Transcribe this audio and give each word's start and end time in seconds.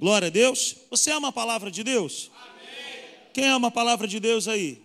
Glória 0.00 0.28
a 0.28 0.30
Deus. 0.30 0.76
Você 0.88 1.10
ama 1.10 1.28
a 1.28 1.32
palavra 1.32 1.70
de 1.70 1.84
Deus? 1.84 2.30
Amém. 2.34 3.04
Quem 3.34 3.44
ama 3.44 3.68
a 3.68 3.70
palavra 3.70 4.08
de 4.08 4.18
Deus 4.18 4.48
aí? 4.48 4.82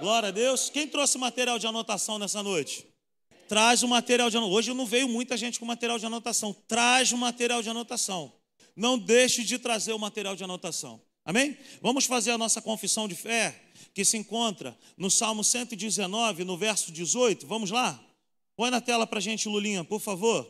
Glória 0.00 0.30
a 0.30 0.32
Deus. 0.32 0.68
Quem 0.68 0.88
trouxe 0.88 1.16
material 1.16 1.56
de 1.56 1.68
anotação 1.68 2.18
nessa 2.18 2.42
noite? 2.42 2.84
Traz 3.48 3.84
o 3.84 3.88
material 3.88 4.28
de 4.28 4.36
anotação. 4.36 4.56
Hoje 4.56 4.74
não 4.74 4.86
veio 4.86 5.08
muita 5.08 5.36
gente 5.36 5.60
com 5.60 5.64
material 5.64 6.00
de 6.00 6.06
anotação. 6.06 6.52
Traz 6.66 7.12
o 7.12 7.16
material 7.16 7.62
de 7.62 7.68
anotação. 7.68 8.32
Não 8.74 8.98
deixe 8.98 9.44
de 9.44 9.56
trazer 9.56 9.92
o 9.92 10.00
material 10.00 10.34
de 10.34 10.42
anotação. 10.42 11.00
Amém? 11.24 11.56
Vamos 11.80 12.04
fazer 12.04 12.32
a 12.32 12.38
nossa 12.38 12.60
confissão 12.60 13.06
de 13.06 13.14
fé, 13.14 13.62
que 13.94 14.04
se 14.04 14.16
encontra 14.16 14.76
no 14.96 15.12
Salmo 15.12 15.44
119, 15.44 16.42
no 16.42 16.56
verso 16.56 16.90
18. 16.90 17.46
Vamos 17.46 17.70
lá? 17.70 18.04
Põe 18.56 18.70
na 18.70 18.80
tela 18.80 19.06
para 19.06 19.18
a 19.18 19.22
gente, 19.22 19.48
Lulinha, 19.48 19.84
por 19.84 20.00
favor. 20.00 20.44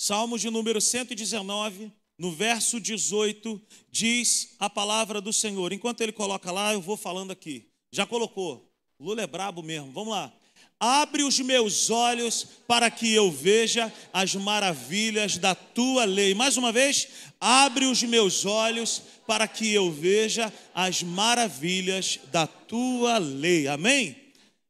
Salmo 0.00 0.38
de 0.38 0.48
número 0.48 0.80
119, 0.80 1.90
no 2.16 2.30
verso 2.30 2.78
18, 2.78 3.60
diz 3.90 4.54
a 4.56 4.70
palavra 4.70 5.20
do 5.20 5.32
Senhor. 5.32 5.72
Enquanto 5.72 6.00
ele 6.02 6.12
coloca 6.12 6.52
lá, 6.52 6.72
eu 6.72 6.80
vou 6.80 6.96
falando 6.96 7.32
aqui. 7.32 7.66
Já 7.90 8.06
colocou. 8.06 8.72
Lula 9.00 9.22
é 9.22 9.26
brabo 9.26 9.60
mesmo. 9.60 9.90
Vamos 9.90 10.10
lá. 10.10 10.32
Abre 10.78 11.24
os 11.24 11.40
meus 11.40 11.90
olhos 11.90 12.46
para 12.68 12.88
que 12.92 13.12
eu 13.12 13.28
veja 13.28 13.92
as 14.12 14.36
maravilhas 14.36 15.36
da 15.36 15.56
tua 15.56 16.04
lei. 16.04 16.32
Mais 16.32 16.56
uma 16.56 16.70
vez, 16.70 17.08
abre 17.40 17.84
os 17.84 18.00
meus 18.04 18.46
olhos 18.46 19.02
para 19.26 19.48
que 19.48 19.74
eu 19.74 19.90
veja 19.90 20.52
as 20.72 21.02
maravilhas 21.02 22.20
da 22.30 22.46
tua 22.46 23.18
lei. 23.18 23.66
Amém? 23.66 24.16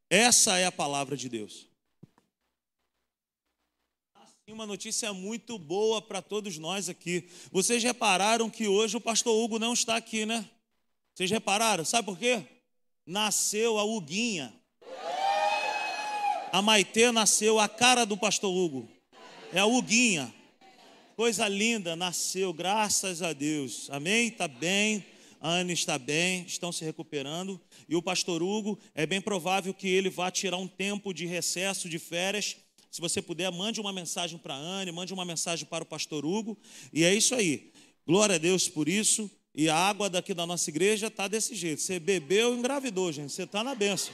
Essa 0.09 0.57
é 0.57 0.65
a 0.65 0.71
palavra 0.71 1.15
de 1.15 1.29
Deus. 1.29 1.68
Uma 4.51 4.65
notícia 4.65 5.13
muito 5.13 5.59
boa 5.59 6.01
para 6.01 6.23
todos 6.23 6.57
nós 6.57 6.89
aqui. 6.89 7.29
Vocês 7.51 7.83
repararam 7.83 8.49
que 8.49 8.67
hoje 8.67 8.97
o 8.97 9.01
pastor 9.01 9.35
Hugo 9.35 9.59
não 9.59 9.73
está 9.73 9.95
aqui, 9.95 10.25
né? 10.25 10.49
Vocês 11.13 11.29
repararam? 11.29 11.85
Sabe 11.85 12.07
por 12.07 12.17
quê? 12.17 12.43
Nasceu 13.05 13.77
a 13.77 13.83
Huguinha. 13.83 14.51
A 16.51 16.63
Maitê 16.63 17.11
nasceu 17.11 17.59
a 17.59 17.69
cara 17.69 18.05
do 18.05 18.17
pastor 18.17 18.51
Hugo. 18.51 18.89
É 19.53 19.59
a 19.59 19.65
Huguinha. 19.65 20.33
Coisa 21.15 21.47
linda, 21.47 21.95
nasceu, 21.95 22.51
graças 22.51 23.21
a 23.21 23.33
Deus. 23.33 23.87
Amém? 23.91 24.29
Está 24.29 24.47
bem. 24.47 25.05
A 25.39 25.49
Ana 25.49 25.71
está 25.71 25.99
bem, 25.99 26.43
estão 26.47 26.71
se 26.71 26.83
recuperando. 26.83 27.61
E 27.87 27.95
o 27.95 28.01
pastor 28.01 28.41
Hugo, 28.41 28.79
é 28.95 29.05
bem 29.05 29.21
provável 29.21 29.73
que 29.75 29.87
ele 29.87 30.09
vá 30.09 30.31
tirar 30.31 30.57
um 30.57 30.67
tempo 30.67 31.13
de 31.13 31.27
recesso, 31.27 31.87
de 31.87 31.99
férias 31.99 32.57
se 32.91 32.99
você 32.99 33.21
puder, 33.21 33.51
mande 33.51 33.79
uma 33.79 33.93
mensagem 33.93 34.37
para 34.37 34.55
a 34.55 34.57
Anne, 34.57 34.91
mande 34.91 35.13
uma 35.13 35.23
mensagem 35.23 35.65
para 35.65 35.83
o 35.83 35.87
pastor 35.87 36.25
Hugo. 36.25 36.57
E 36.91 37.03
é 37.03 37.13
isso 37.13 37.35
aí. 37.35 37.71
Glória 38.05 38.35
a 38.35 38.39
Deus 38.39 38.67
por 38.67 38.89
isso. 38.89 39.29
E 39.53 39.69
a 39.69 39.75
água 39.75 40.09
daqui 40.09 40.33
da 40.33 40.45
nossa 40.45 40.69
igreja 40.69 41.07
está 41.07 41.27
desse 41.27 41.53
jeito. 41.53 41.81
Você 41.81 41.99
bebeu 41.99 42.55
engravidou, 42.55 43.11
gente. 43.11 43.31
Você 43.31 43.43
está 43.43 43.63
na 43.63 43.75
benção. 43.75 44.13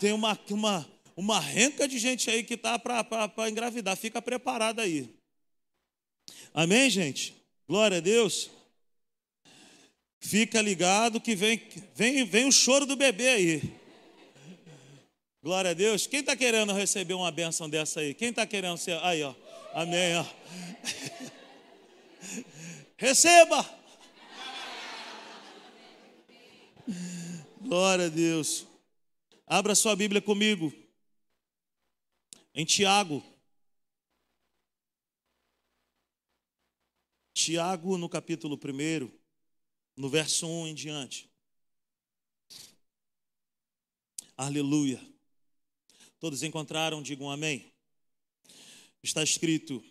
Tem 0.00 0.12
uma, 0.12 0.38
uma, 0.50 0.90
uma 1.16 1.38
renca 1.38 1.86
de 1.86 1.98
gente 1.98 2.28
aí 2.28 2.42
que 2.42 2.54
está 2.54 2.78
para 2.78 3.48
engravidar. 3.48 3.96
Fica 3.96 4.20
preparado 4.20 4.80
aí. 4.80 5.08
Amém, 6.52 6.90
gente? 6.90 7.34
Glória 7.68 7.98
a 7.98 8.00
Deus. 8.00 8.50
Fica 10.18 10.60
ligado 10.60 11.20
que 11.20 11.34
vem, 11.34 11.60
vem, 11.94 12.24
vem 12.24 12.46
o 12.46 12.52
choro 12.52 12.84
do 12.84 12.96
bebê 12.96 13.28
aí. 13.28 13.81
Glória 15.42 15.72
a 15.72 15.74
Deus. 15.74 16.06
Quem 16.06 16.20
está 16.20 16.36
querendo 16.36 16.72
receber 16.72 17.14
uma 17.14 17.32
bênção 17.32 17.68
dessa 17.68 17.98
aí? 17.98 18.14
Quem 18.14 18.28
está 18.28 18.46
querendo 18.46 18.78
ser. 18.78 18.96
Aí, 19.02 19.24
ó. 19.24 19.34
Amém, 19.74 20.16
ó. 20.16 20.24
Receba! 22.96 23.68
Glória 27.60 28.06
a 28.06 28.08
Deus. 28.08 28.64
Abra 29.44 29.74
sua 29.74 29.96
Bíblia 29.96 30.22
comigo. 30.22 30.72
Em 32.54 32.64
Tiago. 32.64 33.20
Tiago, 37.34 37.98
no 37.98 38.08
capítulo 38.08 38.56
1, 38.56 39.10
no 39.96 40.08
verso 40.08 40.46
1 40.46 40.68
em 40.68 40.74
diante. 40.74 41.28
Aleluia. 44.36 45.11
Todos 46.22 46.44
encontraram? 46.44 47.02
Digam 47.02 47.28
amém. 47.28 47.72
Está 49.02 49.24
escrito, 49.24 49.82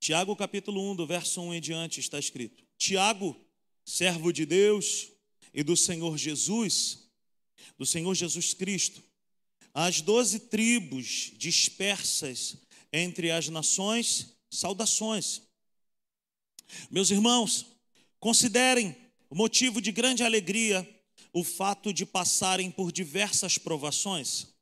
Tiago 0.00 0.34
capítulo 0.34 0.90
1, 0.90 0.96
do 0.96 1.06
verso 1.06 1.40
1 1.40 1.54
em 1.54 1.60
diante, 1.60 2.00
está 2.00 2.18
escrito: 2.18 2.64
Tiago, 2.76 3.36
servo 3.84 4.32
de 4.32 4.44
Deus 4.44 5.12
e 5.54 5.62
do 5.62 5.76
Senhor 5.76 6.18
Jesus, 6.18 7.08
do 7.78 7.86
Senhor 7.86 8.12
Jesus 8.16 8.52
Cristo, 8.52 9.00
as 9.72 10.00
doze 10.00 10.40
tribos 10.40 11.30
dispersas 11.36 12.56
entre 12.92 13.30
as 13.30 13.48
nações, 13.48 14.34
saudações. 14.50 15.42
Meus 16.90 17.12
irmãos, 17.12 17.64
considerem 18.18 18.96
motivo 19.30 19.80
de 19.80 19.92
grande 19.92 20.24
alegria 20.24 20.84
o 21.32 21.44
fato 21.44 21.92
de 21.92 22.04
passarem 22.04 22.72
por 22.72 22.90
diversas 22.90 23.56
provações 23.56 24.57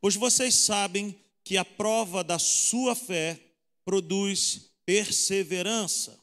Pois 0.00 0.16
vocês 0.16 0.54
sabem 0.54 1.18
que 1.44 1.56
a 1.56 1.64
prova 1.64 2.24
da 2.24 2.38
sua 2.38 2.94
fé 2.94 3.40
produz 3.84 4.70
perseverança. 4.84 6.18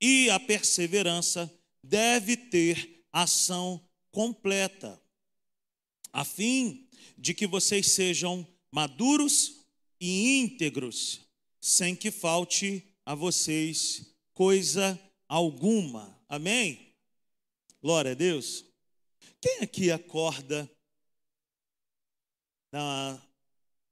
E 0.00 0.28
a 0.30 0.38
perseverança 0.40 1.52
deve 1.82 2.36
ter 2.36 3.04
ação 3.12 3.80
completa, 4.10 5.00
a 6.12 6.24
fim 6.24 6.88
de 7.16 7.34
que 7.34 7.46
vocês 7.46 7.92
sejam 7.92 8.46
maduros 8.70 9.64
e 10.00 10.38
íntegros, 10.38 11.20
sem 11.60 11.94
que 11.94 12.10
falte 12.10 12.82
a 13.04 13.14
vocês 13.14 14.14
coisa 14.32 15.00
alguma. 15.28 16.20
Amém? 16.28 16.94
Glória 17.80 18.12
a 18.12 18.14
Deus. 18.14 18.64
Quem 19.40 19.58
aqui 19.60 19.90
acorda 19.90 20.70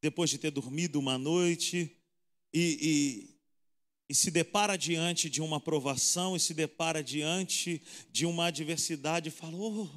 depois 0.00 0.28
de 0.28 0.38
ter 0.38 0.50
dormido 0.50 0.98
uma 0.98 1.16
noite 1.16 1.96
e, 2.52 2.78
e, 2.82 3.36
e 4.08 4.14
se 4.14 4.30
depara 4.30 4.76
diante 4.76 5.30
de 5.30 5.40
uma 5.40 5.60
provação 5.60 6.36
e 6.36 6.40
se 6.40 6.52
depara 6.52 7.02
diante 7.02 7.80
de 8.10 8.26
uma 8.26 8.46
adversidade 8.46 9.28
e 9.28 9.32
fala: 9.32 9.56
oh, 9.56 9.88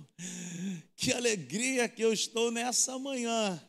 que 0.96 1.12
alegria 1.12 1.90
que 1.90 2.04
eu 2.04 2.14
estou 2.14 2.52
nessa 2.52 3.00
manhã, 3.00 3.62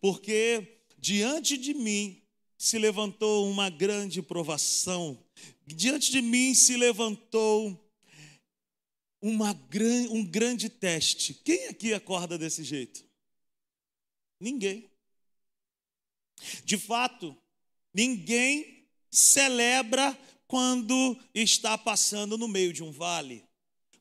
porque 0.00 0.80
diante 0.98 1.56
de 1.56 1.72
mim 1.72 2.20
se 2.58 2.78
levantou 2.78 3.48
uma 3.48 3.70
grande 3.70 4.20
provação, 4.20 5.22
diante 5.66 6.10
de 6.10 6.20
mim 6.20 6.54
se 6.54 6.76
levantou 6.76 7.80
uma, 9.22 9.52
um 10.10 10.24
grande 10.24 10.68
teste. 10.68 11.34
Quem 11.34 11.68
aqui 11.68 11.94
acorda 11.94 12.36
desse 12.36 12.64
jeito? 12.64 13.05
Ninguém. 14.38 14.90
De 16.64 16.76
fato, 16.76 17.36
ninguém 17.92 18.86
celebra 19.10 20.16
quando 20.46 21.18
está 21.34 21.76
passando 21.76 22.36
no 22.38 22.46
meio 22.46 22.72
de 22.72 22.82
um 22.82 22.92
vale, 22.92 23.44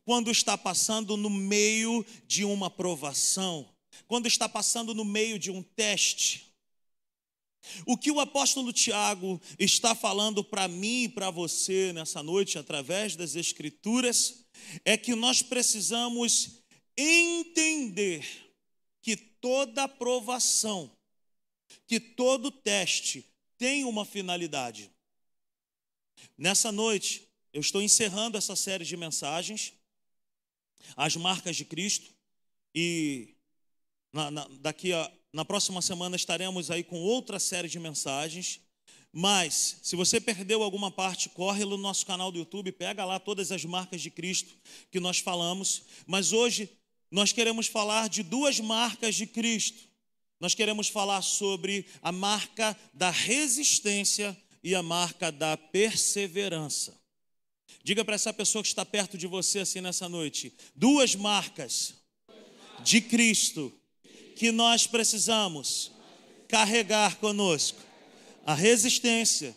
quando 0.03 0.29
está 0.29 0.57
passando 0.57 1.17
no 1.17 1.29
meio 1.29 2.05
de 2.27 2.43
uma 2.43 2.69
provação, 2.69 3.67
quando 4.07 4.27
está 4.27 4.47
passando 4.47 4.93
no 4.93 5.05
meio 5.05 5.39
de 5.39 5.49
um 5.49 5.63
teste. 5.63 6.53
O 7.85 7.97
que 7.97 8.11
o 8.11 8.19
apóstolo 8.19 8.71
Tiago 8.71 9.41
está 9.57 9.95
falando 9.95 10.43
para 10.43 10.67
mim 10.67 11.03
e 11.03 11.09
para 11.09 11.31
você 11.31 11.91
nessa 11.93 12.21
noite, 12.21 12.59
através 12.59 13.15
das 13.15 13.35
Escrituras, 13.35 14.45
é 14.83 14.95
que 14.95 15.15
nós 15.15 15.41
precisamos 15.41 16.59
entender 16.95 18.44
toda 19.45 19.87
provação, 19.87 20.89
que 21.85 21.99
todo 21.99 22.49
teste 22.49 23.31
tem 23.59 23.85
uma 23.85 24.03
finalidade. 24.03 24.89
Nessa 26.35 26.71
noite, 26.71 27.29
eu 27.53 27.61
estou 27.61 27.79
encerrando 27.79 28.39
essa 28.39 28.55
série 28.55 28.83
de 28.83 28.97
mensagens, 28.97 29.73
as 30.97 31.15
marcas 31.15 31.55
de 31.55 31.63
Cristo, 31.63 32.11
e 32.73 33.35
na, 34.11 34.31
na, 34.31 34.47
daqui 34.61 34.91
a, 34.91 35.11
na 35.31 35.45
próxima 35.45 35.79
semana 35.79 36.15
estaremos 36.15 36.71
aí 36.71 36.83
com 36.83 36.99
outra 36.99 37.37
série 37.37 37.69
de 37.69 37.77
mensagens. 37.77 38.59
Mas, 39.13 39.77
se 39.83 39.95
você 39.95 40.19
perdeu 40.19 40.63
alguma 40.63 40.89
parte, 40.89 41.29
corre 41.29 41.63
no 41.65 41.77
nosso 41.77 42.03
canal 42.03 42.31
do 42.31 42.39
YouTube, 42.39 42.71
pega 42.71 43.05
lá 43.05 43.19
todas 43.19 43.51
as 43.51 43.63
marcas 43.63 44.01
de 44.01 44.09
Cristo 44.09 44.57
que 44.89 44.99
nós 44.99 45.19
falamos. 45.19 45.83
Mas 46.07 46.33
hoje 46.33 46.67
nós 47.11 47.31
queremos 47.31 47.67
falar 47.67 48.09
de 48.09 48.23
duas 48.23 48.59
marcas 48.59 49.15
de 49.15 49.25
Cristo. 49.25 49.83
Nós 50.39 50.53
queremos 50.53 50.87
falar 50.87 51.21
sobre 51.21 51.85
a 52.01 52.11
marca 52.11 52.77
da 52.93 53.09
resistência 53.09 54.37
e 54.63 54.75
a 54.75 54.83
marca 54.83 55.31
da 55.31 55.55
perseverança. 55.55 56.99
Diga 57.83 58.03
para 58.03 58.15
essa 58.15 58.33
pessoa 58.33 58.63
que 58.63 58.67
está 58.67 58.83
perto 58.83 59.17
de 59.17 59.27
você 59.27 59.59
assim 59.59 59.79
nessa 59.79 60.09
noite: 60.09 60.53
duas 60.75 61.15
marcas 61.15 61.93
de 62.83 62.99
Cristo 62.99 63.71
que 64.35 64.51
nós 64.51 64.87
precisamos 64.87 65.91
carregar 66.47 67.17
conosco: 67.17 67.79
a 68.45 68.53
resistência 68.53 69.55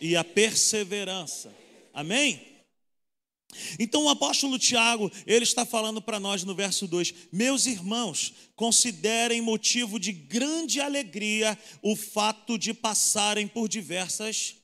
e 0.00 0.16
a 0.16 0.24
perseverança. 0.24 1.54
Amém? 1.92 2.55
Então 3.78 4.04
o 4.04 4.08
apóstolo 4.08 4.58
Tiago, 4.58 5.10
ele 5.26 5.44
está 5.44 5.64
falando 5.64 6.02
para 6.02 6.20
nós 6.20 6.44
no 6.44 6.54
verso 6.54 6.86
2: 6.86 7.14
Meus 7.32 7.66
irmãos, 7.66 8.32
considerem 8.54 9.40
motivo 9.40 9.98
de 9.98 10.12
grande 10.12 10.80
alegria 10.80 11.58
o 11.82 11.96
fato 11.96 12.58
de 12.58 12.74
passarem 12.74 13.48
por 13.48 13.68
diversas 13.68 14.56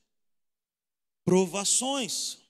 provações 1.24 2.42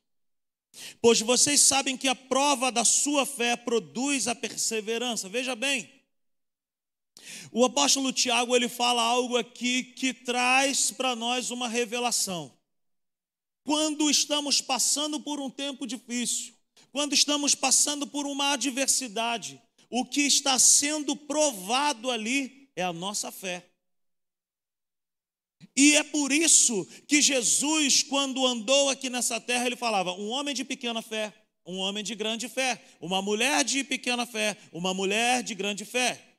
Pois 1.00 1.20
vocês 1.20 1.60
sabem 1.60 1.96
que 1.96 2.08
a 2.08 2.14
prova 2.14 2.72
da 2.72 2.84
sua 2.84 3.26
fé 3.26 3.56
produz 3.56 4.26
a 4.26 4.34
perseverança. 4.34 5.28
Veja 5.28 5.54
bem, 5.54 5.90
o 7.50 7.64
apóstolo 7.64 8.12
Tiago 8.12 8.56
ele 8.56 8.68
fala 8.68 9.02
algo 9.02 9.36
aqui 9.36 9.84
que 9.84 10.14
traz 10.14 10.90
para 10.90 11.14
nós 11.14 11.50
uma 11.50 11.68
revelação. 11.68 12.56
Quando 13.64 14.10
estamos 14.10 14.60
passando 14.60 15.20
por 15.20 15.40
um 15.40 15.48
tempo 15.48 15.86
difícil, 15.86 16.54
quando 16.90 17.14
estamos 17.14 17.54
passando 17.54 18.06
por 18.06 18.26
uma 18.26 18.52
adversidade, 18.52 19.60
o 19.88 20.04
que 20.04 20.22
está 20.22 20.58
sendo 20.58 21.14
provado 21.14 22.10
ali 22.10 22.70
é 22.74 22.82
a 22.82 22.92
nossa 22.92 23.30
fé. 23.30 23.66
E 25.76 25.96
é 25.96 26.02
por 26.02 26.32
isso 26.32 26.86
que 27.06 27.22
Jesus, 27.22 28.02
quando 28.02 28.46
andou 28.46 28.90
aqui 28.90 29.08
nessa 29.08 29.40
terra, 29.40 29.66
ele 29.66 29.76
falava: 29.76 30.12
um 30.12 30.28
homem 30.28 30.54
de 30.54 30.64
pequena 30.64 31.00
fé, 31.00 31.32
um 31.64 31.78
homem 31.78 32.02
de 32.02 32.14
grande 32.14 32.48
fé, 32.48 32.82
uma 33.00 33.22
mulher 33.22 33.64
de 33.64 33.84
pequena 33.84 34.26
fé, 34.26 34.56
uma 34.72 34.92
mulher 34.92 35.42
de 35.42 35.54
grande 35.54 35.84
fé. 35.84 36.31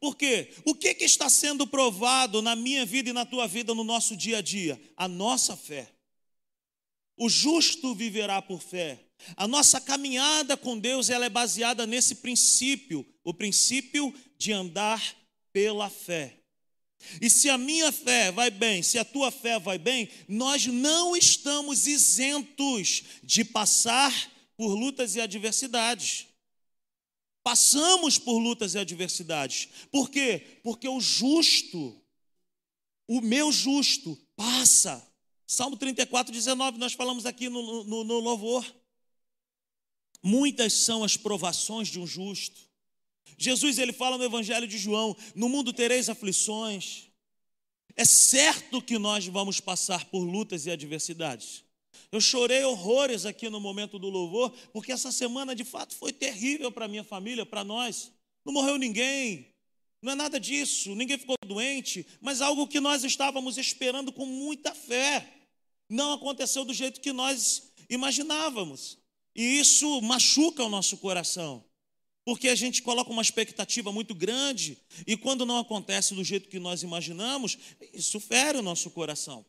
Por 0.00 0.16
quê? 0.16 0.52
O 0.64 0.74
que, 0.74 0.94
que 0.94 1.04
está 1.04 1.28
sendo 1.28 1.66
provado 1.66 2.42
na 2.42 2.54
minha 2.54 2.84
vida 2.84 3.10
e 3.10 3.12
na 3.12 3.24
tua 3.24 3.46
vida 3.46 3.74
no 3.74 3.84
nosso 3.84 4.16
dia 4.16 4.38
a 4.38 4.42
dia? 4.42 4.80
A 4.96 5.08
nossa 5.08 5.56
fé. 5.56 5.90
O 7.16 7.28
justo 7.28 7.94
viverá 7.94 8.42
por 8.42 8.60
fé. 8.60 9.00
A 9.36 9.48
nossa 9.48 9.80
caminhada 9.80 10.56
com 10.56 10.78
Deus 10.78 11.08
ela 11.08 11.24
é 11.24 11.30
baseada 11.30 11.86
nesse 11.86 12.16
princípio, 12.16 13.06
o 13.24 13.32
princípio 13.32 14.14
de 14.36 14.52
andar 14.52 15.02
pela 15.52 15.88
fé. 15.88 16.36
E 17.20 17.30
se 17.30 17.48
a 17.48 17.56
minha 17.56 17.92
fé 17.92 18.30
vai 18.30 18.50
bem, 18.50 18.82
se 18.82 18.98
a 18.98 19.04
tua 19.04 19.30
fé 19.30 19.58
vai 19.58 19.78
bem, 19.78 20.08
nós 20.28 20.66
não 20.66 21.16
estamos 21.16 21.86
isentos 21.86 23.04
de 23.22 23.44
passar 23.44 24.12
por 24.56 24.74
lutas 24.74 25.14
e 25.14 25.20
adversidades. 25.20 26.26
Passamos 27.46 28.18
por 28.18 28.40
lutas 28.40 28.74
e 28.74 28.78
adversidades. 28.80 29.68
Por 29.92 30.10
quê? 30.10 30.58
Porque 30.64 30.88
o 30.88 31.00
justo, 31.00 31.96
o 33.06 33.20
meu 33.20 33.52
justo, 33.52 34.18
passa. 34.34 35.00
Salmo 35.46 35.76
34, 35.76 36.32
19, 36.32 36.76
nós 36.76 36.94
falamos 36.94 37.24
aqui 37.24 37.48
no, 37.48 37.84
no, 37.84 38.02
no 38.02 38.18
louvor. 38.18 38.66
Muitas 40.20 40.72
são 40.72 41.04
as 41.04 41.16
provações 41.16 41.86
de 41.86 42.00
um 42.00 42.06
justo. 42.06 42.60
Jesus 43.38 43.78
ele 43.78 43.92
fala 43.92 44.18
no 44.18 44.24
Evangelho 44.24 44.66
de 44.66 44.76
João: 44.76 45.16
no 45.32 45.48
mundo 45.48 45.72
tereis 45.72 46.08
aflições. 46.08 47.12
É 47.94 48.04
certo 48.04 48.82
que 48.82 48.98
nós 48.98 49.24
vamos 49.28 49.60
passar 49.60 50.06
por 50.06 50.24
lutas 50.24 50.66
e 50.66 50.70
adversidades. 50.72 51.62
Eu 52.12 52.20
chorei 52.20 52.62
horrores 52.64 53.26
aqui 53.26 53.48
no 53.48 53.60
momento 53.60 53.98
do 53.98 54.08
louvor, 54.08 54.52
porque 54.72 54.92
essa 54.92 55.10
semana 55.10 55.54
de 55.54 55.64
fato 55.64 55.94
foi 55.94 56.12
terrível 56.12 56.70
para 56.70 56.88
minha 56.88 57.04
família, 57.04 57.44
para 57.44 57.64
nós. 57.64 58.12
Não 58.44 58.52
morreu 58.52 58.76
ninguém, 58.76 59.52
não 60.00 60.12
é 60.12 60.14
nada 60.14 60.38
disso, 60.38 60.94
ninguém 60.94 61.18
ficou 61.18 61.36
doente, 61.44 62.06
mas 62.20 62.40
algo 62.40 62.68
que 62.68 62.78
nós 62.78 63.02
estávamos 63.04 63.58
esperando 63.58 64.12
com 64.12 64.24
muita 64.24 64.74
fé. 64.74 65.32
Não 65.88 66.12
aconteceu 66.12 66.64
do 66.64 66.74
jeito 66.74 67.00
que 67.00 67.12
nós 67.12 67.72
imaginávamos. 67.88 68.98
E 69.34 69.58
isso 69.58 70.00
machuca 70.00 70.64
o 70.64 70.68
nosso 70.68 70.96
coração 70.98 71.64
porque 72.26 72.48
a 72.48 72.56
gente 72.56 72.82
coloca 72.82 73.08
uma 73.08 73.22
expectativa 73.22 73.92
muito 73.92 74.12
grande 74.12 74.76
e 75.06 75.16
quando 75.16 75.46
não 75.46 75.58
acontece 75.58 76.12
do 76.12 76.24
jeito 76.24 76.48
que 76.48 76.58
nós 76.58 76.82
imaginamos, 76.82 77.56
isso 77.94 78.18
fere 78.18 78.58
o 78.58 78.62
nosso 78.62 78.90
coração. 78.90 79.46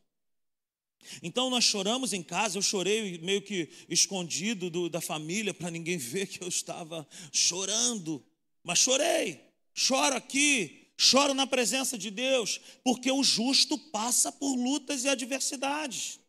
Então 1.21 1.49
nós 1.49 1.63
choramos 1.63 2.13
em 2.13 2.21
casa, 2.21 2.57
eu 2.57 2.61
chorei 2.61 3.17
meio 3.19 3.41
que 3.41 3.69
escondido 3.89 4.69
do, 4.69 4.89
da 4.89 5.01
família 5.01 5.53
para 5.53 5.71
ninguém 5.71 5.97
ver 5.97 6.27
que 6.27 6.43
eu 6.43 6.47
estava 6.47 7.07
chorando, 7.31 8.23
mas 8.63 8.79
chorei, 8.79 9.41
choro 9.73 10.15
aqui, 10.15 10.87
choro 10.97 11.33
na 11.33 11.47
presença 11.47 11.97
de 11.97 12.11
Deus, 12.11 12.59
porque 12.83 13.11
o 13.11 13.23
justo 13.23 13.77
passa 13.77 14.31
por 14.31 14.55
lutas 14.55 15.03
e 15.03 15.09
adversidades. 15.09 16.19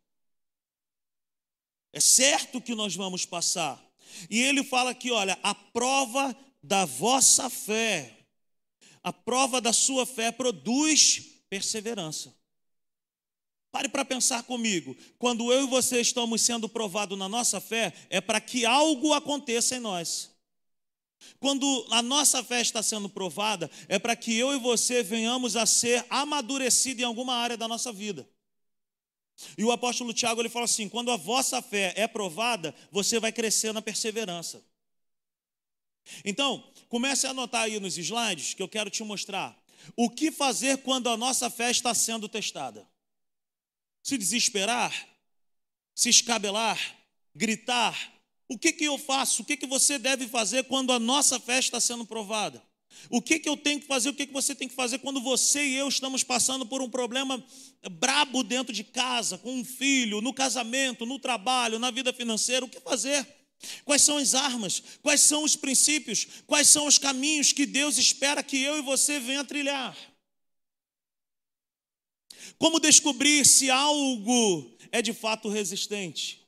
É 1.93 2.01
certo 2.01 2.61
que 2.61 2.75
nós 2.75 2.95
vamos 2.95 3.25
passar. 3.25 3.83
E 4.31 4.41
ele 4.41 4.63
fala 4.63 4.91
aqui: 4.91 5.11
olha, 5.11 5.39
a 5.43 5.55
prova 5.55 6.37
da 6.63 6.85
vossa 6.85 7.49
fé, 7.49 8.27
a 9.03 9.13
prova 9.13 9.61
da 9.61 9.73
sua 9.73 10.05
fé 10.05 10.31
produz 10.31 11.43
perseverança. 11.49 12.38
Pare 13.71 13.89
para 13.89 14.05
pensar 14.05 14.43
comigo. 14.45 14.97
Quando 15.19 15.53
eu 15.53 15.65
e 15.65 15.67
você 15.67 16.01
estamos 16.01 16.41
sendo 16.43 16.69
provados 16.69 17.19
na 17.19 17.29
nossa 17.29 17.61
fé, 17.61 17.93
é 18.09 18.21
para 18.21 18.41
que 18.41 18.65
algo 18.65 19.13
aconteça 19.13 19.77
em 19.77 19.81
nós. 19.81 20.31
Quando 21.39 21.87
a 21.91 22.01
nossa 22.01 22.43
fé 22.43 22.61
está 22.61 22.83
sendo 22.83 23.09
provada, 23.09 23.71
é 23.89 23.99
para 23.99 24.17
que 24.17 24.35
eu 24.37 24.55
e 24.55 24.59
você 24.59 25.03
venhamos 25.03 25.57
a 25.57 25.67
ser 25.67 26.05
amadurecidos 26.09 27.03
em 27.03 27.07
alguma 27.07 27.35
área 27.35 27.57
da 27.57 27.69
nossa 27.69 27.93
vida. 27.93 28.29
E 29.57 29.65
o 29.65 29.71
apóstolo 29.71 30.13
Tiago 30.13 30.41
ele 30.41 30.49
fala 30.49 30.65
assim: 30.65 30.89
quando 30.89 31.11
a 31.11 31.17
vossa 31.17 31.61
fé 31.61 31.93
é 31.97 32.09
provada, 32.09 32.75
você 32.91 33.21
vai 33.21 33.33
crescer 33.33 33.73
na 33.73 33.83
perseverança. 33.83 34.65
Então, 36.25 36.65
comece 36.89 37.27
a 37.27 37.31
anotar 37.31 37.63
aí 37.63 37.79
nos 37.79 37.99
slides 37.99 38.55
que 38.55 38.63
eu 38.63 38.69
quero 38.69 38.91
te 38.91 39.05
mostrar. 39.05 39.57
O 39.97 40.09
que 40.09 40.33
fazer 40.33 40.79
quando 40.79 41.09
a 41.09 41.17
nossa 41.17 41.51
fé 41.51 41.71
está 41.71 41.95
sendo 41.95 42.29
testada? 42.29 42.89
Se 44.03 44.17
desesperar? 44.17 44.93
Se 45.95 46.09
escabelar? 46.09 46.79
Gritar? 47.35 47.97
O 48.49 48.59
que, 48.59 48.73
que 48.73 48.85
eu 48.85 48.97
faço? 48.99 49.43
O 49.43 49.45
que, 49.45 49.57
que 49.57 49.67
você 49.67 49.99
deve 49.99 50.27
fazer 50.27 50.65
quando 50.65 50.93
a 50.93 50.99
nossa 50.99 51.39
fé 51.39 51.59
está 51.59 51.81
sendo 51.81 52.07
provada? 52.07 52.63
O 53.11 53.23
que, 53.23 53.39
que 53.39 53.49
eu 53.49 53.57
tenho 53.57 53.81
que 53.81 53.87
fazer, 53.87 54.09
o 54.09 54.15
que, 54.15 54.27
que 54.27 54.33
você 54.33 54.55
tem 54.55 54.69
que 54.69 54.75
fazer 54.75 54.99
quando 54.99 55.21
você 55.21 55.65
e 55.65 55.77
eu 55.77 55.89
estamos 55.89 56.25
passando 56.25 56.67
por 56.67 56.81
um 56.83 56.91
problema 56.91 57.43
brabo 57.93 58.43
dentro 58.43 58.73
de 58.73 58.83
casa, 58.83 59.39
com 59.39 59.53
um 59.53 59.65
filho, 59.65 60.21
no 60.21 60.33
casamento, 60.33 61.07
no 61.07 61.19
trabalho, 61.19 61.79
na 61.79 61.91
vida 61.91 62.13
financeira, 62.13 62.65
o 62.65 62.69
que 62.69 62.81
fazer? 62.81 63.27
Quais 63.85 64.03
são 64.03 64.19
as 64.19 64.35
armas? 64.35 64.83
Quais 65.03 65.21
são 65.21 65.43
os 65.43 65.57
princípios? 65.57 66.27
Quais 66.47 66.69
são 66.69 66.87
os 66.87 66.99
caminhos 66.99 67.53
que 67.53 67.67
Deus 67.67 67.99
espera 67.99 68.43
que 68.43 68.61
eu 68.61 68.79
e 68.79 68.83
você 68.83 69.19
venha 69.19 69.45
trilhar? 69.45 69.97
Como 72.57 72.81
descobrir 72.81 73.45
se 73.45 73.71
algo 73.71 74.71
é 74.91 75.03
de 75.03 75.13
fato 75.13 75.49
resistente? 75.49 76.47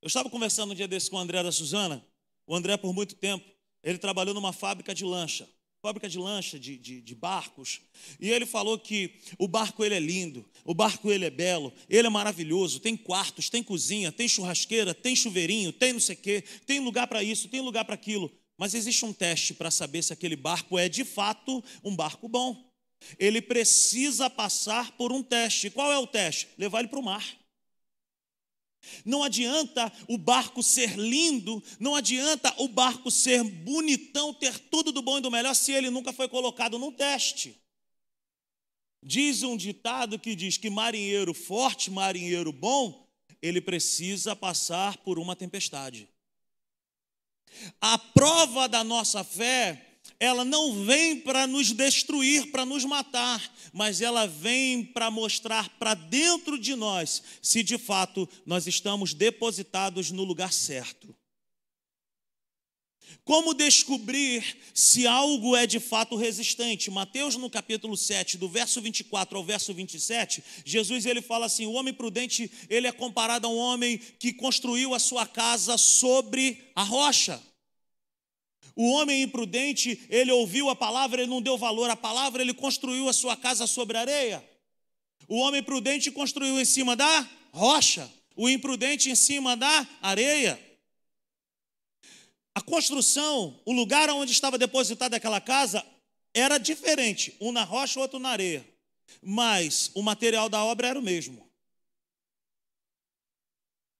Eu 0.00 0.06
estava 0.06 0.30
conversando 0.30 0.72
um 0.72 0.74
dia 0.74 0.88
desse 0.88 1.10
com 1.10 1.16
o 1.16 1.18
André 1.18 1.42
da 1.42 1.50
Suzana. 1.50 2.04
O 2.46 2.54
André, 2.54 2.76
por 2.76 2.92
muito 2.92 3.14
tempo, 3.14 3.44
ele 3.82 3.98
trabalhou 3.98 4.34
numa 4.34 4.52
fábrica 4.52 4.94
de 4.94 5.04
lancha, 5.04 5.48
fábrica 5.82 6.08
de 6.08 6.18
lancha, 6.18 6.58
de, 6.58 6.76
de, 6.76 7.00
de, 7.00 7.14
barcos. 7.14 7.80
E 8.20 8.30
ele 8.30 8.46
falou 8.46 8.78
que 8.78 9.14
o 9.38 9.48
barco 9.48 9.84
ele 9.84 9.94
é 9.94 10.00
lindo, 10.00 10.48
o 10.64 10.74
barco 10.74 11.10
ele 11.10 11.24
é 11.24 11.30
belo, 11.30 11.72
ele 11.88 12.06
é 12.06 12.10
maravilhoso, 12.10 12.80
tem 12.80 12.96
quartos, 12.96 13.50
tem 13.50 13.62
cozinha, 13.62 14.12
tem 14.12 14.28
churrasqueira, 14.28 14.94
tem 14.94 15.16
chuveirinho, 15.16 15.72
tem 15.72 15.92
não 15.92 16.00
sei 16.00 16.14
o 16.14 16.18
quê, 16.18 16.44
tem 16.66 16.80
lugar 16.80 17.06
para 17.06 17.22
isso, 17.22 17.48
tem 17.48 17.60
lugar 17.60 17.84
para 17.84 17.94
aquilo. 17.94 18.30
Mas 18.56 18.74
existe 18.74 19.04
um 19.04 19.12
teste 19.12 19.54
para 19.54 19.70
saber 19.70 20.02
se 20.02 20.12
aquele 20.12 20.36
barco 20.36 20.78
é 20.78 20.88
de 20.88 21.04
fato 21.04 21.62
um 21.82 21.94
barco 21.94 22.28
bom. 22.28 22.67
Ele 23.18 23.40
precisa 23.40 24.28
passar 24.28 24.92
por 24.92 25.12
um 25.12 25.22
teste. 25.22 25.70
Qual 25.70 25.90
é 25.92 25.98
o 25.98 26.06
teste? 26.06 26.48
Levar 26.58 26.80
ele 26.80 26.88
para 26.88 26.98
o 26.98 27.02
mar. 27.02 27.24
Não 29.04 29.22
adianta 29.22 29.92
o 30.08 30.16
barco 30.16 30.62
ser 30.62 30.96
lindo, 30.96 31.62
não 31.78 31.94
adianta 31.94 32.54
o 32.58 32.68
barco 32.68 33.10
ser 33.10 33.42
bonitão, 33.42 34.32
ter 34.32 34.58
tudo 34.58 34.92
do 34.92 35.02
bom 35.02 35.18
e 35.18 35.20
do 35.20 35.30
melhor, 35.30 35.54
se 35.54 35.72
ele 35.72 35.90
nunca 35.90 36.12
foi 36.12 36.28
colocado 36.28 36.78
num 36.78 36.92
teste. 36.92 37.60
Diz 39.02 39.42
um 39.42 39.56
ditado 39.56 40.18
que 40.18 40.34
diz 40.34 40.56
que 40.56 40.70
marinheiro 40.70 41.34
forte, 41.34 41.90
marinheiro 41.90 42.52
bom, 42.52 43.06
ele 43.40 43.60
precisa 43.60 44.34
passar 44.34 44.96
por 44.98 45.18
uma 45.18 45.36
tempestade. 45.36 46.08
A 47.80 47.98
prova 47.98 48.68
da 48.68 48.82
nossa 48.82 49.22
fé 49.24 49.87
ela 50.20 50.44
não 50.44 50.84
vem 50.84 51.20
para 51.20 51.46
nos 51.46 51.72
destruir, 51.72 52.50
para 52.50 52.64
nos 52.64 52.84
matar, 52.84 53.54
mas 53.72 54.00
ela 54.00 54.26
vem 54.26 54.84
para 54.84 55.10
mostrar 55.10 55.68
para 55.78 55.94
dentro 55.94 56.58
de 56.58 56.74
nós 56.74 57.22
se 57.40 57.62
de 57.62 57.78
fato 57.78 58.28
nós 58.44 58.66
estamos 58.66 59.14
depositados 59.14 60.10
no 60.10 60.24
lugar 60.24 60.52
certo. 60.52 61.14
Como 63.24 63.54
descobrir 63.54 64.42
se 64.74 65.06
algo 65.06 65.54
é 65.54 65.66
de 65.66 65.78
fato 65.78 66.16
resistente? 66.16 66.90
Mateus 66.90 67.36
no 67.36 67.48
capítulo 67.48 67.96
7, 67.96 68.38
do 68.38 68.48
verso 68.48 68.80
24 68.80 69.36
ao 69.36 69.44
verso 69.44 69.72
27, 69.72 70.42
Jesus 70.64 71.06
ele 71.06 71.22
fala 71.22 71.46
assim: 71.46 71.66
"O 71.66 71.72
homem 71.72 71.92
prudente, 71.92 72.50
ele 72.68 72.86
é 72.86 72.92
comparado 72.92 73.46
a 73.46 73.50
um 73.50 73.56
homem 73.56 73.98
que 74.18 74.32
construiu 74.32 74.94
a 74.94 74.98
sua 74.98 75.26
casa 75.26 75.76
sobre 75.76 76.70
a 76.74 76.82
rocha". 76.82 77.40
O 78.80 78.90
homem 78.92 79.22
imprudente, 79.22 80.06
ele 80.08 80.30
ouviu 80.30 80.68
a 80.70 80.76
palavra, 80.76 81.20
ele 81.20 81.28
não 81.28 81.42
deu 81.42 81.58
valor 81.58 81.90
à 81.90 81.96
palavra, 81.96 82.40
ele 82.40 82.54
construiu 82.54 83.08
a 83.08 83.12
sua 83.12 83.36
casa 83.36 83.66
sobre 83.66 83.98
areia. 83.98 84.48
O 85.26 85.38
homem 85.38 85.60
prudente 85.60 86.12
construiu 86.12 86.60
em 86.60 86.64
cima 86.64 86.94
da 86.94 87.28
rocha, 87.50 88.08
o 88.36 88.48
imprudente 88.48 89.10
em 89.10 89.16
cima 89.16 89.56
da 89.56 89.84
areia. 90.00 90.56
A 92.54 92.60
construção, 92.60 93.60
o 93.64 93.72
lugar 93.72 94.08
onde 94.10 94.30
estava 94.30 94.56
depositada 94.56 95.16
aquela 95.16 95.40
casa, 95.40 95.84
era 96.32 96.56
diferente, 96.56 97.36
um 97.40 97.50
na 97.50 97.64
rocha, 97.64 97.98
outro 97.98 98.20
na 98.20 98.28
areia. 98.28 98.64
Mas 99.20 99.90
o 99.92 100.02
material 100.02 100.48
da 100.48 100.62
obra 100.62 100.86
era 100.86 100.98
o 101.00 101.02
mesmo. 101.02 101.50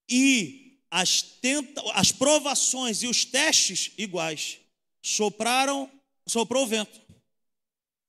E 0.08 0.78
as, 0.88 1.20
tenta, 1.20 1.82
as 1.94 2.12
provações 2.12 3.02
e 3.02 3.08
os 3.08 3.24
testes 3.24 3.90
iguais. 3.98 4.60
Sopraram, 5.08 5.90
soprou 6.26 6.64
o 6.64 6.66
vento. 6.66 7.00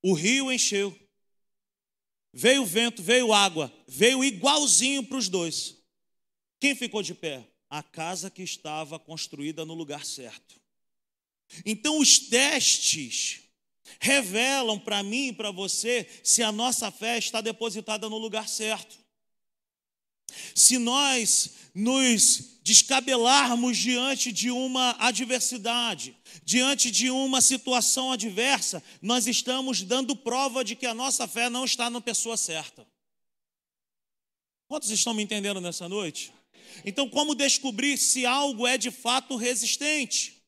O 0.01 0.13
rio 0.13 0.51
encheu. 0.51 0.98
Veio 2.32 2.63
o 2.63 2.65
vento, 2.65 3.01
veio 3.01 3.34
água, 3.34 3.74
veio 3.88 4.24
igualzinho 4.24 5.03
para 5.03 5.18
os 5.18 5.27
dois. 5.27 5.75
Quem 6.60 6.75
ficou 6.75 7.01
de 7.01 7.15
pé? 7.15 7.50
a 7.70 7.84
casa 7.84 8.32
que 8.32 8.41
estava 8.41 8.98
construída 8.98 9.63
no 9.63 9.74
lugar 9.74 10.03
certo. 10.03 10.60
Então, 11.65 12.00
os 12.00 12.18
testes 12.18 13.41
revelam 14.00 14.79
para 14.79 15.03
mim 15.03 15.27
e 15.27 15.34
para 15.34 15.51
você 15.51 16.08
se 16.24 16.41
a 16.41 16.51
nossa 16.51 16.91
fé 16.91 17.18
está 17.18 17.41
depositada 17.41 18.10
no 18.10 18.18
lugar 18.18 18.48
certo. 18.48 18.99
Se 20.55 20.77
nós 20.77 21.51
nos 21.74 22.60
descabelarmos 22.62 23.77
diante 23.77 24.31
de 24.31 24.51
uma 24.51 24.96
adversidade, 25.00 26.15
diante 26.43 26.91
de 26.91 27.10
uma 27.10 27.41
situação 27.41 28.12
adversa, 28.12 28.84
nós 29.01 29.27
estamos 29.27 29.81
dando 29.81 30.15
prova 30.15 30.63
de 30.63 30.75
que 30.75 30.86
a 30.86 30.93
nossa 30.93 31.27
fé 31.27 31.50
não 31.50 31.65
está 31.65 31.89
na 31.89 32.01
pessoa 32.01 32.38
certa. 32.38 32.86
Quantos 34.67 34.91
estão 34.91 35.13
me 35.13 35.24
entendendo 35.24 35.60
nessa 35.60 35.89
noite? 35.89 36.31
Então, 36.86 37.10
como 37.10 37.34
descobrir 37.34 37.98
se 37.98 38.25
algo 38.25 38.67
é 38.67 38.77
de 38.77 38.91
fato 38.91 39.36
resistente? 39.36 40.43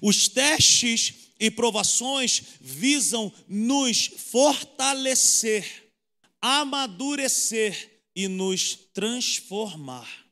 Os 0.00 0.26
testes 0.26 1.32
e 1.38 1.50
provações 1.50 2.42
visam 2.60 3.32
nos 3.46 4.06
fortalecer, 4.06 5.92
amadurecer 6.40 7.97
e 8.18 8.26
nos 8.26 8.74
transformar. 8.92 10.26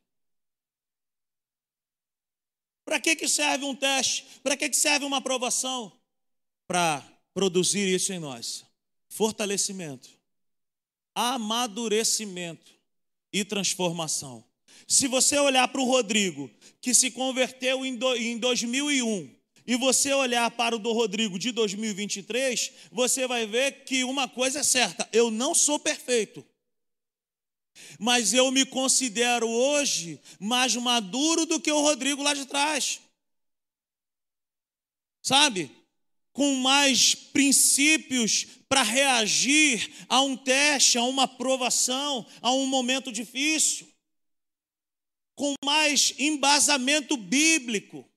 Para 2.85 2.99
que, 2.99 3.14
que 3.14 3.28
serve 3.28 3.64
um 3.64 3.76
teste? 3.76 4.26
Para 4.43 4.57
que, 4.57 4.69
que 4.69 4.76
serve 4.76 5.05
uma 5.05 5.19
aprovação? 5.19 5.93
Para 6.66 7.00
produzir 7.33 7.87
isso 7.88 8.12
em 8.12 8.19
nós: 8.19 8.64
fortalecimento, 9.09 10.09
amadurecimento 11.14 12.73
e 13.33 13.45
transformação. 13.45 14.45
Se 14.88 15.07
você 15.07 15.38
olhar 15.38 15.69
para 15.69 15.81
o 15.81 15.85
Rodrigo, 15.85 16.50
que 16.81 16.93
se 16.93 17.12
converteu 17.12 17.87
em 17.87 18.37
2001, 18.37 19.33
e 19.64 19.76
você 19.76 20.12
olhar 20.12 20.50
para 20.50 20.75
o 20.75 20.81
do 20.81 20.90
Rodrigo 20.90 21.38
de 21.38 21.52
2023, 21.52 22.73
você 22.90 23.28
vai 23.28 23.47
ver 23.47 23.85
que 23.85 24.02
uma 24.02 24.28
coisa 24.28 24.59
é 24.59 24.64
certa: 24.64 25.09
eu 25.12 25.31
não 25.31 25.55
sou 25.55 25.78
perfeito. 25.78 26.45
Mas 27.99 28.33
eu 28.33 28.50
me 28.50 28.64
considero 28.64 29.49
hoje 29.49 30.21
mais 30.38 30.75
maduro 30.76 31.47
do 31.47 31.61
que 31.61 31.71
o 31.71 31.80
Rodrigo 31.80 32.23
lá 32.23 32.35
de 32.35 32.47
trás. 32.47 33.00
Sabe? 35.23 35.71
Com 36.33 36.54
mais 36.56 37.14
princípios 37.14 38.47
para 38.68 38.83
reagir 38.83 39.90
a 40.09 40.21
um 40.21 40.37
teste, 40.37 40.99
a 40.99 41.02
uma 41.02 41.26
provação, 41.26 42.26
a 42.42 42.52
um 42.52 42.66
momento 42.66 43.11
difícil 43.11 43.88
com 45.37 45.54
mais 45.62 46.14
embasamento 46.18 47.16
bíblico. 47.16 48.11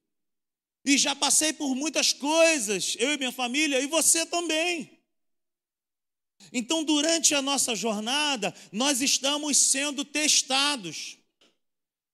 E 0.86 0.98
já 0.98 1.13
passei 1.13 1.51
por 1.51 1.75
muitas 1.75 2.13
coisas, 2.13 2.96
eu 2.98 3.13
e 3.13 3.18
minha 3.18 3.32
família, 3.32 3.80
e 3.82 3.86
você 3.86 4.25
também. 4.25 4.99
Então, 6.51 6.84
durante 6.84 7.36
a 7.36 7.41
nossa 7.41 7.75
jornada, 7.75 8.53
nós 8.72 9.01
estamos 9.01 9.58
sendo 9.58 10.03
testados. 10.03 11.17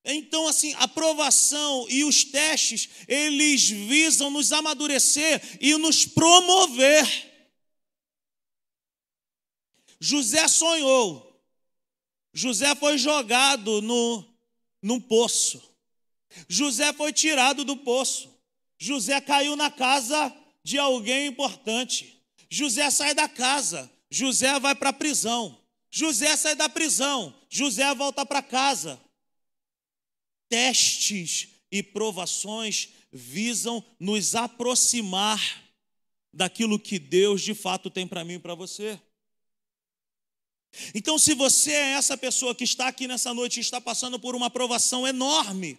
Então, 0.04 0.46
assim, 0.46 0.72
a 0.74 0.84
aprovação 0.84 1.86
e 1.88 2.04
os 2.04 2.22
testes, 2.22 2.88
eles 3.08 3.68
visam 3.68 4.30
nos 4.30 4.52
amadurecer 4.52 5.58
e 5.60 5.76
nos 5.78 6.06
promover. 6.06 7.06
José 9.98 10.46
sonhou. 10.46 11.26
José 12.32 12.74
foi 12.76 12.98
jogado 12.98 13.80
no, 13.80 14.24
num 14.82 15.00
poço. 15.00 15.62
José 16.48 16.92
foi 16.92 17.12
tirado 17.12 17.64
do 17.64 17.76
poço. 17.78 18.30
José 18.78 19.20
caiu 19.20 19.56
na 19.56 19.70
casa 19.70 20.32
de 20.62 20.78
alguém 20.78 21.26
importante. 21.26 22.22
José 22.48 22.90
sai 22.90 23.14
da 23.14 23.28
casa. 23.28 23.90
José 24.10 24.58
vai 24.58 24.74
para 24.74 24.90
a 24.90 24.92
prisão. 24.92 25.60
José 25.90 26.36
sai 26.36 26.54
da 26.54 26.68
prisão. 26.68 27.34
José 27.48 27.94
volta 27.94 28.24
para 28.24 28.42
casa. 28.42 29.00
Testes 30.48 31.48
e 31.70 31.82
provações 31.82 32.90
visam 33.12 33.84
nos 33.98 34.34
aproximar 34.34 35.64
daquilo 36.32 36.78
que 36.78 36.98
Deus 36.98 37.42
de 37.42 37.54
fato 37.54 37.90
tem 37.90 38.06
para 38.06 38.24
mim 38.24 38.34
e 38.34 38.38
para 38.38 38.54
você. 38.54 39.00
Então, 40.94 41.18
se 41.18 41.34
você 41.34 41.72
é 41.72 41.92
essa 41.92 42.16
pessoa 42.16 42.54
que 42.54 42.64
está 42.64 42.88
aqui 42.88 43.08
nessa 43.08 43.32
noite 43.32 43.56
e 43.56 43.60
está 43.60 43.80
passando 43.80 44.18
por 44.18 44.34
uma 44.34 44.50
provação 44.50 45.06
enorme, 45.06 45.78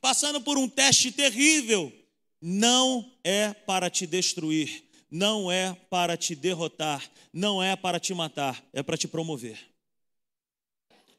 passando 0.00 0.40
por 0.40 0.58
um 0.58 0.68
teste 0.68 1.10
terrível, 1.10 1.92
não 2.40 3.10
é 3.24 3.54
para 3.54 3.88
te 3.88 4.06
destruir, 4.06 4.84
não 5.10 5.50
é 5.50 5.74
para 5.88 6.16
te 6.16 6.34
derrotar, 6.34 7.08
não 7.32 7.62
é 7.62 7.76
para 7.76 8.00
te 8.00 8.12
matar, 8.14 8.62
é 8.72 8.82
para 8.82 8.96
te 8.96 9.06
promover. 9.06 9.58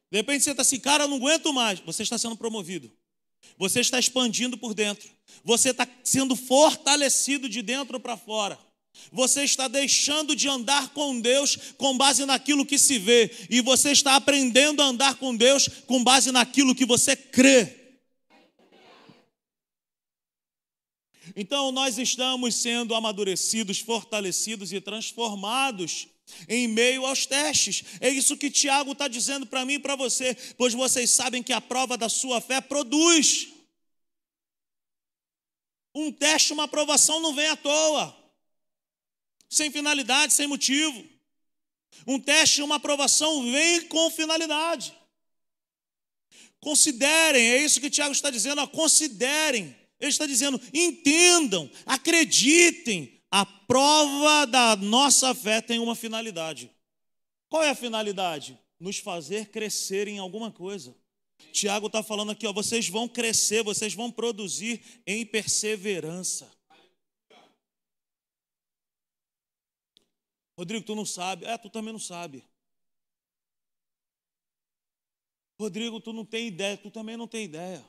De 0.09 0.17
repente 0.17 0.43
você 0.43 0.51
está 0.51 0.61
assim, 0.61 0.79
cara, 0.79 1.03
eu 1.03 1.07
não 1.07 1.17
aguento 1.17 1.53
mais. 1.53 1.79
Você 1.81 2.03
está 2.03 2.17
sendo 2.17 2.35
promovido. 2.37 2.91
Você 3.57 3.81
está 3.81 3.99
expandindo 3.99 4.57
por 4.57 4.73
dentro. 4.73 5.09
Você 5.43 5.69
está 5.69 5.87
sendo 6.03 6.35
fortalecido 6.35 7.49
de 7.49 7.61
dentro 7.61 7.99
para 7.99 8.17
fora. 8.17 8.57
Você 9.11 9.43
está 9.43 9.67
deixando 9.67 10.35
de 10.35 10.47
andar 10.47 10.89
com 10.89 11.19
Deus 11.19 11.57
com 11.77 11.97
base 11.97 12.25
naquilo 12.25 12.65
que 12.65 12.79
se 12.79 12.97
vê, 12.97 13.31
e 13.49 13.61
você 13.61 13.91
está 13.91 14.15
aprendendo 14.15 14.81
a 14.81 14.85
andar 14.85 15.15
com 15.15 15.35
Deus 15.35 15.67
com 15.85 16.03
base 16.03 16.31
naquilo 16.31 16.73
que 16.73 16.85
você 16.85 17.15
crê. 17.15 17.86
Então, 21.39 21.71
nós 21.71 21.99
estamos 21.99 22.55
sendo 22.55 22.95
amadurecidos, 22.95 23.77
fortalecidos 23.77 24.73
e 24.73 24.81
transformados 24.81 26.07
em 26.49 26.67
meio 26.67 27.05
aos 27.05 27.27
testes. 27.27 27.83
É 28.01 28.09
isso 28.09 28.35
que 28.35 28.49
Tiago 28.49 28.93
está 28.93 29.07
dizendo 29.07 29.45
para 29.45 29.63
mim 29.63 29.73
e 29.73 29.79
para 29.79 29.95
você, 29.95 30.33
pois 30.57 30.73
vocês 30.73 31.11
sabem 31.11 31.43
que 31.43 31.53
a 31.53 31.61
prova 31.61 31.95
da 31.95 32.09
sua 32.09 32.41
fé 32.41 32.59
produz. 32.59 33.49
Um 35.93 36.11
teste, 36.11 36.53
uma 36.53 36.63
aprovação 36.63 37.19
não 37.19 37.35
vem 37.35 37.47
à 37.49 37.55
toa 37.55 38.17
sem 39.47 39.71
finalidade, 39.71 40.33
sem 40.33 40.47
motivo. 40.47 41.05
Um 42.07 42.19
teste, 42.19 42.63
uma 42.63 42.77
aprovação 42.77 43.51
vem 43.51 43.81
com 43.87 44.09
finalidade. 44.09 44.91
Considerem, 46.59 47.47
é 47.51 47.63
isso 47.63 47.79
que 47.79 47.91
Tiago 47.91 48.11
está 48.11 48.31
dizendo, 48.31 48.59
ó, 48.59 48.65
considerem. 48.65 49.86
Ele 49.99 50.09
está 50.09 50.25
dizendo, 50.25 50.59
entendam, 50.73 51.69
acreditem. 51.85 53.21
A 53.29 53.45
prova 53.45 54.45
da 54.45 54.75
nossa 54.77 55.35
fé 55.35 55.61
tem 55.61 55.79
uma 55.79 55.95
finalidade. 55.95 56.71
Qual 57.49 57.63
é 57.63 57.69
a 57.69 57.75
finalidade? 57.75 58.57
Nos 58.79 58.99
fazer 58.99 59.49
crescer 59.49 60.07
em 60.07 60.19
alguma 60.19 60.51
coisa. 60.51 60.95
Tiago 61.51 61.87
está 61.87 62.01
falando 62.03 62.31
aqui, 62.31 62.47
ó, 62.47 62.53
vocês 62.53 62.87
vão 62.87 63.07
crescer, 63.07 63.63
vocês 63.63 63.93
vão 63.93 64.11
produzir 64.11 65.01
em 65.05 65.25
perseverança. 65.25 66.49
Rodrigo, 70.57 70.85
tu 70.85 70.95
não 70.95 71.05
sabe. 71.05 71.45
É, 71.45 71.57
tu 71.57 71.69
também 71.69 71.93
não 71.93 71.99
sabe. 71.99 72.43
Rodrigo, 75.59 75.99
tu 75.99 76.11
não 76.11 76.25
tem 76.25 76.47
ideia. 76.47 76.77
Tu 76.77 76.89
também 76.89 77.15
não 77.15 77.27
tem 77.27 77.45
ideia. 77.45 77.87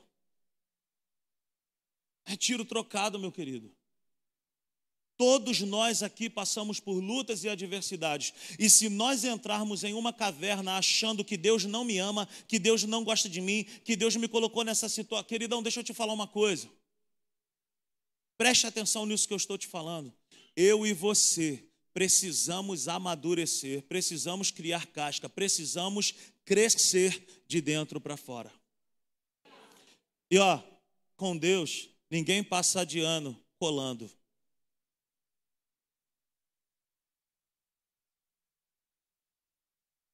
É 2.25 2.35
tiro 2.35 2.63
trocado, 2.63 3.19
meu 3.19 3.31
querido. 3.31 3.71
Todos 5.19 5.59
nós 5.59 6.01
aqui 6.01 6.29
passamos 6.29 6.79
por 6.79 6.93
lutas 6.93 7.43
e 7.43 7.49
adversidades. 7.49 8.33
E 8.57 8.69
se 8.69 8.87
nós 8.87 9.25
entrarmos 9.25 9.83
em 9.83 9.93
uma 9.93 10.13
caverna 10.13 10.77
achando 10.77 11.25
que 11.25 11.35
Deus 11.35 11.65
não 11.65 11.83
me 11.83 11.97
ama, 11.97 12.25
que 12.47 12.57
Deus 12.57 12.85
não 12.85 13.03
gosta 13.03 13.27
de 13.27 13.41
mim, 13.41 13.65
que 13.83 13.97
Deus 13.97 14.15
me 14.15 14.29
colocou 14.29 14.63
nessa 14.63 14.87
situação. 14.87 15.27
Queridão, 15.27 15.61
deixa 15.61 15.81
eu 15.81 15.83
te 15.83 15.93
falar 15.93 16.13
uma 16.13 16.25
coisa. 16.25 16.69
Preste 18.37 18.65
atenção 18.65 19.05
nisso 19.05 19.27
que 19.27 19.33
eu 19.33 19.37
estou 19.37 19.57
te 19.57 19.67
falando. 19.67 20.13
Eu 20.55 20.87
e 20.87 20.93
você 20.93 21.65
precisamos 21.93 22.87
amadurecer, 22.87 23.81
precisamos 23.83 24.51
criar 24.51 24.87
casca, 24.87 25.27
precisamos 25.27 26.15
crescer 26.45 27.43
de 27.45 27.59
dentro 27.59 27.99
para 27.99 28.15
fora. 28.15 28.49
E 30.31 30.37
ó, 30.37 30.63
com 31.17 31.35
Deus, 31.35 31.89
ninguém 32.09 32.43
passa 32.43 32.85
de 32.85 32.99
ano 32.99 33.39
colando. 33.57 34.09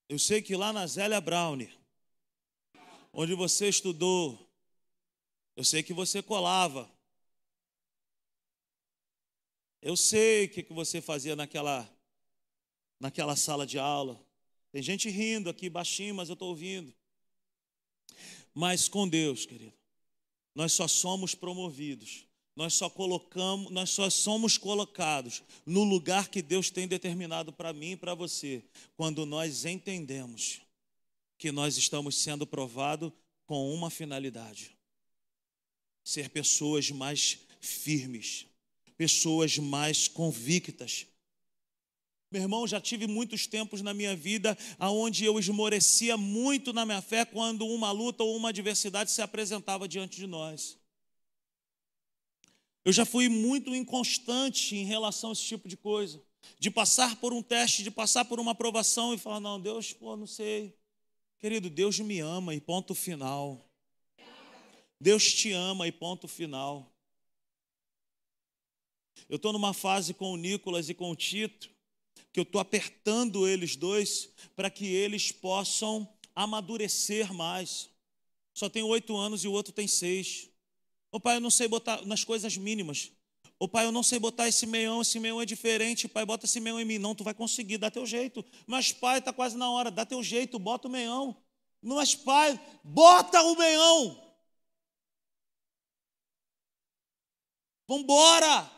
Eu 0.08 0.20
sei 0.20 0.42
que 0.42 0.56
lá 0.56 0.72
na 0.72 0.86
Zélia 0.86 1.20
Brown, 1.20 1.58
onde 3.12 3.34
você 3.34 3.68
estudou, 3.70 4.46
eu 5.56 5.64
sei 5.64 5.82
que 5.82 5.94
você 5.94 6.22
colava. 6.22 6.90
Eu 9.82 9.96
sei 9.96 10.46
o 10.46 10.50
que 10.50 10.74
você 10.74 11.02
fazia 11.02 11.36
naquela, 11.36 11.90
naquela 13.00 13.36
sala 13.36 13.66
de 13.66 13.80
aula. 13.80 14.24
Tem 14.72 14.82
gente 14.82 15.10
rindo 15.10 15.50
aqui 15.50 15.70
baixinho, 15.70 16.14
mas 16.14 16.28
eu 16.28 16.34
estou 16.34 16.50
ouvindo. 16.50 16.94
Mas 18.54 18.88
com 18.88 19.08
Deus, 19.08 19.46
querido, 19.46 19.78
nós 20.56 20.72
só 20.72 20.88
somos 20.88 21.36
promovidos 21.36 22.26
nós 22.56 22.74
só 22.74 22.90
colocamos, 22.90 23.70
nós 23.70 23.90
só 23.90 24.10
somos 24.10 24.58
colocados 24.58 25.44
no 25.66 25.84
lugar 25.84 26.30
que 26.30 26.42
Deus 26.42 26.70
tem 26.70 26.88
determinado 26.88 27.52
para 27.52 27.74
mim 27.74 27.92
e 27.92 27.98
para 27.98 28.16
você, 28.16 28.64
quando 28.96 29.26
nós 29.26 29.66
entendemos 29.66 30.62
que 31.38 31.52
nós 31.52 31.76
estamos 31.76 32.16
sendo 32.16 32.48
provados 32.48 33.12
com 33.46 33.74
uma 33.74 33.90
finalidade: 33.90 34.72
ser 36.02 36.30
pessoas 36.30 36.90
mais 36.92 37.40
firmes, 37.60 38.46
pessoas 38.96 39.58
mais 39.58 40.08
convictas. 40.08 41.08
Meu 42.36 42.42
irmão, 42.42 42.68
já 42.68 42.82
tive 42.82 43.08
muitos 43.08 43.48
tempos 43.48 43.82
na 43.82 43.94
minha 43.94 44.14
vida 44.14 44.58
onde 44.78 45.24
eu 45.24 45.40
esmorecia 45.40 46.18
muito 46.18 46.74
na 46.74 46.86
minha 46.86 47.02
fé 47.02 47.24
quando 47.24 47.66
uma 47.66 47.92
luta 47.92 48.26
ou 48.26 48.36
uma 48.36 48.50
adversidade 48.50 49.10
se 49.10 49.22
apresentava 49.22 49.88
diante 49.88 50.18
de 50.18 50.28
nós. 50.28 50.78
Eu 52.84 52.92
já 52.92 53.06
fui 53.06 53.30
muito 53.30 53.74
inconstante 53.74 54.76
em 54.76 54.84
relação 54.84 55.30
a 55.30 55.32
esse 55.32 55.44
tipo 55.44 55.70
de 55.70 55.78
coisa. 55.78 56.22
De 56.60 56.70
passar 56.70 57.16
por 57.22 57.32
um 57.32 57.42
teste, 57.42 57.84
de 57.84 57.90
passar 57.90 58.26
por 58.26 58.38
uma 58.38 58.52
aprovação 58.52 59.14
e 59.14 59.18
falar: 59.18 59.40
não, 59.40 59.58
Deus, 59.58 59.94
pô, 59.94 60.18
não 60.18 60.28
sei. 60.28 60.78
Querido, 61.40 61.70
Deus 61.70 61.98
me 62.00 62.20
ama 62.20 62.54
e 62.54 62.60
ponto 62.60 62.94
final. 62.94 63.66
Deus 65.00 65.34
te 65.34 65.54
ama 65.54 65.88
e 65.88 65.92
ponto 65.94 66.28
final. 66.28 66.92
Eu 69.30 69.38
estou 69.38 69.54
numa 69.54 69.74
fase 69.74 70.14
com 70.14 70.34
o 70.34 70.38
Nicolas 70.38 70.90
e 70.90 70.94
com 70.94 71.10
o 71.10 71.16
Tito, 71.16 71.74
que 72.32 72.40
eu 72.40 72.44
estou 72.44 72.60
apertando 72.60 73.48
eles 73.48 73.76
dois 73.76 74.30
para 74.56 74.70
que 74.70 74.86
eles 74.86 75.32
possam 75.32 76.08
amadurecer 76.36 77.34
mais. 77.34 77.90
Só 78.54 78.70
tem 78.70 78.84
oito 78.84 79.16
anos 79.16 79.44
e 79.44 79.48
o 79.48 79.52
outro 79.52 79.74
tem 79.74 79.88
seis. 79.88 80.50
Ô 81.12 81.20
pai, 81.20 81.38
eu 81.38 81.42
não 81.42 81.50
sei 81.50 81.68
botar 81.68 82.06
nas 82.06 82.24
coisas 82.24 82.58
mínimas. 82.58 83.12
Ô 83.58 83.68
pai, 83.68 83.86
eu 83.86 83.92
não 83.92 84.04
sei 84.04 84.20
botar 84.20 84.50
esse 84.50 84.66
meião, 84.66 85.02
esse 85.02 85.18
meião 85.20 85.42
é 85.42 85.46
diferente. 85.46 86.08
Pai, 86.08 86.26
bota 86.26 86.46
esse 86.46 86.60
meião 86.60 86.80
em 86.80 86.86
mim. 86.86 86.98
Não, 86.98 87.16
tu 87.16 87.24
vai 87.24 87.34
conseguir, 87.34 87.78
dá 87.78 87.90
teu 87.90 88.06
jeito. 88.06 88.44
Mas 88.68 88.92
pai, 88.92 89.20
está 89.20 89.32
quase 89.32 89.58
na 89.58 89.70
hora, 89.70 89.90
dá 89.90 90.06
teu 90.06 90.22
jeito, 90.22 90.60
bota 90.60 90.88
o 90.88 90.92
meião. 90.92 91.36
Mas 91.82 92.16
pai, 92.16 92.60
bota 92.84 93.42
o 93.44 93.56
meião. 93.56 94.22
Vambora, 97.88 98.72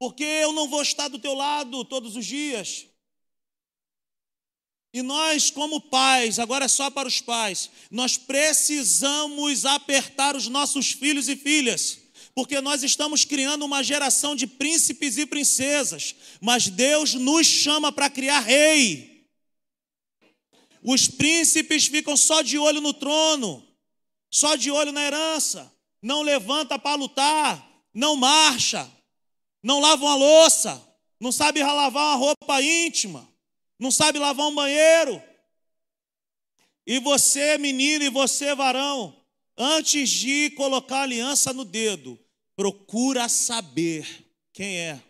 porque 0.00 0.24
eu 0.24 0.54
não 0.54 0.66
vou 0.66 0.80
estar 0.80 1.08
do 1.08 1.18
teu 1.18 1.34
lado 1.34 1.84
todos 1.84 2.16
os 2.16 2.24
dias. 2.24 2.86
E 4.94 5.02
nós, 5.02 5.50
como 5.50 5.78
pais, 5.78 6.38
agora 6.38 6.64
é 6.64 6.68
só 6.68 6.90
para 6.90 7.06
os 7.06 7.20
pais, 7.20 7.70
nós 7.90 8.16
precisamos 8.16 9.66
apertar 9.66 10.34
os 10.34 10.48
nossos 10.48 10.90
filhos 10.90 11.28
e 11.28 11.36
filhas, 11.36 12.00
porque 12.34 12.62
nós 12.62 12.82
estamos 12.82 13.26
criando 13.26 13.62
uma 13.62 13.82
geração 13.82 14.34
de 14.34 14.46
príncipes 14.46 15.18
e 15.18 15.26
princesas, 15.26 16.16
mas 16.40 16.68
Deus 16.68 17.12
nos 17.12 17.46
chama 17.46 17.92
para 17.92 18.08
criar 18.08 18.40
rei. 18.40 19.28
Os 20.82 21.08
príncipes 21.08 21.86
ficam 21.86 22.16
só 22.16 22.40
de 22.40 22.56
olho 22.56 22.80
no 22.80 22.94
trono, 22.94 23.62
só 24.30 24.56
de 24.56 24.70
olho 24.70 24.92
na 24.92 25.04
herança, 25.04 25.70
não 26.00 26.22
levanta 26.22 26.78
para 26.78 26.96
lutar, 26.96 27.84
não 27.92 28.16
marcha, 28.16 28.90
não 29.62 29.80
lavam 29.80 30.08
a 30.08 30.14
louça, 30.14 30.82
não 31.18 31.32
sabe 31.32 31.62
lavar 31.62 32.16
uma 32.16 32.16
roupa 32.16 32.62
íntima 32.62 33.30
não 33.80 33.90
sabe 33.90 34.18
lavar 34.18 34.46
um 34.46 34.54
banheiro. 34.54 35.20
E 36.86 36.98
você, 37.00 37.56
menino, 37.56 38.04
e 38.04 38.10
você, 38.10 38.54
varão, 38.54 39.16
antes 39.56 40.10
de 40.10 40.50
colocar 40.50 41.02
aliança 41.02 41.52
no 41.54 41.64
dedo, 41.64 42.18
procura 42.54 43.26
saber 43.26 44.26
quem 44.52 44.76
é. 44.76 45.02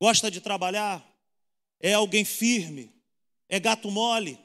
Gosta 0.00 0.28
de 0.28 0.40
trabalhar? 0.40 1.06
É 1.78 1.94
alguém 1.94 2.24
firme? 2.24 2.92
É 3.48 3.60
gato 3.60 3.92
mole? 3.92 4.36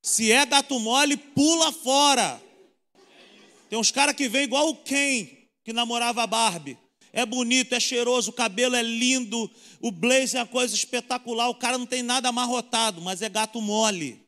Se 0.00 0.30
é 0.30 0.46
gato 0.46 0.78
mole, 0.78 1.16
pula 1.16 1.72
fora. 1.72 2.40
Tem 3.68 3.76
uns 3.78 3.90
caras 3.90 4.14
que 4.14 4.28
vêm 4.28 4.44
igual 4.44 4.68
o 4.68 4.76
Ken, 4.76 5.26
que 5.64 5.72
namorava 5.72 6.22
a 6.22 6.26
Barbie 6.26 6.78
é 7.12 7.26
bonito, 7.26 7.74
é 7.74 7.80
cheiroso, 7.80 8.30
o 8.30 8.34
cabelo 8.34 8.76
é 8.76 8.82
lindo, 8.82 9.50
o 9.80 9.90
blazer 9.90 10.40
é 10.40 10.42
uma 10.42 10.48
coisa 10.48 10.74
espetacular, 10.74 11.48
o 11.48 11.54
cara 11.54 11.76
não 11.76 11.86
tem 11.86 12.02
nada 12.02 12.28
amarrotado, 12.28 13.00
mas 13.00 13.22
é 13.22 13.28
gato 13.28 13.60
mole. 13.60 14.24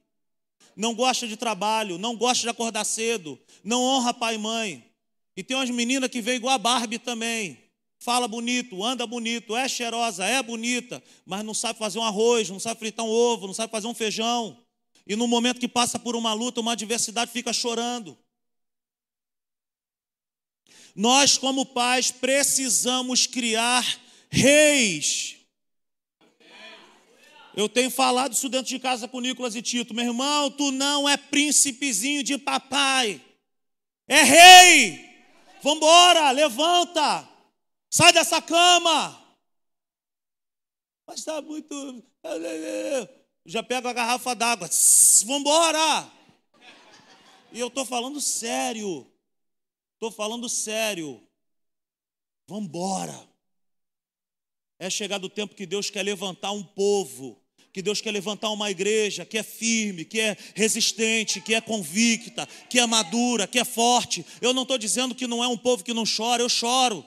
Não 0.75 0.95
gosta 0.95 1.29
de 1.29 1.37
trabalho, 1.37 1.99
não 1.99 2.17
gosta 2.17 2.43
de 2.43 2.49
acordar 2.49 2.85
cedo, 2.85 3.39
não 3.63 3.83
honra 3.83 4.15
pai 4.15 4.35
e 4.37 4.39
mãe. 4.39 4.85
E 5.37 5.43
tem 5.43 5.57
umas 5.57 5.71
meninas 5.71 6.11
que 6.11 6.21
veem 6.21 6.37
igual 6.37 6.55
a 6.55 6.59
Barbie 6.59 6.99
também. 6.99 7.59
Fala 7.99 8.27
bonito, 8.27 8.83
anda 8.83 9.07
bonito, 9.07 9.57
é 9.57 9.69
cheirosa, 9.69 10.25
é 10.25 10.43
bonita, 10.43 11.03
mas 11.25 11.45
não 11.45 11.55
sabe 11.55 11.79
fazer 11.79 11.99
um 11.99 12.03
arroz, 12.03 12.51
não 12.51 12.59
sabe 12.59 12.81
fritar 12.81 13.07
um 13.07 13.09
ovo, 13.09 13.47
não 13.47 13.55
sabe 13.55 13.71
fazer 13.71 13.87
um 13.87 13.95
feijão. 13.95 14.59
E 15.07 15.15
no 15.15 15.29
momento 15.29 15.61
que 15.61 15.69
passa 15.69 15.99
por 15.99 16.17
uma 16.17 16.33
luta, 16.33 16.61
uma 16.61 16.73
adversidade, 16.73 17.31
fica 17.31 17.53
chorando. 17.53 18.19
Nós, 20.95 21.39
como 21.39 21.67
pais, 21.67 22.11
precisamos 22.11 23.27
criar 23.27 23.85
reis. 24.31 25.37
Eu 27.55 27.69
tenho 27.69 27.91
falado 27.91 28.33
isso 28.33 28.49
dentro 28.49 28.69
de 28.69 28.79
casa 28.79 29.07
com 29.07 29.21
Nicolas 29.21 29.55
e 29.55 29.61
Tito. 29.61 29.93
Meu 29.93 30.07
irmão, 30.07 30.51
tu 30.51 30.71
não 30.71 31.09
é 31.09 31.17
príncipezinho 31.17 32.23
de 32.23 32.39
papai. 32.39 33.21
É 34.09 34.23
rei. 34.23 35.13
Vambora, 35.63 36.31
levanta. 36.31 37.29
Sai 37.91 38.13
dessa 38.13 38.41
cama. 38.41 39.23
Mas 41.07 41.19
está 41.19 41.43
muito. 41.43 42.03
Já 43.45 43.63
pega 43.63 43.91
a 43.91 43.93
garrafa 43.93 44.35
d'água. 44.35 44.69
Vambora. 45.27 46.11
E 47.53 47.61
eu 47.61 47.69
estou 47.69 47.85
falando 47.85 48.19
sério. 48.19 49.12
Estou 50.03 50.11
falando 50.11 50.49
sério. 50.49 51.23
Vamos 52.49 52.65
embora. 52.65 53.17
É 54.77 54.91
chegado 54.91 55.27
o 55.27 55.31
tempo 55.31 55.55
que 55.55 55.65
Deus 55.65 55.91
quer 55.91 56.03
levantar 56.03 56.51
um 56.51 56.65
povo, 56.65 57.41
que 57.73 57.81
Deus 57.81 58.01
quer 58.01 58.11
levantar 58.11 58.51
uma 58.51 58.69
igreja 58.69 59.25
que 59.25 59.39
é 59.39 59.45
firme, 59.45 60.05
que 60.05 60.19
é 60.19 60.37
resistente, 60.57 61.41
que 61.41 61.55
é 61.55 61.61
convicta, 61.61 62.49
que 62.69 62.81
é 62.81 62.87
madura, 62.89 63.47
que 63.47 63.61
é 63.61 63.65
forte. 63.65 64.27
Eu 64.41 64.53
não 64.53 64.63
estou 64.63 64.77
dizendo 64.77 65.15
que 65.15 65.29
não 65.29 65.45
é 65.45 65.47
um 65.47 65.57
povo 65.57 65.85
que 65.85 65.95
não 65.95 66.03
chora, 66.05 66.43
eu 66.43 66.49
choro. 66.49 67.07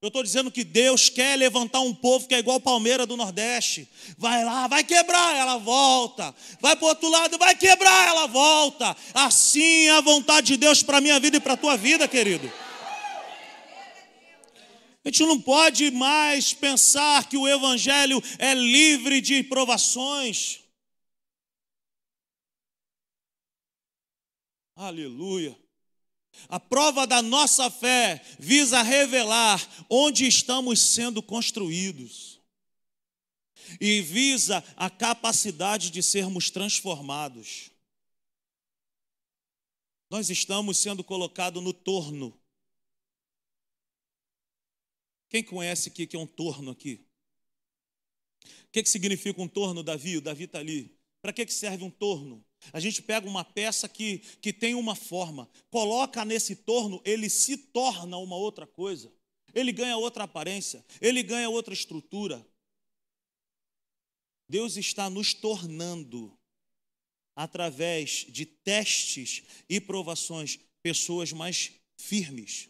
Eu 0.00 0.08
estou 0.08 0.22
dizendo 0.22 0.50
que 0.50 0.62
Deus 0.62 1.08
quer 1.08 1.36
levantar 1.36 1.80
um 1.80 1.92
povo 1.92 2.28
que 2.28 2.34
é 2.34 2.38
igual 2.38 2.60
Palmeira 2.60 3.04
do 3.04 3.16
Nordeste. 3.16 3.88
Vai 4.16 4.44
lá, 4.44 4.68
vai 4.68 4.84
quebrar, 4.84 5.34
ela 5.34 5.58
volta. 5.58 6.32
Vai 6.60 6.76
para 6.76 6.84
o 6.84 6.88
outro 6.88 7.08
lado, 7.08 7.36
vai 7.36 7.56
quebrar, 7.56 8.08
ela 8.08 8.26
volta. 8.28 8.96
Assim 9.12 9.86
é 9.86 9.90
a 9.90 10.00
vontade 10.00 10.48
de 10.48 10.56
Deus 10.56 10.84
para 10.84 10.98
a 10.98 11.00
minha 11.00 11.18
vida 11.18 11.38
e 11.38 11.40
para 11.40 11.54
a 11.54 11.56
tua 11.56 11.76
vida, 11.76 12.06
querido. 12.06 12.50
A 15.04 15.08
gente 15.08 15.24
não 15.24 15.40
pode 15.40 15.90
mais 15.90 16.54
pensar 16.54 17.28
que 17.28 17.36
o 17.36 17.48
Evangelho 17.48 18.22
é 18.38 18.54
livre 18.54 19.20
de 19.20 19.42
provações. 19.42 20.60
Aleluia. 24.76 25.58
A 26.48 26.60
prova 26.60 27.06
da 27.06 27.22
nossa 27.22 27.70
fé 27.70 28.22
visa 28.38 28.82
revelar 28.82 29.66
onde 29.88 30.26
estamos 30.26 30.80
sendo 30.80 31.22
construídos 31.22 32.38
e 33.80 34.00
visa 34.00 34.64
a 34.76 34.88
capacidade 34.88 35.90
de 35.90 36.02
sermos 36.02 36.50
transformados. 36.50 37.70
Nós 40.10 40.30
estamos 40.30 40.78
sendo 40.78 41.04
colocados 41.04 41.62
no 41.62 41.72
torno. 41.72 42.38
Quem 45.28 45.42
conhece 45.44 45.90
o 45.90 45.92
que 45.92 46.16
é 46.16 46.18
um 46.18 46.26
torno 46.26 46.70
aqui? 46.70 47.04
O 48.64 48.70
que, 48.70 48.84
significa 48.86 49.40
um 49.40 49.48
torno, 49.48 49.82
Davi? 49.82 50.16
O 50.16 50.20
Davi 50.22 50.44
está 50.44 50.58
ali. 50.58 50.96
Para 51.20 51.32
que 51.32 51.46
serve 51.48 51.84
um 51.84 51.90
torno? 51.90 52.44
A 52.72 52.80
gente 52.80 53.02
pega 53.02 53.28
uma 53.28 53.44
peça 53.44 53.88
que, 53.88 54.18
que 54.40 54.52
tem 54.52 54.74
uma 54.74 54.94
forma, 54.94 55.48
coloca 55.70 56.24
nesse 56.24 56.56
torno, 56.56 57.00
ele 57.04 57.30
se 57.30 57.56
torna 57.56 58.16
uma 58.18 58.36
outra 58.36 58.66
coisa. 58.66 59.12
Ele 59.54 59.72
ganha 59.72 59.96
outra 59.96 60.24
aparência, 60.24 60.84
ele 61.00 61.22
ganha 61.22 61.48
outra 61.48 61.72
estrutura. 61.72 62.46
Deus 64.48 64.76
está 64.76 65.08
nos 65.08 65.34
tornando, 65.34 66.36
através 67.34 68.26
de 68.28 68.46
testes 68.46 69.44
e 69.68 69.80
provações, 69.80 70.58
pessoas 70.82 71.32
mais 71.32 71.72
firmes. 71.96 72.68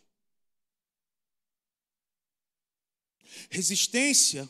Resistência. 3.50 4.48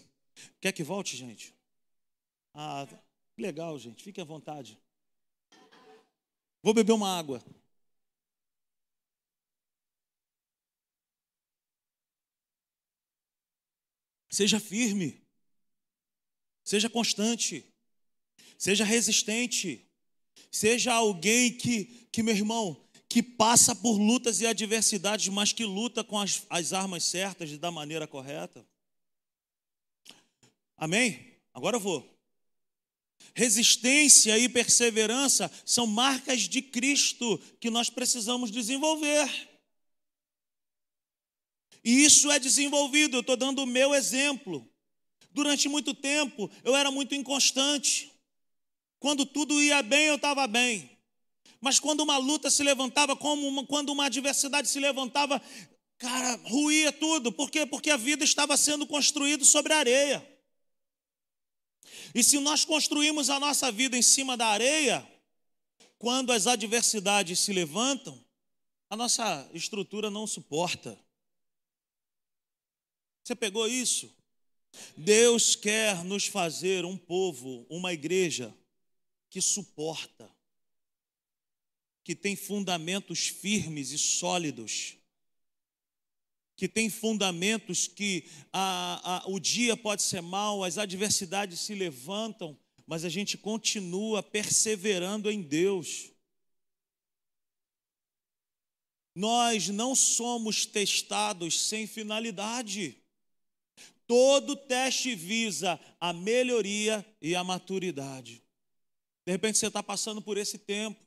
Quer 0.60 0.72
que 0.72 0.82
volte, 0.82 1.16
gente? 1.16 1.54
Ah, 2.54 2.86
legal, 3.36 3.78
gente. 3.78 4.02
Fique 4.02 4.20
à 4.20 4.24
vontade. 4.24 4.78
Vou 6.68 6.74
beber 6.74 6.92
uma 6.92 7.18
água. 7.18 7.42
Seja 14.28 14.60
firme. 14.60 15.26
Seja 16.62 16.90
constante. 16.90 17.64
Seja 18.58 18.84
resistente. 18.84 19.90
Seja 20.52 20.92
alguém 20.92 21.56
que, 21.56 22.06
que 22.12 22.22
meu 22.22 22.36
irmão, 22.36 22.86
que 23.08 23.22
passa 23.22 23.74
por 23.74 23.96
lutas 23.96 24.42
e 24.42 24.46
adversidades, 24.46 25.28
mas 25.28 25.54
que 25.54 25.64
luta 25.64 26.04
com 26.04 26.18
as, 26.18 26.46
as 26.50 26.74
armas 26.74 27.02
certas 27.02 27.50
e 27.50 27.56
da 27.56 27.70
maneira 27.70 28.06
correta. 28.06 28.62
Amém? 30.76 31.34
Agora 31.54 31.76
eu 31.76 31.80
vou. 31.80 32.17
Resistência 33.34 34.38
e 34.38 34.48
perseverança 34.48 35.50
são 35.64 35.86
marcas 35.86 36.42
de 36.42 36.60
Cristo 36.60 37.38
que 37.60 37.70
nós 37.70 37.88
precisamos 37.88 38.50
desenvolver. 38.50 39.48
E 41.84 42.04
isso 42.04 42.30
é 42.30 42.38
desenvolvido, 42.38 43.16
eu 43.16 43.20
estou 43.20 43.36
dando 43.36 43.62
o 43.62 43.66
meu 43.66 43.94
exemplo. 43.94 44.68
Durante 45.30 45.68
muito 45.68 45.94
tempo 45.94 46.50
eu 46.64 46.74
era 46.74 46.90
muito 46.90 47.14
inconstante. 47.14 48.10
Quando 48.98 49.24
tudo 49.24 49.62
ia 49.62 49.82
bem, 49.82 50.06
eu 50.06 50.16
estava 50.16 50.46
bem. 50.46 50.90
Mas 51.60 51.78
quando 51.78 52.00
uma 52.00 52.16
luta 52.18 52.50
se 52.50 52.62
levantava, 52.62 53.16
como 53.16 53.46
uma, 53.46 53.64
quando 53.64 53.90
uma 53.90 54.06
adversidade 54.06 54.68
se 54.68 54.80
levantava, 54.80 55.40
cara, 55.96 56.40
ruía 56.44 56.92
tudo. 56.92 57.32
Por 57.32 57.50
quê? 57.50 57.66
Porque 57.66 57.90
a 57.90 57.96
vida 57.96 58.24
estava 58.24 58.56
sendo 58.56 58.86
construída 58.86 59.44
sobre 59.44 59.72
areia. 59.72 60.26
E 62.14 62.22
se 62.24 62.38
nós 62.38 62.64
construímos 62.64 63.30
a 63.30 63.38
nossa 63.38 63.70
vida 63.70 63.96
em 63.96 64.02
cima 64.02 64.36
da 64.36 64.46
areia, 64.46 65.06
quando 65.98 66.32
as 66.32 66.46
adversidades 66.46 67.40
se 67.40 67.52
levantam, 67.52 68.22
a 68.88 68.96
nossa 68.96 69.48
estrutura 69.52 70.10
não 70.10 70.26
suporta. 70.26 70.98
Você 73.22 73.34
pegou 73.34 73.68
isso? 73.68 74.10
Deus 74.96 75.54
quer 75.54 76.04
nos 76.04 76.26
fazer 76.26 76.84
um 76.84 76.96
povo, 76.96 77.66
uma 77.68 77.92
igreja 77.92 78.54
que 79.28 79.40
suporta, 79.40 80.30
que 82.04 82.14
tem 82.14 82.36
fundamentos 82.36 83.28
firmes 83.28 83.90
e 83.90 83.98
sólidos 83.98 84.96
que 86.58 86.66
tem 86.66 86.90
fundamentos 86.90 87.86
que 87.86 88.24
a, 88.52 89.22
a, 89.22 89.28
o 89.28 89.38
dia 89.38 89.76
pode 89.76 90.02
ser 90.02 90.20
mau, 90.20 90.64
as 90.64 90.76
adversidades 90.76 91.60
se 91.60 91.72
levantam, 91.72 92.58
mas 92.84 93.04
a 93.04 93.08
gente 93.08 93.38
continua 93.38 94.24
perseverando 94.24 95.30
em 95.30 95.40
Deus. 95.40 96.10
Nós 99.14 99.68
não 99.68 99.94
somos 99.94 100.66
testados 100.66 101.68
sem 101.68 101.86
finalidade. 101.86 103.00
Todo 104.04 104.56
teste 104.56 105.14
visa 105.14 105.78
a 106.00 106.12
melhoria 106.12 107.06
e 107.22 107.36
a 107.36 107.44
maturidade. 107.44 108.42
De 109.24 109.30
repente 109.30 109.58
você 109.58 109.68
está 109.68 109.82
passando 109.82 110.20
por 110.20 110.36
esse 110.36 110.58
tempo. 110.58 111.00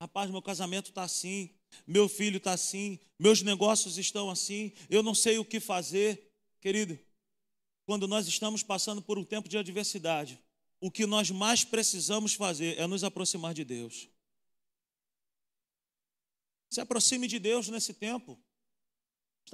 Rapaz, 0.00 0.30
meu 0.30 0.42
casamento 0.42 0.90
está 0.90 1.02
assim 1.02 1.50
meu 1.86 2.08
filho 2.08 2.38
está 2.38 2.52
assim, 2.52 2.98
meus 3.18 3.42
negócios 3.42 3.98
estão 3.98 4.30
assim, 4.30 4.72
eu 4.88 5.02
não 5.02 5.14
sei 5.14 5.38
o 5.38 5.44
que 5.44 5.60
fazer. 5.60 6.30
Querido, 6.60 6.98
quando 7.84 8.08
nós 8.08 8.26
estamos 8.26 8.62
passando 8.62 9.02
por 9.02 9.18
um 9.18 9.24
tempo 9.24 9.48
de 9.48 9.58
adversidade, 9.58 10.40
o 10.80 10.90
que 10.90 11.06
nós 11.06 11.30
mais 11.30 11.64
precisamos 11.64 12.34
fazer 12.34 12.78
é 12.78 12.86
nos 12.86 13.04
aproximar 13.04 13.54
de 13.54 13.64
Deus. 13.64 14.08
Se 16.70 16.80
aproxime 16.80 17.26
de 17.26 17.38
Deus 17.38 17.68
nesse 17.68 17.94
tempo. 17.94 18.38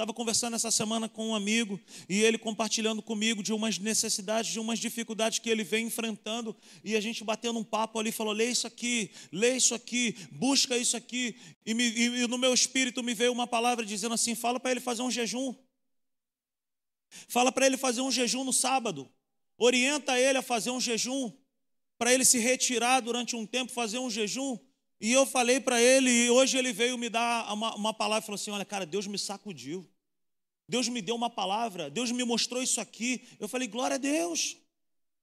Estava 0.00 0.14
conversando 0.14 0.56
essa 0.56 0.70
semana 0.70 1.10
com 1.10 1.28
um 1.28 1.34
amigo 1.34 1.78
e 2.08 2.22
ele 2.22 2.38
compartilhando 2.38 3.02
comigo 3.02 3.42
de 3.42 3.52
umas 3.52 3.78
necessidades, 3.78 4.50
de 4.50 4.58
umas 4.58 4.78
dificuldades 4.78 5.38
que 5.40 5.50
ele 5.50 5.62
vem 5.62 5.88
enfrentando. 5.88 6.56
E 6.82 6.96
a 6.96 7.00
gente 7.02 7.22
batendo 7.22 7.58
um 7.58 7.62
papo 7.62 7.98
ali, 7.98 8.10
falou: 8.10 8.32
lê 8.32 8.46
isso 8.46 8.66
aqui, 8.66 9.10
lê 9.30 9.58
isso 9.58 9.74
aqui, 9.74 10.16
busca 10.32 10.74
isso 10.74 10.96
aqui. 10.96 11.36
E, 11.66 11.74
me, 11.74 11.84
e 11.84 12.26
no 12.26 12.38
meu 12.38 12.54
espírito 12.54 13.02
me 13.02 13.12
veio 13.12 13.30
uma 13.30 13.46
palavra 13.46 13.84
dizendo 13.84 14.14
assim: 14.14 14.34
fala 14.34 14.58
para 14.58 14.70
ele 14.70 14.80
fazer 14.80 15.02
um 15.02 15.10
jejum. 15.10 15.54
Fala 17.28 17.52
para 17.52 17.66
ele 17.66 17.76
fazer 17.76 18.00
um 18.00 18.10
jejum 18.10 18.42
no 18.42 18.54
sábado. 18.54 19.06
Orienta 19.58 20.18
ele 20.18 20.38
a 20.38 20.42
fazer 20.42 20.70
um 20.70 20.80
jejum. 20.80 21.30
Para 21.98 22.10
ele 22.10 22.24
se 22.24 22.38
retirar 22.38 23.00
durante 23.00 23.36
um 23.36 23.44
tempo, 23.44 23.70
fazer 23.70 23.98
um 23.98 24.08
jejum. 24.08 24.58
E 25.00 25.12
eu 25.12 25.24
falei 25.24 25.58
para 25.60 25.80
ele, 25.80 26.10
e 26.10 26.30
hoje 26.30 26.58
ele 26.58 26.72
veio 26.72 26.98
me 26.98 27.08
dar 27.08 27.52
uma, 27.52 27.74
uma 27.74 27.94
palavra 27.94 28.22
e 28.22 28.26
falou 28.26 28.34
assim: 28.36 28.50
Olha, 28.50 28.64
cara, 28.64 28.84
Deus 28.84 29.06
me 29.06 29.18
sacudiu. 29.18 29.88
Deus 30.70 30.88
me 30.88 31.02
deu 31.02 31.16
uma 31.16 31.28
palavra, 31.28 31.90
Deus 31.90 32.12
me 32.12 32.22
mostrou 32.22 32.62
isso 32.62 32.80
aqui. 32.80 33.26
Eu 33.40 33.48
falei, 33.48 33.66
glória 33.66 33.96
a 33.96 33.98
Deus. 33.98 34.56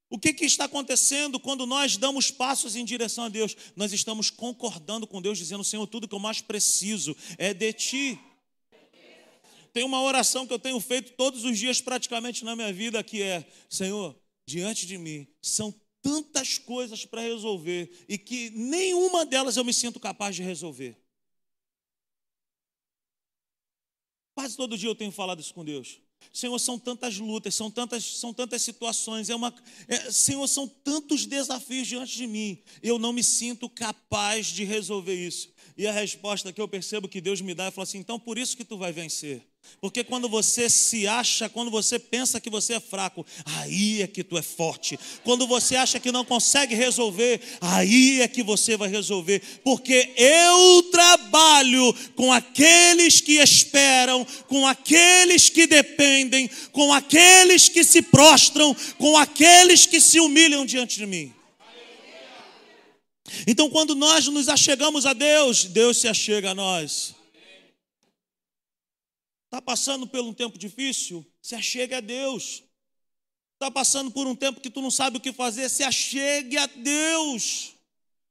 O 0.10 0.20
que, 0.20 0.34
que, 0.34 0.44
está 0.44 0.66
acontecendo 0.66 1.40
quando 1.40 1.66
nós 1.66 1.96
damos 1.96 2.30
passos 2.30 2.76
em 2.76 2.84
direção 2.84 3.24
a 3.24 3.30
Deus? 3.30 3.56
Nós 3.74 3.94
estamos 3.94 4.30
concordando 4.30 5.08
com 5.08 5.22
Deus, 5.22 5.38
dizendo: 5.38 5.64
Senhor, 5.64 5.88
tudo 5.88 6.08
que 6.08 6.14
eu 6.14 6.20
mais 6.20 6.42
preciso 6.42 7.16
é 7.38 7.54
de 7.54 7.72
Ti. 7.72 8.20
Tem 9.72 9.84
uma 9.84 10.02
oração 10.02 10.46
que 10.46 10.54
eu 10.54 10.60
tenho 10.60 10.80
feito 10.82 11.14
todos 11.14 11.46
os 11.46 11.58
dias, 11.58 11.80
praticamente 11.80 12.44
na 12.44 12.56
minha 12.56 12.72
vida, 12.74 13.02
que 13.02 13.22
é: 13.22 13.46
Senhor, 13.70 14.18
diante 14.46 14.86
de 14.86 14.98
mim 14.98 15.28
são 15.42 15.74
tantas 16.08 16.58
coisas 16.58 17.06
para 17.06 17.22
resolver 17.22 17.92
e 18.08 18.18
que 18.18 18.50
nenhuma 18.52 19.26
delas 19.26 19.58
eu 19.58 19.66
me 19.66 19.74
sinto 19.74 20.00
capaz 20.00 20.38
de 20.38 20.42
resolver. 20.42 20.98
Quase 24.34 24.56
todo 24.56 24.78
dia 24.78 24.88
eu 24.88 24.96
tenho 24.96 25.12
falado 25.12 25.42
isso 25.42 25.54
com 25.54 25.66
Deus. 25.66 26.00
Senhor, 26.32 26.58
são 26.60 26.80
tantas 26.80 27.18
lutas, 27.18 27.54
são 27.56 27.70
tantas, 27.70 28.04
são 28.20 28.34
tantas 28.34 28.62
situações, 28.62 29.30
é 29.30 29.36
uma, 29.36 29.54
é, 29.88 30.10
Senhor, 30.10 30.48
são 30.48 30.66
tantos 30.68 31.26
desafios 31.26 31.88
diante 31.88 32.16
de 32.16 32.26
mim. 32.26 32.64
Eu 32.82 32.98
não 32.98 33.12
me 33.12 33.24
sinto 33.24 33.70
capaz 33.70 34.48
de 34.48 34.64
resolver 34.64 35.14
isso. 35.14 35.52
E 35.76 35.86
a 35.86 35.92
resposta 35.92 36.54
que 36.54 36.62
eu 36.62 36.68
percebo 36.68 37.10
que 37.10 37.20
Deus 37.20 37.42
me 37.42 37.54
dá 37.54 37.66
é 37.66 37.72
falar 37.72 37.84
assim: 37.84 38.00
então 38.00 38.18
por 38.18 38.38
isso 38.38 38.56
que 38.56 38.64
tu 38.64 38.78
vai 38.78 38.94
vencer. 38.94 39.46
Porque 39.80 40.04
quando 40.04 40.28
você 40.28 40.70
se 40.70 41.08
acha, 41.08 41.48
quando 41.48 41.70
você 41.70 42.00
pensa 42.00 42.40
que 42.40 42.50
você 42.50 42.74
é 42.74 42.80
fraco, 42.80 43.26
aí 43.46 44.02
é 44.02 44.08
que 44.08 44.24
tu 44.24 44.38
é 44.38 44.42
forte. 44.42 45.00
Quando 45.24 45.46
você 45.46 45.76
acha 45.76 46.00
que 46.00 46.12
não 46.12 46.26
consegue 46.26 46.74
resolver, 46.74 47.40
aí 47.62 48.22
é 48.22 48.28
que 48.28 48.42
você 48.42 48.76
vai 48.76 48.90
resolver. 48.90 49.42
Porque 49.64 50.14
eu 50.18 50.84
trabalho 50.92 51.94
com 52.16 52.32
aqueles 52.32 53.22
que 53.22 53.34
esperam, 53.34 54.26
com 54.48 54.66
aqueles 54.66 55.50
que 55.50 55.68
dependem, 55.68 56.50
com 56.72 56.92
aqueles 56.92 57.70
que 57.70 57.84
se 57.84 58.02
prostram, 58.02 58.76
com 58.98 59.16
aqueles 59.18 59.86
que 59.86 60.02
se 60.02 60.20
humilham 60.20 60.66
diante 60.66 60.98
de 60.98 61.06
mim. 61.06 61.34
Então, 63.46 63.70
quando 63.70 63.94
nós 63.94 64.28
nos 64.28 64.48
achegamos 64.48 65.06
a 65.06 65.14
Deus, 65.14 65.66
Deus 65.66 65.98
se 65.98 66.08
achega 66.08 66.52
a 66.52 66.56
nós. 66.56 67.17
Está 69.58 69.62
passando 69.64 70.06
por 70.06 70.20
um 70.20 70.34
tempo 70.36 70.56
difícil? 70.56 71.26
Se 71.42 71.56
achegue 71.56 71.96
a 71.96 72.00
Deus. 72.00 72.64
Está 73.56 73.72
passando 73.72 74.12
por 74.12 74.28
um 74.28 74.36
tempo 74.36 74.62
que 74.62 74.70
tu 74.70 74.84
não 74.84 74.92
sabe 74.92 75.18
o 75.18 75.20
que 75.20 75.34
fazer? 75.34 75.68
Se 75.68 75.84
achegue 75.84 76.56
a 76.60 76.68
Deus. 76.68 77.74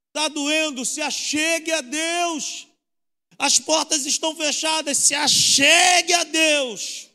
Está 0.06 0.28
doendo? 0.28 0.84
Se 0.84 1.02
achegue 1.02 1.72
a 1.72 1.80
Deus. 1.80 2.68
As 3.36 3.58
portas 3.58 4.06
estão 4.06 4.36
fechadas, 4.36 4.98
se 4.98 5.16
achegue 5.16 6.12
a 6.12 6.22
Deus. 6.22 7.10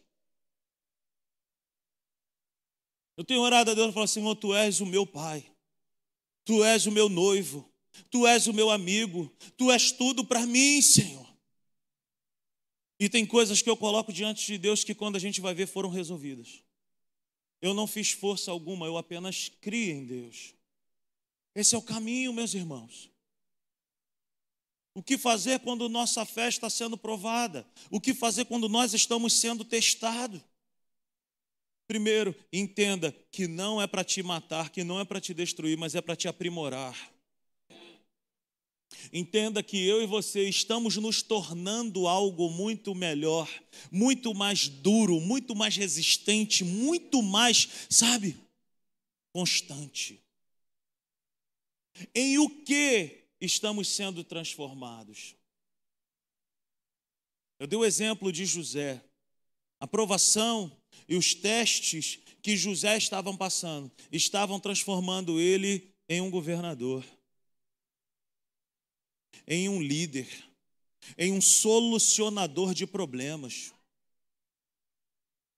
Eu 3.15 3.23
tenho 3.23 3.39
orado 3.39 3.71
a 3.71 3.73
Deus 3.73 3.91
e 3.91 3.93
falo, 3.93 4.07
Senhor, 4.09 4.35
Tu 4.35 4.53
és 4.53 4.81
o 4.81 4.85
meu 4.85 5.07
Pai, 5.07 5.49
Tu 6.43 6.65
és 6.65 6.85
o 6.85 6.91
meu 6.91 7.07
noivo, 7.07 7.71
Tu 8.09 8.27
és 8.27 8.45
o 8.45 8.53
meu 8.53 8.69
amigo, 8.69 9.33
Tu 9.55 9.71
és 9.71 9.93
tudo 9.93 10.25
para 10.25 10.45
mim, 10.45 10.81
Senhor. 10.81 11.30
E 13.01 13.09
tem 13.09 13.25
coisas 13.25 13.63
que 13.63 13.69
eu 13.69 13.75
coloco 13.75 14.13
diante 14.13 14.45
de 14.45 14.59
Deus 14.59 14.83
que 14.83 14.93
quando 14.93 15.15
a 15.15 15.19
gente 15.19 15.41
vai 15.41 15.55
ver 15.55 15.65
foram 15.65 15.89
resolvidas. 15.89 16.61
Eu 17.59 17.73
não 17.73 17.87
fiz 17.87 18.11
força 18.11 18.51
alguma, 18.51 18.85
eu 18.85 18.95
apenas 18.95 19.49
criei 19.59 19.93
em 19.93 20.05
Deus. 20.05 20.53
Esse 21.55 21.73
é 21.73 21.77
o 21.79 21.81
caminho, 21.81 22.31
meus 22.31 22.53
irmãos. 22.53 23.09
O 24.93 25.01
que 25.01 25.17
fazer 25.17 25.61
quando 25.61 25.89
nossa 25.89 26.23
fé 26.27 26.47
está 26.47 26.69
sendo 26.69 26.95
provada? 26.95 27.65
O 27.89 27.99
que 27.99 28.13
fazer 28.13 28.45
quando 28.45 28.69
nós 28.69 28.93
estamos 28.93 29.33
sendo 29.33 29.65
testados? 29.65 30.39
Primeiro, 31.87 32.35
entenda 32.53 33.11
que 33.31 33.47
não 33.47 33.81
é 33.81 33.87
para 33.87 34.03
te 34.03 34.21
matar, 34.21 34.69
que 34.69 34.83
não 34.83 34.99
é 34.99 35.05
para 35.05 35.19
te 35.19 35.33
destruir, 35.33 35.75
mas 35.75 35.95
é 35.95 36.01
para 36.01 36.15
te 36.15 36.27
aprimorar. 36.27 36.95
Entenda 39.11 39.63
que 39.63 39.85
eu 39.85 40.01
e 40.01 40.05
você 40.05 40.47
estamos 40.47 40.97
nos 40.97 41.21
tornando 41.21 42.07
algo 42.07 42.49
muito 42.49 42.93
melhor, 42.93 43.49
muito 43.91 44.33
mais 44.33 44.67
duro, 44.67 45.19
muito 45.19 45.55
mais 45.55 45.75
resistente, 45.75 46.63
muito 46.63 47.21
mais, 47.21 47.67
sabe, 47.89 48.37
constante. 49.31 50.21
Em 52.15 52.37
o 52.37 52.49
que 52.49 53.25
estamos 53.39 53.87
sendo 53.87 54.23
transformados. 54.23 55.35
Eu 57.59 57.67
dei 57.67 57.77
o 57.77 57.85
exemplo 57.85 58.31
de 58.31 58.45
José. 58.45 59.01
A 59.79 59.87
provação 59.87 60.71
e 61.07 61.15
os 61.15 61.33
testes 61.33 62.19
que 62.41 62.55
José 62.55 62.97
estavam 62.97 63.35
passando 63.35 63.91
estavam 64.11 64.59
transformando 64.59 65.39
ele 65.39 65.91
em 66.07 66.21
um 66.21 66.29
governador, 66.29 67.05
em 69.47 69.69
um 69.69 69.81
líder, 69.81 70.27
em 71.17 71.31
um 71.31 71.41
solucionador 71.41 72.73
de 72.73 72.85
problemas. 72.85 73.73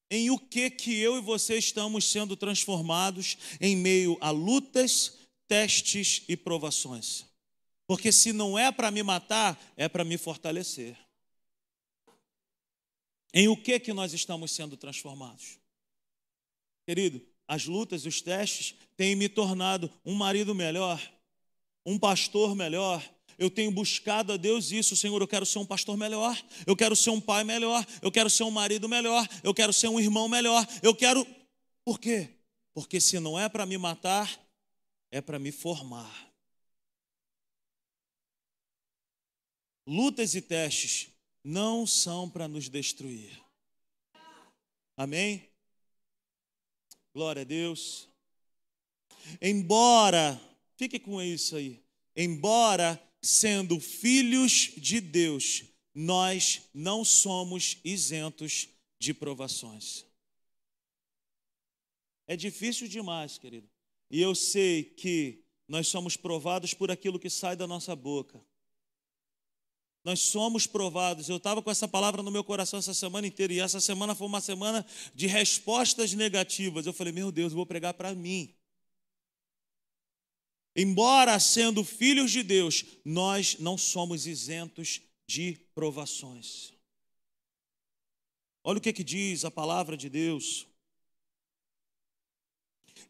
Em 0.10 0.30
o 0.30 0.38
que 0.38 0.70
que 0.70 1.00
eu 1.00 1.18
e 1.18 1.22
você 1.22 1.58
estamos 1.58 2.06
sendo 2.06 2.36
transformados 2.36 3.38
em 3.60 3.76
meio 3.76 4.18
a 4.22 4.30
lutas, 4.30 5.18
testes 5.48 6.24
e 6.28 6.38
provações? 6.38 7.26
Porque 7.88 8.12
se 8.12 8.32
não 8.32 8.58
é 8.58 8.72
para 8.72 8.92
me 8.92 9.04
matar, 9.04 9.60
é 9.76 9.90
para 9.90 10.04
me 10.04 10.18
fortalecer. 10.18 10.98
Em 13.34 13.48
o 13.48 13.58
que 13.58 13.80
que 13.80 13.92
nós 13.92 14.14
estamos 14.14 14.52
sendo 14.52 14.78
transformados? 14.78 15.58
Querido, 16.86 17.26
as 17.48 17.66
lutas, 17.66 18.06
os 18.06 18.22
testes 18.22 18.76
têm 18.96 19.16
me 19.16 19.28
tornado 19.28 19.92
um 20.06 20.14
marido 20.14 20.54
melhor, 20.54 21.02
um 21.86 21.98
pastor 21.98 22.56
melhor. 22.56 23.04
Eu 23.38 23.50
tenho 23.50 23.72
buscado 23.72 24.34
a 24.34 24.38
Deus 24.38 24.72
isso, 24.72 24.96
Senhor, 24.96 25.22
eu 25.22 25.28
quero 25.28 25.46
ser 25.46 25.60
um 25.60 25.66
pastor 25.66 25.98
melhor, 25.98 26.42
eu 26.66 26.76
quero 26.76 26.96
ser 26.96 27.10
um 27.10 27.22
pai 27.22 27.44
melhor, 27.44 27.86
eu 28.02 28.12
quero 28.12 28.30
ser 28.30 28.44
um 28.44 28.52
marido 28.52 28.88
melhor, 28.88 29.28
eu 29.44 29.54
quero 29.54 29.74
ser 29.74 29.88
um 29.88 30.00
irmão 30.00 30.28
melhor, 30.28 30.66
eu 30.82 30.96
quero. 30.96 31.26
Por 31.84 32.00
quê? 32.00 32.30
Porque 32.74 33.00
se 33.00 33.20
não 33.20 33.40
é 33.40 33.50
para 33.50 33.66
me 33.66 33.78
matar, 33.78 34.40
é 35.12 35.22
para 35.22 35.38
me 35.38 35.52
formar. 35.52 36.32
Lutas 39.86 40.34
e 40.34 40.42
testes 40.42 41.10
não 41.44 41.86
são 41.86 42.30
para 42.30 42.48
nos 42.48 42.70
destruir. 42.70 43.40
Amém? 44.96 45.50
Glória 47.14 47.42
a 47.42 47.46
Deus. 47.46 48.08
Embora, 49.42 50.40
fique 50.78 51.00
com 51.00 51.22
isso 51.22 51.56
aí. 51.56 51.84
Embora 52.16 53.02
sendo 53.24 53.80
filhos 53.80 54.74
de 54.76 55.00
Deus, 55.00 55.64
nós 55.96 56.64
não 56.74 57.06
somos 57.06 57.78
isentos 57.84 58.68
de 59.00 59.14
provações. 59.14 60.06
É 62.28 62.36
difícil 62.36 62.88
demais, 62.88 63.38
querido. 63.38 63.70
E 64.12 64.22
eu 64.22 64.36
sei 64.36 64.84
que 64.84 65.44
nós 65.68 65.88
somos 65.88 66.18
provados 66.18 66.74
por 66.74 66.92
aquilo 66.92 67.20
que 67.20 67.30
sai 67.30 67.56
da 67.56 67.66
nossa 67.66 67.96
boca. 67.96 68.44
Nós 70.04 70.20
somos 70.20 70.68
provados. 70.68 71.30
Eu 71.30 71.38
estava 71.38 71.62
com 71.62 71.72
essa 71.72 71.88
palavra 71.88 72.22
no 72.22 72.32
meu 72.32 72.44
coração 72.44 72.78
essa 72.78 72.94
semana 72.94 73.26
inteira, 73.26 73.54
e 73.54 73.60
essa 73.60 73.80
semana 73.80 74.14
foi 74.14 74.28
uma 74.28 74.42
semana 74.42 74.86
de 75.16 75.28
respostas 75.28 76.14
negativas. 76.14 76.86
Eu 76.86 76.94
falei, 76.94 77.14
meu 77.14 77.32
Deus, 77.32 77.54
eu 77.54 77.58
vou 77.58 77.66
pregar 77.66 77.94
para 77.94 78.14
mim. 78.14 78.54
Embora 80.76 81.40
sendo 81.40 81.84
filhos 81.84 82.32
de 82.32 82.42
Deus, 82.42 82.84
nós 83.06 83.58
não 83.60 83.78
somos 83.78 84.26
isentos 84.26 85.02
de 85.28 85.60
provações. 85.76 86.74
Olha 88.64 88.78
o 88.78 88.82
que, 88.82 88.94
que 88.94 89.04
diz 89.04 89.46
a 89.46 89.52
palavra 89.52 89.96
de 89.96 90.10
Deus. 90.10 90.66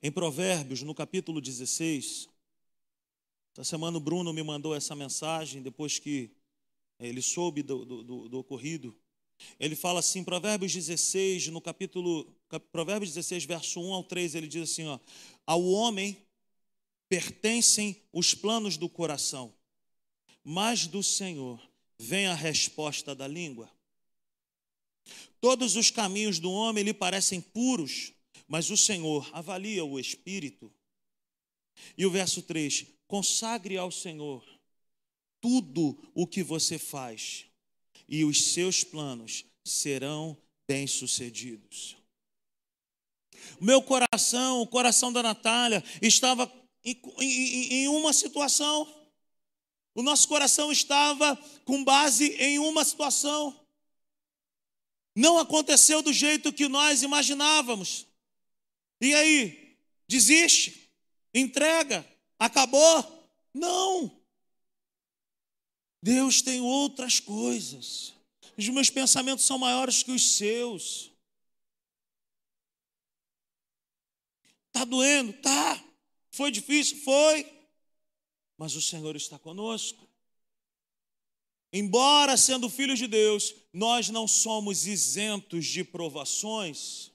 Em 0.01 0.11
Provérbios, 0.11 0.81
no 0.81 0.93
capítulo 0.93 1.39
16, 1.39 2.27
essa 3.53 3.63
semana 3.63 3.97
o 3.97 4.01
Bruno 4.01 4.33
me 4.33 4.41
mandou 4.41 4.75
essa 4.75 4.95
mensagem 4.95 5.61
depois 5.61 5.99
que 5.99 6.31
ele 6.99 7.21
soube 7.21 7.61
do, 7.61 7.85
do, 7.85 8.29
do, 8.29 8.39
ocorrido. 8.39 8.95
Ele 9.59 9.75
fala 9.75 9.99
assim, 9.99 10.23
Provérbios 10.23 10.73
16, 10.73 11.47
no 11.47 11.61
capítulo, 11.61 12.25
Provérbios 12.71 13.13
16, 13.13 13.45
verso 13.45 13.79
1 13.79 13.93
ao 13.93 14.03
3, 14.03 14.35
ele 14.35 14.47
diz 14.47 14.71
assim: 14.71 14.87
ó, 14.87 14.99
Ao 15.45 15.63
homem 15.63 16.17
pertencem 17.13 18.01
os 18.11 18.33
planos 18.33 18.75
do 18.75 18.89
coração, 18.89 19.53
mas 20.43 20.87
do 20.87 21.03
Senhor 21.03 21.61
vem 21.95 22.25
a 22.25 22.33
resposta 22.33 23.13
da 23.13 23.27
língua. 23.27 23.71
Todos 25.39 25.75
os 25.75 25.91
caminhos 25.91 26.39
do 26.39 26.51
homem 26.51 26.83
lhe 26.83 26.91
parecem 26.91 27.39
puros, 27.39 28.13
mas 28.47 28.71
o 28.71 28.77
Senhor 28.77 29.29
avalia 29.31 29.85
o 29.85 29.99
espírito. 29.99 30.73
E 31.95 32.03
o 32.03 32.09
verso 32.09 32.41
3: 32.41 32.87
consagre 33.07 33.77
ao 33.77 33.91
Senhor 33.91 34.43
tudo 35.39 35.95
o 36.15 36.25
que 36.25 36.41
você 36.41 36.79
faz, 36.79 37.45
e 38.09 38.25
os 38.25 38.53
seus 38.53 38.83
planos 38.83 39.45
serão 39.63 40.35
bem-sucedidos. 40.67 41.95
Meu 43.61 43.83
coração, 43.83 44.61
o 44.61 44.67
coração 44.67 45.13
da 45.13 45.21
Natália, 45.21 45.83
estava 46.01 46.62
em, 46.83 46.99
em, 47.19 47.73
em 47.73 47.87
uma 47.87 48.13
situação. 48.13 48.87
O 49.95 50.01
nosso 50.01 50.27
coração 50.27 50.71
estava 50.71 51.35
com 51.65 51.83
base 51.83 52.29
em 52.39 52.59
uma 52.59 52.83
situação. 52.83 53.59
Não 55.15 55.37
aconteceu 55.37 56.01
do 56.01 56.11
jeito 56.11 56.51
que 56.51 56.67
nós 56.67 57.03
imaginávamos. 57.03 58.07
E 58.99 59.13
aí? 59.13 59.77
Desiste? 60.07 60.91
Entrega? 61.33 62.05
Acabou? 62.39 63.29
Não. 63.53 64.23
Deus 66.01 66.41
tem 66.41 66.59
outras 66.61 67.19
coisas. 67.19 68.13
Os 68.57 68.67
meus 68.69 68.89
pensamentos 68.89 69.45
são 69.45 69.57
maiores 69.57 70.03
que 70.03 70.11
os 70.11 70.35
seus. 70.35 71.11
Tá 74.71 74.83
doendo? 74.83 75.33
Tá. 75.33 75.83
Foi 76.33 76.51
difícil? 76.51 76.97
Foi. 76.97 77.45
Mas 78.57 78.75
o 78.75 78.81
Senhor 78.81 79.15
está 79.15 79.37
conosco. 79.37 80.09
Embora 81.71 82.35
sendo 82.37 82.69
filhos 82.69 82.99
de 82.99 83.07
Deus, 83.07 83.55
nós 83.71 84.09
não 84.09 84.27
somos 84.27 84.85
isentos 84.85 85.65
de 85.65 85.83
provações. 85.83 87.11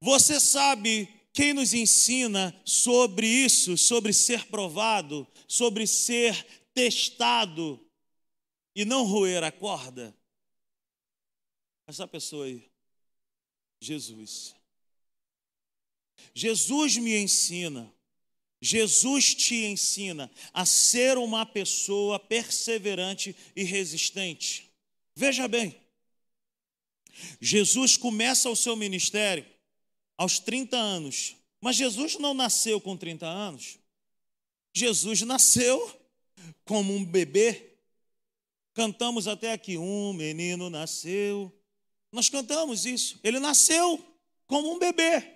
Você 0.00 0.38
sabe 0.38 1.08
quem 1.32 1.52
nos 1.52 1.72
ensina 1.74 2.54
sobre 2.64 3.26
isso, 3.26 3.78
sobre 3.78 4.12
ser 4.12 4.46
provado, 4.46 5.26
sobre 5.48 5.86
ser 5.86 6.44
testado 6.72 7.80
e 8.74 8.84
não 8.84 9.04
roer 9.04 9.42
a 9.42 9.52
corda? 9.52 10.16
Essa 11.86 12.06
pessoa 12.06 12.46
aí, 12.46 12.68
Jesus. 13.80 14.54
Jesus 16.34 16.96
me 16.96 17.16
ensina, 17.16 17.92
Jesus 18.60 19.34
te 19.34 19.64
ensina 19.66 20.30
a 20.52 20.64
ser 20.64 21.18
uma 21.18 21.44
pessoa 21.44 22.18
perseverante 22.18 23.36
e 23.54 23.62
resistente. 23.62 24.70
Veja 25.14 25.46
bem, 25.46 25.76
Jesus 27.40 27.96
começa 27.96 28.48
o 28.48 28.56
seu 28.56 28.74
ministério 28.74 29.46
aos 30.16 30.38
30 30.38 30.76
anos, 30.76 31.36
mas 31.60 31.76
Jesus 31.76 32.18
não 32.18 32.34
nasceu 32.34 32.80
com 32.80 32.96
30 32.96 33.26
anos. 33.26 33.78
Jesus 34.72 35.22
nasceu 35.22 36.00
como 36.64 36.94
um 36.94 37.04
bebê. 37.04 37.76
Cantamos 38.72 39.28
até 39.28 39.52
aqui: 39.52 39.78
um 39.78 40.12
menino 40.12 40.68
nasceu. 40.68 41.52
Nós 42.10 42.28
cantamos 42.28 42.86
isso. 42.86 43.20
Ele 43.22 43.38
nasceu 43.38 44.04
como 44.46 44.72
um 44.72 44.78
bebê. 44.78 45.33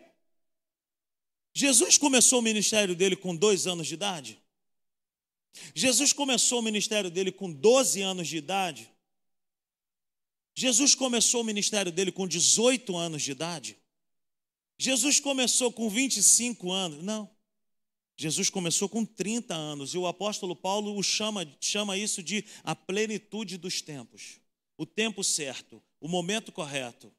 Jesus 1.59 1.99
começou 1.99 2.39
o 2.39 2.43
ministério 2.43 2.95
dele 2.95 3.17
com 3.17 3.35
dois 3.35 3.67
anos 3.67 3.89
de 3.89 3.95
idade. 3.95 4.41
Jesus 5.75 6.13
começou 6.13 6.61
o 6.61 6.63
ministério 6.63 7.11
dele 7.11 7.33
com 7.33 7.53
12 7.53 8.01
anos 8.01 8.29
de 8.29 8.37
idade. 8.37 8.89
Jesus 10.55 10.95
começou 10.95 11.41
o 11.41 11.45
ministério 11.45 11.91
dele 11.91 12.13
com 12.13 12.29
18 12.29 12.97
anos 12.97 13.25
de 13.25 13.33
idade. 13.33 13.77
Jesus 14.79 15.19
começou 15.19 15.73
com 15.73 15.91
25 15.91 16.71
anos. 16.71 17.03
Não. 17.03 17.29
Jesus 18.17 18.49
começou 18.49 18.89
com 18.89 19.05
30 19.05 19.53
anos 19.53 19.95
e 19.95 19.99
o 19.99 20.07
apóstolo 20.07 20.55
Paulo 20.55 20.97
o 20.97 21.03
chama, 21.03 21.45
chama 21.61 21.99
isso 21.99 22.23
de 22.23 22.45
a 22.63 22.77
plenitude 22.77 23.57
dos 23.57 23.83
tempos. 23.83 24.39
O 24.77 24.87
tempo 24.87 25.25
certo, 25.25 25.83
o 26.01 26.07
momento 26.07 26.53
correto. 26.53 27.13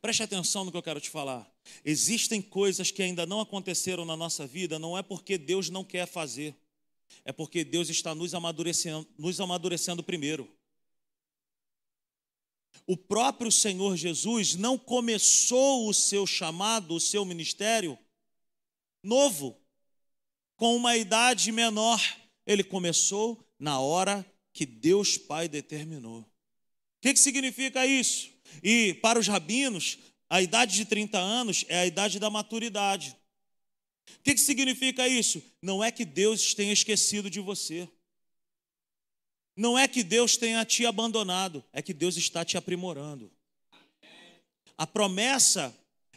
Preste 0.00 0.22
atenção 0.22 0.64
no 0.64 0.70
que 0.70 0.76
eu 0.76 0.82
quero 0.82 1.00
te 1.00 1.10
falar. 1.10 1.50
Existem 1.84 2.40
coisas 2.42 2.90
que 2.90 3.02
ainda 3.02 3.26
não 3.26 3.40
aconteceram 3.40 4.04
na 4.04 4.16
nossa 4.16 4.46
vida, 4.46 4.78
não 4.78 4.96
é 4.96 5.02
porque 5.02 5.38
Deus 5.38 5.70
não 5.70 5.84
quer 5.84 6.06
fazer, 6.06 6.54
é 7.24 7.32
porque 7.32 7.64
Deus 7.64 7.88
está 7.88 8.14
nos 8.14 8.34
amadurecendo, 8.34 9.06
nos 9.18 9.40
amadurecendo 9.40 10.02
primeiro. 10.02 10.50
O 12.86 12.96
próprio 12.96 13.50
Senhor 13.50 13.96
Jesus 13.96 14.54
não 14.56 14.76
começou 14.76 15.88
o 15.88 15.94
seu 15.94 16.26
chamado, 16.26 16.94
o 16.94 17.00
seu 17.00 17.24
ministério, 17.24 17.98
novo, 19.02 19.58
com 20.56 20.76
uma 20.76 20.96
idade 20.96 21.50
menor. 21.50 22.00
Ele 22.46 22.62
começou 22.62 23.42
na 23.58 23.80
hora 23.80 24.24
que 24.52 24.66
Deus 24.66 25.16
Pai 25.16 25.48
determinou. 25.48 26.20
O 26.20 26.26
que, 27.00 27.14
que 27.14 27.18
significa 27.18 27.86
isso? 27.86 28.33
E 28.62 28.94
para 28.94 29.18
os 29.18 29.26
rabinos, 29.26 29.98
a 30.28 30.40
idade 30.42 30.76
de 30.76 30.84
30 30.84 31.18
anos 31.18 31.64
é 31.68 31.78
a 31.78 31.86
idade 31.86 32.18
da 32.18 32.30
maturidade. 32.30 33.16
O 34.18 34.22
que, 34.22 34.34
que 34.34 34.40
significa 34.40 35.06
isso? 35.08 35.42
Não 35.62 35.82
é 35.82 35.90
que 35.90 36.04
Deus 36.04 36.54
tenha 36.54 36.72
esquecido 36.72 37.30
de 37.30 37.40
você. 37.40 37.88
Não 39.56 39.78
é 39.78 39.86
que 39.86 40.02
Deus 40.02 40.36
tenha 40.36 40.64
te 40.64 40.84
abandonado, 40.84 41.64
é 41.72 41.80
que 41.80 41.94
Deus 41.94 42.16
está 42.16 42.44
te 42.44 42.56
aprimorando. 42.56 43.30
A 44.76 44.86
promessa 44.86 45.74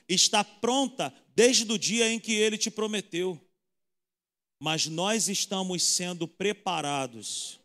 está 0.07 0.43
pronta 0.43 1.13
desde 1.35 1.71
o 1.71 1.77
dia 1.77 2.09
em 2.11 2.19
que 2.19 2.33
ele 2.33 2.57
te 2.57 2.71
prometeu. 2.71 3.39
Mas 4.59 4.87
nós 4.87 5.27
estamos 5.27 5.83
sendo 5.83 6.27
preparados, 6.27 7.59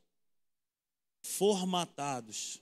formatados, 1.22 2.61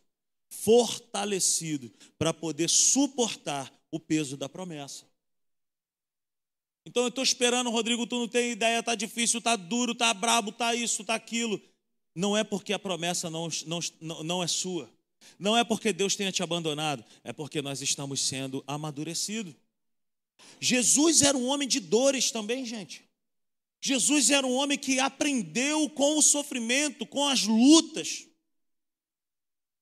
fortalecido 0.51 1.91
para 2.19 2.35
poder 2.35 2.69
suportar 2.69 3.73
o 3.91 3.99
peso 3.99 4.37
da 4.37 4.49
promessa. 4.49 5.09
Então 6.85 7.05
eu 7.05 7.09
estou 7.09 7.23
esperando, 7.23 7.71
Rodrigo, 7.71 8.07
tu 8.07 8.19
não 8.19 8.29
tem 8.29 8.53
ideia, 8.53 8.83
tá 8.83 8.95
difícil, 8.95 9.41
tá 9.41 9.55
duro, 9.55 9.95
tá 9.95 10.13
brabo, 10.13 10.51
tá 10.51 10.75
isso, 10.75 11.05
tá 11.05 11.15
aquilo. 11.15 11.61
Não 12.15 12.37
é 12.37 12.43
porque 12.43 12.73
a 12.73 12.79
promessa 12.79 13.31
não, 13.31 13.49
não, 13.67 13.81
não 14.25 14.43
é 14.43 14.47
sua. 14.47 14.91
Não 15.39 15.57
é 15.57 15.63
porque 15.63 15.93
Deus 15.93 16.17
tenha 16.17 16.33
te 16.33 16.43
abandonado, 16.43 17.05
é 17.23 17.33
porque 17.33 17.63
nós 17.63 17.81
estamos 17.81 18.21
sendo 18.21 18.65
amadurecidos. 18.67 19.55
Jesus 20.59 21.23
era 21.23 21.37
um 21.37 21.47
homem 21.47 21.69
de 21.69 21.79
dores 21.79 22.31
também, 22.31 22.65
gente. 22.65 23.05
Jesus 23.81 24.31
era 24.31 24.47
um 24.47 24.55
homem 24.55 24.79
que 24.79 24.99
aprendeu 24.99 25.89
com 25.91 26.19
o 26.19 26.23
sofrimento, 26.23 27.07
com 27.07 27.27
as 27.27 27.45
lutas. 27.45 28.27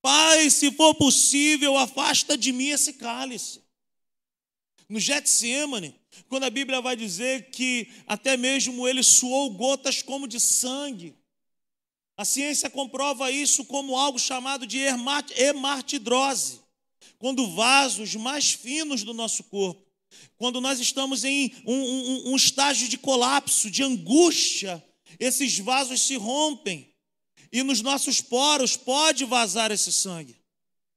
Pai, 0.00 0.48
se 0.50 0.70
for 0.72 0.94
possível, 0.94 1.76
afasta 1.76 2.36
de 2.36 2.52
mim 2.52 2.68
esse 2.68 2.94
cálice. 2.94 3.60
No 4.88 4.98
Getsemane, 4.98 5.94
quando 6.28 6.44
a 6.44 6.50
Bíblia 6.50 6.80
vai 6.80 6.96
dizer 6.96 7.50
que 7.50 7.88
até 8.06 8.36
mesmo 8.36 8.88
ele 8.88 9.02
suou 9.02 9.50
gotas 9.50 10.02
como 10.02 10.26
de 10.26 10.40
sangue. 10.40 11.14
A 12.16 12.24
ciência 12.24 12.70
comprova 12.70 13.30
isso 13.30 13.64
como 13.64 13.96
algo 13.96 14.18
chamado 14.18 14.66
de 14.66 14.78
hemartidrose, 15.36 16.60
quando 17.18 17.54
vasos 17.54 18.14
mais 18.14 18.52
finos 18.52 19.04
do 19.04 19.12
nosso 19.12 19.44
corpo, 19.44 19.86
quando 20.36 20.60
nós 20.60 20.80
estamos 20.80 21.22
em 21.22 21.52
um, 21.66 21.74
um, 21.74 22.32
um 22.32 22.36
estágio 22.36 22.88
de 22.88 22.98
colapso, 22.98 23.70
de 23.70 23.82
angústia, 23.82 24.82
esses 25.18 25.58
vasos 25.58 26.00
se 26.00 26.16
rompem 26.16 26.87
e 27.52 27.62
nos 27.62 27.80
nossos 27.80 28.20
poros 28.20 28.76
pode 28.76 29.24
vazar 29.24 29.70
esse 29.70 29.92
sangue. 29.92 30.38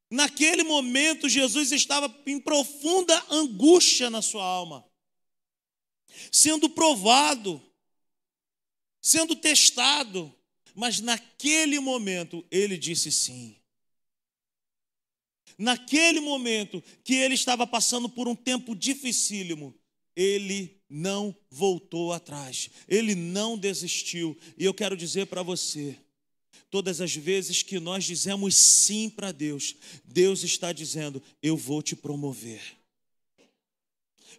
Naquele 0.09 0.63
momento, 0.63 1.29
Jesus 1.29 1.71
estava 1.71 2.13
em 2.25 2.39
profunda 2.39 3.25
angústia 3.29 4.09
na 4.09 4.21
sua 4.21 4.43
alma, 4.43 4.85
sendo 6.31 6.69
provado, 6.69 7.61
sendo 9.01 9.35
testado, 9.35 10.33
mas 10.75 10.99
naquele 10.99 11.79
momento 11.79 12.45
ele 12.51 12.77
disse 12.77 13.11
sim. 13.11 13.55
Naquele 15.57 16.19
momento 16.19 16.83
que 17.03 17.13
ele 17.13 17.35
estava 17.35 17.65
passando 17.65 18.09
por 18.09 18.27
um 18.27 18.35
tempo 18.35 18.75
dificílimo, 18.75 19.73
ele 20.15 20.81
não 20.89 21.35
voltou 21.49 22.11
atrás, 22.11 22.69
ele 22.87 23.15
não 23.15 23.57
desistiu. 23.57 24.37
E 24.57 24.65
eu 24.65 24.73
quero 24.73 24.97
dizer 24.97 25.27
para 25.27 25.43
você, 25.43 25.97
Todas 26.71 27.01
as 27.01 27.13
vezes 27.13 27.61
que 27.61 27.81
nós 27.81 28.05
dizemos 28.05 28.55
sim 28.55 29.09
para 29.09 29.33
Deus, 29.33 29.75
Deus 30.05 30.41
está 30.41 30.71
dizendo: 30.71 31.21
Eu 31.43 31.57
vou 31.57 31.81
te 31.81 31.97
promover. 31.97 32.61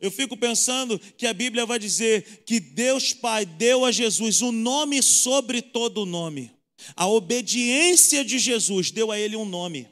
Eu 0.00 0.10
fico 0.10 0.34
pensando 0.34 0.98
que 0.98 1.26
a 1.26 1.34
Bíblia 1.34 1.66
vai 1.66 1.78
dizer 1.78 2.42
que 2.44 2.58
Deus 2.58 3.12
Pai 3.12 3.44
deu 3.44 3.84
a 3.84 3.92
Jesus 3.92 4.40
um 4.40 4.50
nome 4.50 5.02
sobre 5.02 5.60
todo 5.60 6.06
nome. 6.06 6.50
A 6.96 7.06
obediência 7.06 8.24
de 8.24 8.38
Jesus 8.38 8.90
deu 8.90 9.12
a 9.12 9.18
ele 9.18 9.36
um 9.36 9.44
nome. 9.44 9.86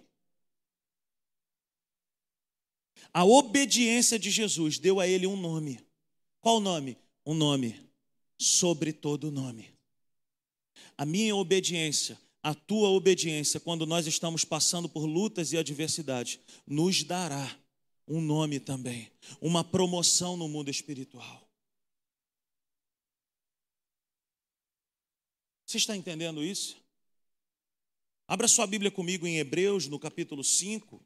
A 3.12 3.22
obediência 3.22 4.18
de 4.18 4.30
Jesus 4.30 4.78
deu 4.78 4.98
a 4.98 5.06
ele 5.06 5.26
um 5.26 5.36
nome. 5.36 5.78
Qual 6.40 6.58
nome? 6.58 6.96
Um 7.26 7.34
nome 7.34 7.78
sobre 8.38 8.94
todo 8.94 9.30
nome. 9.30 9.68
A 10.96 11.04
minha 11.04 11.36
obediência 11.36 12.18
a 12.42 12.54
tua 12.54 12.88
obediência, 12.88 13.60
quando 13.60 13.84
nós 13.84 14.06
estamos 14.06 14.44
passando 14.44 14.88
por 14.88 15.04
lutas 15.04 15.52
e 15.52 15.58
adversidades, 15.58 16.38
nos 16.66 17.02
dará 17.02 17.58
um 18.08 18.20
nome 18.20 18.58
também, 18.58 19.12
uma 19.40 19.62
promoção 19.62 20.36
no 20.36 20.48
mundo 20.48 20.70
espiritual. 20.70 21.48
Você 25.66 25.76
está 25.76 25.96
entendendo 25.96 26.42
isso? 26.42 26.76
Abra 28.26 28.48
sua 28.48 28.66
Bíblia 28.66 28.90
comigo 28.90 29.26
em 29.26 29.38
Hebreus, 29.38 29.86
no 29.86 29.98
capítulo 29.98 30.42
5. 30.42 31.04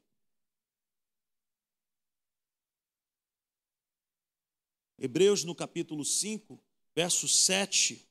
Hebreus, 4.97 5.43
no 5.43 5.53
capítulo 5.53 6.05
5, 6.05 6.59
versos 6.95 7.45
7 7.45 8.07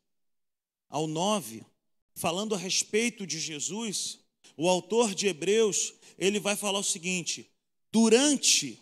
ao 0.88 1.06
9 1.06 1.64
falando 2.14 2.54
a 2.54 2.58
respeito 2.58 3.26
de 3.26 3.38
Jesus, 3.38 4.20
o 4.56 4.68
autor 4.68 5.14
de 5.14 5.26
Hebreus, 5.26 5.94
ele 6.18 6.38
vai 6.38 6.56
falar 6.56 6.78
o 6.78 6.84
seguinte: 6.84 7.50
durante 7.90 8.80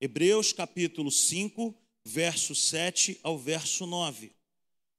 Hebreus 0.00 0.52
capítulo 0.52 1.10
5, 1.10 1.74
verso 2.04 2.54
7 2.54 3.20
ao 3.22 3.38
verso 3.38 3.86
9. 3.86 4.32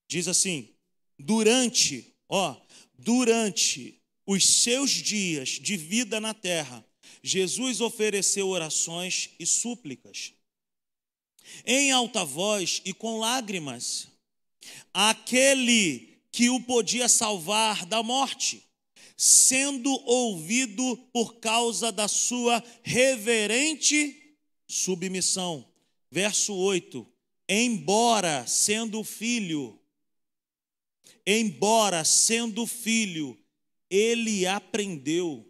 Diz 0.07 0.27
assim: 0.27 0.69
durante, 1.17 2.13
ó, 2.29 2.55
durante 2.97 3.99
os 4.25 4.47
seus 4.61 4.91
dias 4.91 5.49
de 5.49 5.75
vida 5.75 6.19
na 6.19 6.33
terra, 6.33 6.85
Jesus 7.21 7.81
ofereceu 7.81 8.47
orações 8.49 9.31
e 9.39 9.45
súplicas, 9.45 10.33
em 11.65 11.91
alta 11.91 12.23
voz 12.23 12.81
e 12.85 12.93
com 12.93 13.19
lágrimas, 13.19 14.07
àquele 14.93 16.12
que 16.33 16.49
o 16.49 16.59
podia 16.59 17.07
salvar 17.07 17.85
da 17.85 18.03
morte, 18.03 18.67
sendo 19.15 19.89
ouvido 20.05 20.97
por 21.13 21.35
causa 21.35 21.93
da 21.93 22.09
sua 22.09 22.61
reverente 22.83 24.35
submissão. 24.67 25.65
Verso 26.11 26.53
8: 26.53 27.07
Embora 27.47 28.45
sendo 28.45 29.01
filho, 29.05 29.79
embora 31.25 32.03
sendo 32.03 32.67
filho, 32.67 33.39
ele 33.89 34.45
aprendeu 34.45 35.49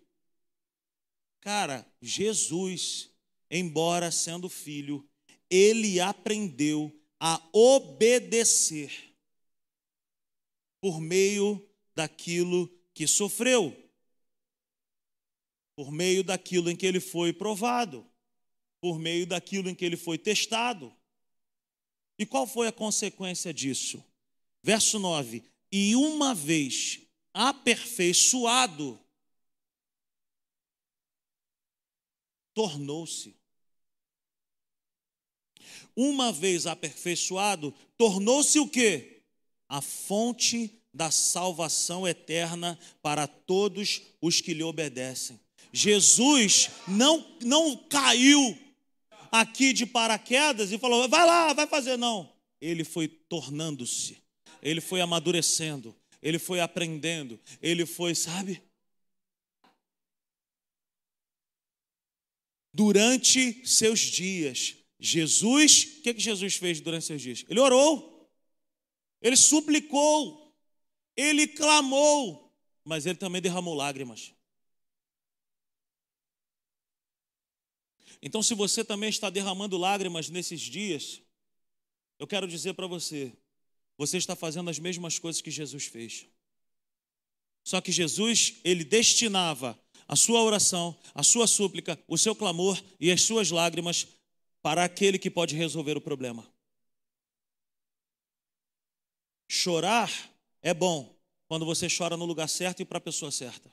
Cara, 1.44 1.86
Jesus, 2.02 3.10
embora 3.52 4.10
sendo 4.12 4.48
filho, 4.48 5.06
ele 5.50 6.00
aprendeu 6.00 6.90
a 7.20 7.42
obedecer 7.52 9.13
por 10.84 11.00
meio 11.00 11.66
daquilo 11.96 12.68
que 12.94 13.08
sofreu, 13.08 13.74
por 15.78 15.90
meio 15.94 16.26
daquilo 16.26 16.70
em 16.70 16.76
que 16.76 16.86
ele 16.86 17.00
foi 17.00 17.32
provado, 17.32 18.06
por 18.82 19.00
meio 19.00 19.26
daquilo 19.26 19.70
em 19.70 19.76
que 19.76 19.86
ele 19.86 19.96
foi 19.96 20.18
testado. 20.18 20.94
E 22.20 22.26
qual 22.26 22.46
foi 22.46 22.68
a 22.68 22.72
consequência 22.74 23.54
disso? 23.54 24.04
Verso 24.62 25.00
9: 25.00 25.42
E 25.72 25.96
uma 25.96 26.36
vez 26.36 27.00
aperfeiçoado, 27.34 29.00
tornou-se. 32.54 33.34
Uma 35.96 36.30
vez 36.34 36.68
aperfeiçoado, 36.68 37.74
tornou-se 37.98 38.60
o 38.60 38.68
quê? 38.68 39.13
A 39.68 39.82
fonte 39.82 40.80
da 40.94 41.10
salvação 41.10 42.08
eterna 42.08 42.78
para 43.02 43.26
todos 43.28 44.02
os 44.22 44.40
que 44.40 44.54
lhe 44.54 44.64
obedecem. 44.64 45.40
Jesus 45.72 46.70
não, 46.88 47.26
não 47.42 47.76
caiu 47.76 48.58
aqui 49.32 49.74
de 49.74 49.86
paraquedas 49.88 50.72
e 50.72 50.78
falou: 50.78 51.10
vai 51.10 51.26
lá, 51.26 51.52
vai 51.54 51.66
fazer, 51.66 51.98
não. 51.98 52.32
Ele 52.62 52.84
foi 52.84 53.08
tornando-se, 53.08 54.24
ele 54.62 54.80
foi 54.80 55.02
amadurecendo, 55.02 55.96
ele 56.22 56.38
foi 56.38 56.60
aprendendo, 56.60 57.40
ele 57.62 57.86
foi, 57.86 58.14
sabe? 58.14 58.62
Durante 62.72 63.68
seus 63.68 64.00
dias, 64.00 64.76
Jesus, 65.00 65.98
o 66.00 66.02
que, 66.02 66.14
que 66.14 66.22
Jesus 66.22 66.56
fez 66.56 66.80
durante 66.80 67.06
seus 67.06 67.22
dias? 67.22 67.46
Ele 67.50 67.60
orou, 67.60 68.13
ele 69.24 69.38
suplicou, 69.38 70.54
ele 71.16 71.48
clamou, 71.48 72.54
mas 72.84 73.06
ele 73.06 73.18
também 73.18 73.42
derramou 73.42 73.74
lágrimas. 73.74 74.34
Então, 78.22 78.44
se 78.44 78.54
você 78.54 78.84
também 78.84 79.10
está 79.10 79.30
derramando 79.30 79.78
lágrimas 79.78 80.30
nesses 80.30 80.60
dias, 80.62 81.22
eu 82.20 82.28
quero 82.28 82.48
dizer 82.48 82.74
para 82.74 82.86
você, 82.86 83.34
você 83.98 84.18
está 84.18 84.36
fazendo 84.36 84.70
as 84.70 84.78
mesmas 84.78 85.18
coisas 85.18 85.42
que 85.42 85.52
Jesus 85.52 85.86
fez. 85.86 86.26
Só 87.64 87.80
que 87.80 87.92
Jesus, 87.92 88.56
ele 88.64 88.84
destinava 88.84 89.80
a 90.06 90.16
sua 90.18 90.42
oração, 90.42 90.98
a 91.16 91.24
sua 91.24 91.48
súplica, 91.48 91.98
o 92.08 92.18
seu 92.18 92.36
clamor 92.36 92.82
e 93.00 93.10
as 93.10 93.22
suas 93.22 93.52
lágrimas 93.52 94.08
para 94.62 94.84
aquele 94.84 95.18
que 95.18 95.30
pode 95.30 95.56
resolver 95.56 95.96
o 95.96 96.02
problema. 96.02 96.53
Chorar 99.56 100.10
é 100.64 100.74
bom 100.74 101.16
quando 101.48 101.64
você 101.64 101.86
chora 101.88 102.18
no 102.18 102.26
lugar 102.26 102.50
certo 102.50 102.82
e 102.82 102.86
para 102.86 102.98
a 102.98 103.02
pessoa 103.02 103.32
certa. 103.32 103.72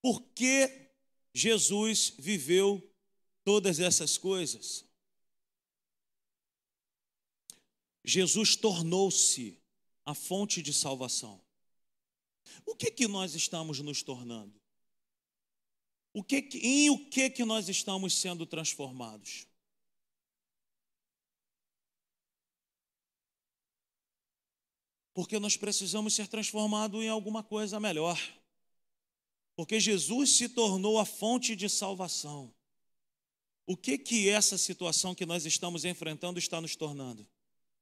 Por 0.00 0.22
que 0.32 0.92
Jesus 1.34 2.14
viveu 2.16 2.88
todas 3.42 3.80
essas 3.80 4.16
coisas? 4.16 4.84
Jesus 8.04 8.54
tornou-se 8.54 9.60
a 10.04 10.14
fonte 10.14 10.62
de 10.62 10.72
salvação. 10.72 11.44
O 12.64 12.76
que 12.76 12.92
que 12.92 13.08
nós 13.08 13.34
estamos 13.34 13.80
nos 13.80 14.04
tornando? 14.04 14.61
O 16.14 16.22
que, 16.22 16.48
em 16.62 16.90
o 16.90 17.08
que 17.08 17.30
que 17.30 17.44
nós 17.44 17.68
estamos 17.68 18.14
sendo 18.14 18.44
transformados? 18.44 19.46
Porque 25.14 25.38
nós 25.38 25.56
precisamos 25.56 26.14
ser 26.14 26.26
transformados 26.28 27.02
em 27.02 27.08
alguma 27.08 27.42
coisa 27.42 27.78
melhor. 27.78 28.18
Porque 29.54 29.78
Jesus 29.78 30.36
se 30.36 30.48
tornou 30.48 30.98
a 30.98 31.04
fonte 31.04 31.54
de 31.54 31.68
salvação. 31.68 32.52
O 33.66 33.76
que 33.76 33.96
que 33.96 34.28
essa 34.28 34.58
situação 34.58 35.14
que 35.14 35.24
nós 35.24 35.46
estamos 35.46 35.84
enfrentando 35.84 36.38
está 36.38 36.60
nos 36.60 36.76
tornando? 36.76 37.26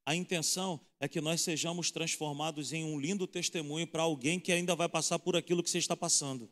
A 0.04 0.14
intenção 0.14 0.80
é 0.98 1.08
que 1.08 1.20
nós 1.20 1.40
sejamos 1.40 1.90
transformados 1.90 2.72
em 2.72 2.84
um 2.84 2.98
lindo 2.98 3.26
testemunho 3.26 3.86
para 3.86 4.02
alguém 4.02 4.40
que 4.40 4.52
ainda 4.52 4.74
vai 4.74 4.88
passar 4.88 5.18
por 5.18 5.36
aquilo 5.36 5.62
que 5.62 5.70
você 5.70 5.78
está 5.78 5.96
passando. 5.96 6.50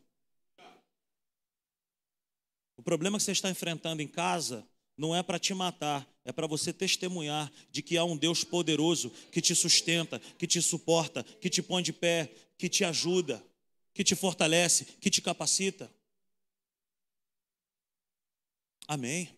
O 2.79 2.83
problema 2.83 3.19
que 3.19 3.23
você 3.23 3.33
está 3.33 3.49
enfrentando 3.49 4.01
em 4.01 4.07
casa 4.07 4.67
não 4.97 5.15
é 5.15 5.21
para 5.21 5.37
te 5.37 5.53
matar, 5.53 6.07
é 6.25 6.31
para 6.31 6.47
você 6.47 6.73
testemunhar 6.73 7.51
de 7.71 7.81
que 7.81 7.97
há 7.97 8.03
um 8.03 8.17
Deus 8.17 8.43
poderoso 8.43 9.11
que 9.31 9.41
te 9.41 9.53
sustenta, 9.53 10.19
que 10.37 10.47
te 10.47 10.61
suporta, 10.61 11.23
que 11.23 11.49
te 11.49 11.61
põe 11.61 11.83
de 11.83 11.93
pé, 11.93 12.33
que 12.57 12.67
te 12.67 12.83
ajuda 12.83 13.43
que 13.99 14.03
te 14.03 14.15
fortalece, 14.15 14.85
que 15.01 15.09
te 15.09 15.21
capacita. 15.21 15.93
Amém. 18.87 19.37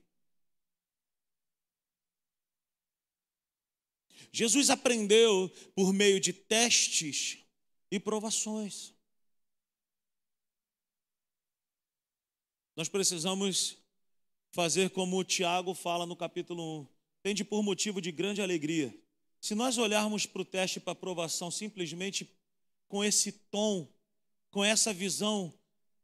Jesus 4.32 4.70
aprendeu 4.70 5.50
por 5.76 5.92
meio 5.92 6.20
de 6.20 6.32
testes 6.32 7.39
e 7.89 8.00
provações. 8.00 8.91
Nós 12.82 12.89
precisamos 12.89 13.77
fazer 14.49 14.89
como 14.89 15.15
o 15.15 15.23
Tiago 15.23 15.71
fala 15.75 16.03
no 16.03 16.15
capítulo 16.15 16.82
1. 16.82 16.88
Tende 17.21 17.43
por 17.43 17.61
motivo 17.61 18.01
de 18.01 18.11
grande 18.11 18.41
alegria. 18.41 18.91
Se 19.39 19.53
nós 19.53 19.77
olharmos 19.77 20.25
para 20.25 20.41
o 20.41 20.45
teste 20.45 20.79
para 20.79 20.93
a 20.93 20.95
provação 20.95 21.51
simplesmente 21.51 22.36
com 22.88 23.03
esse 23.03 23.34
tom 23.34 23.88
com 24.49 24.65
essa 24.65 24.91
visão 24.91 25.53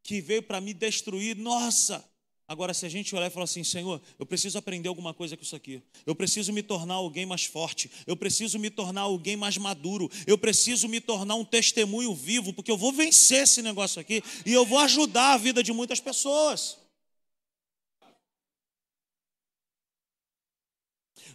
que 0.04 0.20
veio 0.20 0.40
para 0.40 0.60
me 0.60 0.72
destruir, 0.72 1.34
nossa! 1.34 2.08
Agora, 2.50 2.72
se 2.72 2.86
a 2.86 2.88
gente 2.88 3.14
olhar 3.14 3.26
e 3.26 3.30
falar 3.30 3.44
assim, 3.44 3.62
Senhor, 3.62 4.00
eu 4.18 4.24
preciso 4.24 4.56
aprender 4.56 4.88
alguma 4.88 5.12
coisa 5.12 5.36
com 5.36 5.42
isso 5.42 5.54
aqui, 5.54 5.82
eu 6.06 6.14
preciso 6.14 6.50
me 6.50 6.62
tornar 6.62 6.94
alguém 6.94 7.26
mais 7.26 7.44
forte, 7.44 7.90
eu 8.06 8.16
preciso 8.16 8.58
me 8.58 8.70
tornar 8.70 9.02
alguém 9.02 9.36
mais 9.36 9.58
maduro, 9.58 10.10
eu 10.26 10.38
preciso 10.38 10.88
me 10.88 10.98
tornar 10.98 11.34
um 11.34 11.44
testemunho 11.44 12.14
vivo, 12.14 12.54
porque 12.54 12.70
eu 12.70 12.78
vou 12.78 12.90
vencer 12.90 13.42
esse 13.42 13.60
negócio 13.60 14.00
aqui 14.00 14.22
e 14.46 14.52
eu 14.54 14.64
vou 14.64 14.78
ajudar 14.78 15.34
a 15.34 15.36
vida 15.36 15.62
de 15.62 15.74
muitas 15.74 16.00
pessoas. 16.00 16.78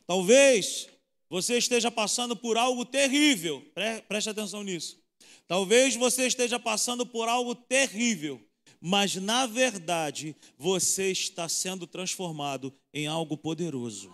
Talvez 0.08 0.88
você 1.30 1.60
esteja 1.60 1.92
passando 1.92 2.36
por 2.36 2.58
algo 2.58 2.84
terrível, 2.86 3.64
preste 4.08 4.32
atenção 4.32 4.64
nisso. 4.64 5.00
Talvez 5.48 5.96
você 5.96 6.26
esteja 6.26 6.60
passando 6.60 7.06
por 7.06 7.30
algo 7.30 7.54
terrível, 7.54 8.42
mas 8.86 9.16
na 9.16 9.46
verdade 9.46 10.36
você 10.58 11.10
está 11.10 11.48
sendo 11.48 11.88
transformado 11.88 12.74
em 12.94 13.08
algo 13.08 13.38
poderoso. 13.38 14.14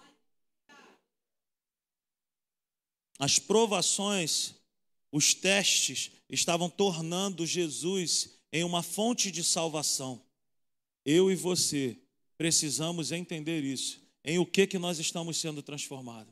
As 3.18 3.40
provações, 3.40 4.54
os 5.12 5.34
testes 5.34 6.12
estavam 6.30 6.70
tornando 6.70 7.48
Jesus 7.48 8.38
em 8.54 8.64
uma 8.64 8.84
fonte 8.84 9.32
de 9.32 9.44
salvação. 9.44 10.24
Eu 11.04 11.32
e 11.32 11.36
você 11.36 11.98
precisamos 12.38 13.12
entender 13.12 13.64
isso. 13.64 14.00
Em 14.24 14.38
o 14.38 14.46
que 14.46 14.68
que 14.68 14.78
nós 14.78 15.00
estamos 15.00 15.38
sendo 15.38 15.64
transformados? 15.64 16.32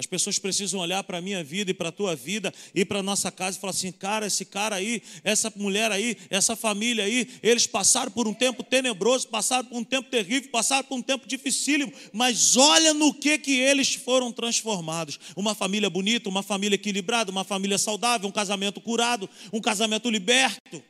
As 0.00 0.06
pessoas 0.06 0.38
precisam 0.38 0.80
olhar 0.80 1.04
para 1.04 1.18
a 1.18 1.20
minha 1.20 1.44
vida 1.44 1.72
e 1.72 1.74
para 1.74 1.90
a 1.90 1.92
tua 1.92 2.16
vida 2.16 2.54
e 2.74 2.86
para 2.86 3.00
a 3.00 3.02
nossa 3.02 3.30
casa 3.30 3.58
e 3.58 3.60
falar 3.60 3.72
assim: 3.72 3.92
cara, 3.92 4.26
esse 4.26 4.46
cara 4.46 4.76
aí, 4.76 5.02
essa 5.22 5.52
mulher 5.54 5.92
aí, 5.92 6.16
essa 6.30 6.56
família 6.56 7.04
aí, 7.04 7.28
eles 7.42 7.66
passaram 7.66 8.10
por 8.10 8.26
um 8.26 8.32
tempo 8.32 8.62
tenebroso, 8.62 9.28
passaram 9.28 9.66
por 9.66 9.76
um 9.76 9.84
tempo 9.84 10.08
terrível, 10.08 10.48
passaram 10.50 10.84
por 10.84 10.96
um 10.96 11.02
tempo 11.02 11.28
dificílimo, 11.28 11.92
mas 12.14 12.56
olha 12.56 12.94
no 12.94 13.12
que, 13.12 13.36
que 13.36 13.60
eles 13.60 13.92
foram 13.92 14.32
transformados. 14.32 15.20
Uma 15.36 15.54
família 15.54 15.90
bonita, 15.90 16.30
uma 16.30 16.42
família 16.42 16.76
equilibrada, 16.76 17.30
uma 17.30 17.44
família 17.44 17.76
saudável, 17.76 18.26
um 18.26 18.32
casamento 18.32 18.80
curado, 18.80 19.28
um 19.52 19.60
casamento 19.60 20.08
liberto, 20.08 20.82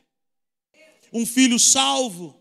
um 1.11 1.25
filho 1.25 1.59
salvo. 1.59 2.40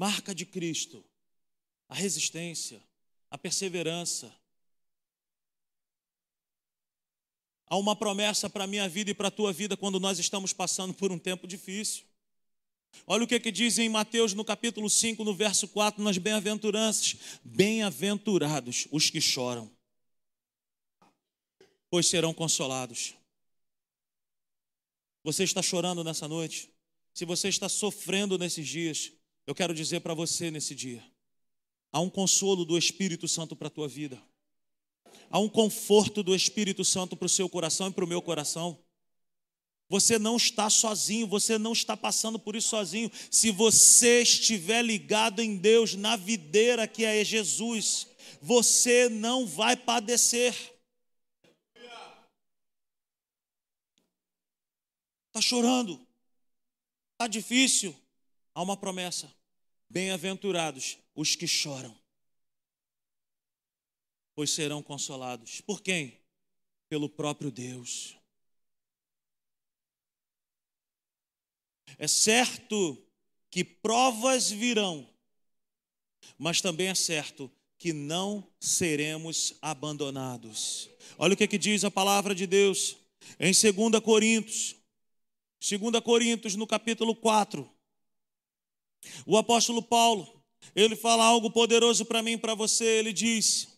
Marca 0.00 0.34
de 0.34 0.46
Cristo, 0.46 1.04
a 1.86 1.94
resistência, 1.94 2.82
a 3.30 3.36
perseverança. 3.36 4.34
Há 7.66 7.76
uma 7.76 7.94
promessa 7.94 8.48
para 8.48 8.64
a 8.64 8.66
minha 8.66 8.88
vida 8.88 9.10
e 9.10 9.14
para 9.14 9.28
a 9.28 9.30
tua 9.30 9.52
vida 9.52 9.76
quando 9.76 10.00
nós 10.00 10.18
estamos 10.18 10.54
passando 10.54 10.94
por 10.94 11.12
um 11.12 11.18
tempo 11.18 11.46
difícil. 11.46 12.04
Olha 13.06 13.24
o 13.24 13.26
que, 13.26 13.38
que 13.38 13.52
diz 13.52 13.76
em 13.76 13.90
Mateus 13.90 14.32
no 14.32 14.42
capítulo 14.42 14.88
5, 14.88 15.22
no 15.22 15.34
verso 15.34 15.68
4, 15.68 16.02
nas 16.02 16.16
bem-aventuranças: 16.16 17.16
Bem-aventurados 17.44 18.88
os 18.90 19.10
que 19.10 19.20
choram, 19.20 19.70
pois 21.90 22.06
serão 22.06 22.32
consolados. 22.32 23.12
Você 25.22 25.44
está 25.44 25.60
chorando 25.60 26.02
nessa 26.02 26.26
noite? 26.26 26.72
Se 27.12 27.26
você 27.26 27.50
está 27.50 27.68
sofrendo 27.68 28.38
nesses 28.38 28.66
dias, 28.66 29.12
eu 29.46 29.54
quero 29.54 29.74
dizer 29.74 30.00
para 30.00 30.14
você 30.14 30.50
nesse 30.50 30.74
dia: 30.74 31.04
há 31.92 32.00
um 32.00 32.10
consolo 32.10 32.64
do 32.64 32.78
Espírito 32.78 33.26
Santo 33.26 33.56
para 33.56 33.68
a 33.68 33.70
tua 33.70 33.88
vida, 33.88 34.20
há 35.30 35.38
um 35.38 35.48
conforto 35.48 36.22
do 36.22 36.34
Espírito 36.34 36.84
Santo 36.84 37.16
para 37.16 37.26
o 37.26 37.28
seu 37.28 37.48
coração 37.48 37.88
e 37.88 37.92
para 37.92 38.04
o 38.04 38.08
meu 38.08 38.22
coração. 38.22 38.78
Você 39.88 40.20
não 40.20 40.36
está 40.36 40.70
sozinho, 40.70 41.26
você 41.26 41.58
não 41.58 41.72
está 41.72 41.96
passando 41.96 42.38
por 42.38 42.54
isso 42.54 42.68
sozinho. 42.68 43.10
Se 43.28 43.50
você 43.50 44.22
estiver 44.22 44.82
ligado 44.82 45.42
em 45.42 45.56
Deus, 45.56 45.96
na 45.96 46.14
videira 46.14 46.86
que 46.86 47.04
é 47.04 47.24
Jesus, 47.24 48.06
você 48.40 49.08
não 49.08 49.44
vai 49.44 49.76
padecer. 49.76 50.54
Está 55.26 55.40
chorando, 55.40 56.00
está 57.14 57.26
difícil. 57.26 57.94
Há 58.54 58.62
uma 58.62 58.76
promessa: 58.76 59.32
bem-aventurados 59.88 60.98
os 61.14 61.34
que 61.34 61.46
choram, 61.46 61.96
pois 64.34 64.50
serão 64.50 64.82
consolados. 64.82 65.60
Por 65.60 65.80
quem? 65.80 66.18
Pelo 66.88 67.08
próprio 67.08 67.50
Deus. 67.50 68.16
É 71.98 72.08
certo 72.08 72.96
que 73.50 73.64
provas 73.64 74.50
virão, 74.50 75.08
mas 76.38 76.60
também 76.60 76.88
é 76.88 76.94
certo 76.94 77.50
que 77.76 77.92
não 77.92 78.46
seremos 78.60 79.54
abandonados. 79.60 80.88
Olha 81.18 81.34
o 81.34 81.36
que, 81.36 81.48
que 81.48 81.58
diz 81.58 81.84
a 81.84 81.90
palavra 81.90 82.34
de 82.34 82.46
Deus 82.46 82.96
em 83.38 83.52
2 83.52 84.02
Coríntios, 84.02 84.76
2 85.60 86.02
Coríntios, 86.02 86.56
no 86.56 86.66
capítulo 86.66 87.14
4. 87.14 87.79
O 89.26 89.36
apóstolo 89.36 89.82
Paulo, 89.82 90.42
ele 90.74 90.96
fala 90.96 91.24
algo 91.24 91.50
poderoso 91.50 92.04
para 92.04 92.22
mim 92.22 92.32
e 92.32 92.38
para 92.38 92.54
você. 92.54 92.84
Ele 92.84 93.12
diz, 93.12 93.68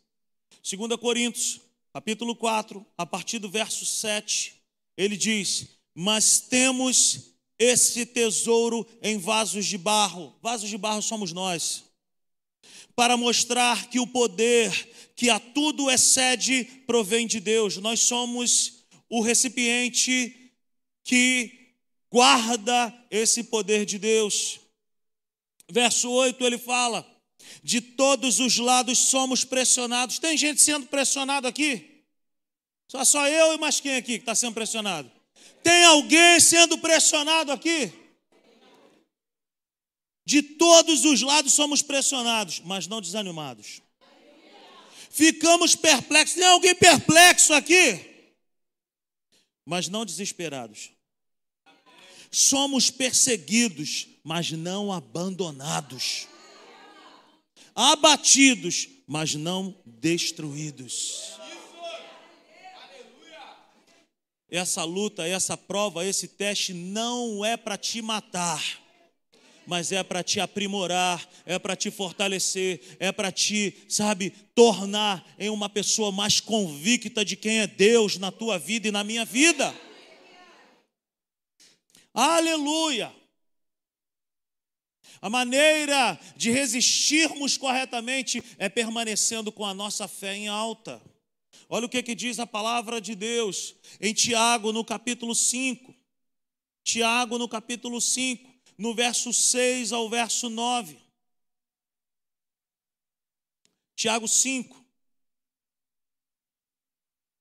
2 0.63 0.97
Coríntios, 1.01 1.61
capítulo 1.93 2.35
4, 2.35 2.85
a 2.97 3.07
partir 3.07 3.39
do 3.39 3.49
verso 3.49 3.85
7, 3.85 4.55
ele 4.97 5.17
diz: 5.17 5.69
Mas 5.95 6.41
temos 6.41 7.33
esse 7.59 8.05
tesouro 8.07 8.87
em 9.03 9.19
vasos 9.19 9.67
de 9.67 9.79
barro. 9.79 10.35
Vasos 10.43 10.69
de 10.69 10.77
barro 10.77 11.03
somos 11.03 11.33
nós. 11.33 11.85
Para 12.95 13.17
mostrar 13.17 13.89
que 13.89 14.01
o 14.01 14.07
poder 14.07 14.91
que 15.15 15.31
a 15.31 15.39
tudo 15.39 15.91
excede 15.91 16.65
provém 16.87 17.27
de 17.27 17.39
Deus. 17.39 17.77
Nós 17.77 18.01
somos 18.01 18.85
o 19.09 19.21
recipiente 19.21 20.51
que 21.05 21.75
guarda 22.11 22.93
esse 23.11 23.45
poder 23.45 23.85
de 23.85 23.99
Deus. 23.99 24.59
Verso 25.73 26.11
8 26.11 26.45
ele 26.45 26.59
fala: 26.59 27.03
De 27.65 27.81
todos 27.81 28.41
os 28.41 28.59
lados 28.59 28.99
somos 28.99 29.43
pressionados. 29.43 30.19
Tem 30.19 30.37
gente 30.37 30.61
sendo 30.61 30.87
pressionado 30.87 31.49
aqui? 31.49 32.05
Só 32.87 33.03
só 33.07 33.27
eu 33.27 33.55
e 33.55 33.59
mais 33.59 33.81
quem 33.81 33.97
aqui 33.97 34.19
que 34.19 34.23
está 34.23 34.35
sendo 34.35 34.53
pressionado? 34.53 35.11
Tem 35.63 35.85
alguém 35.87 36.39
sendo 36.41 36.77
pressionado 36.77 37.53
aqui? 37.53 37.91
De 40.27 40.43
todos 40.43 41.07
os 41.07 41.23
lados 41.23 41.55
somos 41.55 41.81
pressionados, 41.81 42.61
mas 42.61 42.87
não 42.87 43.01
desanimados. 43.01 43.81
Ficamos 45.11 45.75
perplexos. 45.75 46.37
Tem 46.37 46.45
alguém 46.45 46.75
perplexo 46.75 47.55
aqui? 47.55 48.29
Mas 49.65 49.89
não 49.89 50.05
desesperados. 50.05 50.91
Somos 52.31 52.91
perseguidos, 52.91 54.12
mas 54.23 54.51
não 54.53 54.93
abandonados. 54.93 56.29
Abatidos, 57.75 58.89
mas 59.07 59.35
não 59.35 59.75
destruídos. 59.85 61.41
essa 64.53 64.85
luta, 64.85 65.27
essa 65.27 65.57
prova, 65.57 66.05
esse 66.05 66.29
teste 66.29 66.75
não 66.75 67.43
é 67.43 67.57
para 67.57 67.79
te 67.79 68.03
matar, 68.03 68.63
mas 69.67 69.93
é 69.93 70.03
para 70.03 70.23
te 70.23 70.41
aprimorar, 70.41 71.27
é 71.47 71.59
para 71.59 71.75
te 71.75 71.91
fortalecer, 71.91 72.97
é 72.99 73.11
para 73.11 73.33
te, 73.33 73.75
sabe, 73.89 74.31
tornar 74.55 75.25
em 75.39 75.49
uma 75.49 75.71
pessoa 75.71 76.13
mais 76.13 76.39
convicta 76.39 77.25
de 77.25 77.35
quem 77.35 77.61
é 77.61 77.67
Deus 77.67 78.19
na 78.19 78.31
tua 78.31 78.59
vida 78.59 78.89
e 78.89 78.93
na 78.93 79.03
minha 79.03 79.25
vida. 79.25 79.75
Aleluia! 82.13 83.22
A 85.23 85.31
maneira 85.31 86.19
de 86.37 86.51
resistirmos 86.51 87.57
corretamente 87.57 88.43
é 88.59 88.69
permanecendo 88.69 89.53
com 89.53 89.65
a 89.65 89.73
nossa 89.73 90.09
fé 90.09 90.35
em 90.35 90.49
alta. 90.49 91.01
Olha 91.69 91.87
o 91.87 91.89
que, 91.89 92.03
que 92.03 92.13
diz 92.13 92.41
a 92.41 92.47
palavra 92.47 93.01
de 93.01 93.15
Deus 93.15 93.77
em 94.01 94.13
Tiago, 94.13 94.73
no 94.73 94.85
capítulo 94.85 95.33
5. 95.33 95.95
Tiago, 96.83 97.39
no 97.39 97.49
capítulo 97.49 98.01
5, 98.01 98.53
no 98.77 98.97
verso 98.97 99.33
6 99.33 99.93
ao 99.93 100.11
verso 100.11 100.51
9. 100.51 100.99
Tiago 103.95 104.27
5. 104.27 104.75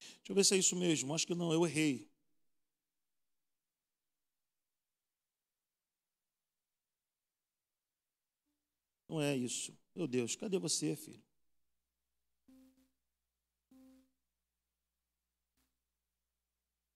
Deixa 0.03 0.29
eu 0.29 0.35
ver 0.35 0.45
se 0.45 0.53
é 0.53 0.57
isso 0.57 0.75
mesmo. 0.75 1.15
Acho 1.15 1.25
que 1.25 1.33
não, 1.33 1.51
eu 1.51 1.65
errei. 1.65 2.10
Não 9.11 9.21
é 9.21 9.35
isso. 9.35 9.77
Meu 9.93 10.07
Deus, 10.07 10.37
cadê 10.37 10.57
você, 10.57 10.95
filho? 10.95 11.21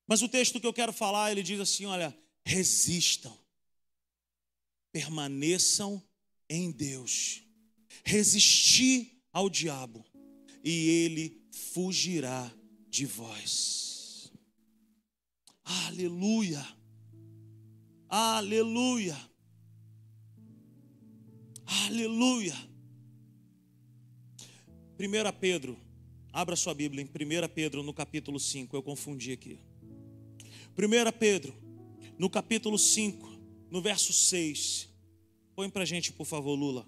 Mas 0.07 0.21
o 0.21 0.29
texto 0.29 0.61
que 0.61 0.65
eu 0.65 0.71
quero 0.71 0.93
falar, 0.93 1.33
ele 1.33 1.43
diz 1.43 1.59
assim: 1.59 1.85
olha, 1.85 2.17
resistam, 2.45 3.37
permaneçam 4.93 6.01
em 6.49 6.71
Deus, 6.71 7.43
resistir 8.05 9.21
ao 9.33 9.49
diabo, 9.49 10.05
e 10.63 10.87
ele 10.87 11.45
fugirá 11.51 12.49
de 12.87 13.05
vós. 13.05 14.31
Aleluia, 15.65 16.65
aleluia, 18.07 19.17
aleluia. 21.65 22.55
1 24.97 25.39
Pedro, 25.39 25.77
abra 26.31 26.55
sua 26.55 26.73
Bíblia 26.73 27.03
em 27.03 27.05
1 27.05 27.47
Pedro, 27.53 27.83
no 27.83 27.93
capítulo 27.93 28.39
5, 28.39 28.75
eu 28.75 28.83
confundi 28.83 29.31
aqui. 29.33 29.59
1 30.77 31.11
Pedro, 31.19 31.53
no 32.17 32.29
capítulo 32.29 32.77
5, 32.77 33.39
no 33.69 33.81
verso 33.81 34.13
6. 34.13 34.89
Põe 35.55 35.69
para 35.69 35.83
a 35.83 35.85
gente, 35.85 36.13
por 36.13 36.25
favor, 36.25 36.55
Lula. 36.55 36.87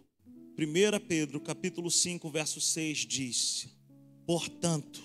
1 0.57 0.99
Pedro, 1.07 1.39
capítulo 1.39 1.91
5, 1.91 2.29
verso 2.29 2.59
6 2.59 2.97
diz: 2.99 3.69
Portanto, 4.25 5.01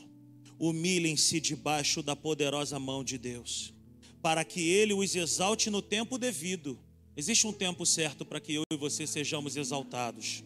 humilhem-se 0.59 1.41
debaixo 1.41 2.03
da 2.03 2.17
poderosa 2.17 2.79
mão 2.79 3.05
de 3.05 3.19
Deus, 3.19 3.75
para 4.21 4.45
que 4.45 4.61
Ele 4.61 4.95
os 4.95 5.15
exalte 5.15 5.71
no 5.71 5.83
tempo 5.83 6.17
devido. 6.19 6.79
Existe 7.17 7.47
um 7.47 7.53
tempo 7.53 7.85
certo 7.85 8.25
para 8.25 8.41
que 8.41 8.55
eu 8.55 8.63
e 8.73 8.77
você 8.77 9.07
sejamos 9.07 9.57
exaltados. 9.57 10.43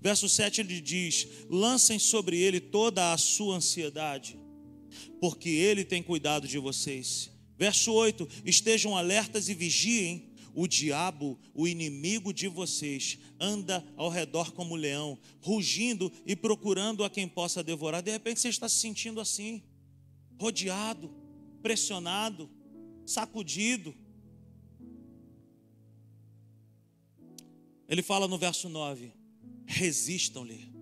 Verso 0.00 0.28
7 0.28 0.60
ele 0.60 0.80
diz: 0.80 1.28
Lancem 1.48 1.98
sobre 1.98 2.38
ele 2.40 2.60
toda 2.60 3.12
a 3.12 3.18
sua 3.18 3.56
ansiedade, 3.56 4.38
porque 5.20 5.48
Ele 5.48 5.84
tem 5.84 6.02
cuidado 6.02 6.46
de 6.46 6.58
vocês. 6.58 7.30
Verso 7.56 7.92
8: 7.92 8.28
Estejam 8.44 8.96
alertas 8.96 9.48
e 9.48 9.54
vigiem. 9.54 10.30
O 10.54 10.66
diabo, 10.66 11.40
o 11.54 11.66
inimigo 11.66 12.30
de 12.30 12.46
vocês, 12.46 13.18
anda 13.40 13.82
ao 13.96 14.10
redor 14.10 14.52
como 14.52 14.76
leão, 14.76 15.18
rugindo 15.40 16.12
e 16.26 16.36
procurando 16.36 17.04
a 17.04 17.08
quem 17.08 17.26
possa 17.26 17.62
devorar. 17.64 18.02
De 18.02 18.10
repente 18.10 18.38
você 18.38 18.50
está 18.50 18.68
se 18.68 18.74
sentindo 18.74 19.18
assim, 19.18 19.62
rodeado, 20.38 21.10
pressionado, 21.62 22.50
sacudido. 23.06 23.94
Ele 27.92 28.00
fala 28.00 28.26
no 28.26 28.38
verso 28.38 28.70
9: 28.70 29.12
resistam-lhe 29.66 30.72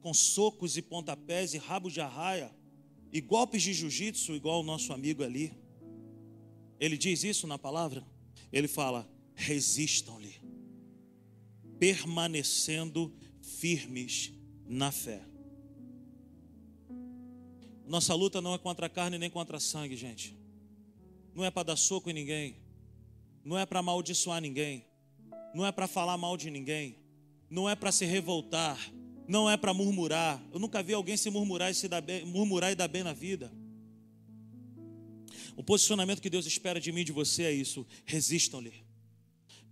com 0.00 0.14
socos 0.14 0.76
e 0.76 0.82
pontapés 0.82 1.52
e 1.52 1.58
rabos 1.58 1.92
de 1.92 2.00
arraia 2.00 2.54
e 3.12 3.20
golpes 3.20 3.60
de 3.60 3.74
jiu-jitsu, 3.74 4.36
igual 4.36 4.60
o 4.60 4.62
nosso 4.62 4.92
amigo 4.92 5.24
ali. 5.24 5.52
Ele 6.78 6.96
diz 6.96 7.24
isso 7.24 7.48
na 7.48 7.58
palavra. 7.58 8.06
ele 8.52 8.68
fala: 8.68 9.10
resistam-lhe, 9.34 10.40
permanecendo 11.76 13.12
firmes 13.40 14.32
na 14.64 14.92
fé. 14.92 15.26
Nossa 17.84 18.14
luta 18.14 18.40
não 18.40 18.54
é 18.54 18.58
contra 18.58 18.86
a 18.86 18.88
carne 18.88 19.18
nem 19.18 19.28
contra 19.28 19.56
a 19.56 19.60
sangue, 19.60 19.96
gente. 19.96 20.36
Não 21.34 21.44
é 21.44 21.50
para 21.50 21.64
dar 21.64 21.76
soco 21.76 22.08
em 22.08 22.12
ninguém. 22.12 22.58
Não 23.44 23.58
é 23.58 23.66
para 23.66 23.80
amaldiçoar 23.80 24.40
ninguém. 24.40 24.91
Não 25.54 25.66
é 25.66 25.72
para 25.72 25.86
falar 25.86 26.16
mal 26.16 26.36
de 26.36 26.50
ninguém. 26.50 26.96
Não 27.50 27.68
é 27.68 27.74
para 27.74 27.92
se 27.92 28.04
revoltar. 28.04 28.78
Não 29.28 29.48
é 29.48 29.56
para 29.56 29.74
murmurar. 29.74 30.42
Eu 30.52 30.58
nunca 30.58 30.82
vi 30.82 30.94
alguém 30.94 31.16
se 31.16 31.30
murmurar 31.30 31.70
e, 31.70 31.74
se 31.74 31.88
dar 31.88 32.00
bem, 32.00 32.24
murmurar 32.24 32.72
e 32.72 32.74
dar 32.74 32.88
bem 32.88 33.02
na 33.02 33.12
vida. 33.12 33.52
O 35.56 35.62
posicionamento 35.62 36.20
que 36.20 36.30
Deus 36.30 36.46
espera 36.46 36.80
de 36.80 36.90
mim 36.92 37.02
e 37.02 37.04
de 37.04 37.12
você 37.12 37.44
é 37.44 37.52
isso: 37.52 37.86
resistam-lhe, 38.04 38.72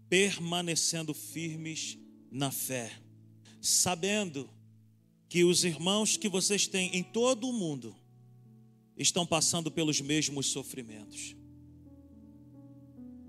permanecendo 0.09 1.14
firmes 1.14 1.99
na 2.31 2.51
fé, 2.51 2.93
sabendo 3.61 4.49
que 5.28 5.45
os 5.45 5.64
irmãos 5.64 6.16
que 6.16 6.28
vocês 6.28 6.66
têm 6.66 6.97
em 6.97 7.03
todo 7.03 7.49
o 7.49 7.53
mundo 7.53 7.97
estão 8.97 9.24
passando 9.24 9.70
pelos 9.70 10.01
mesmos 10.01 10.47
sofrimentos. 10.47 11.37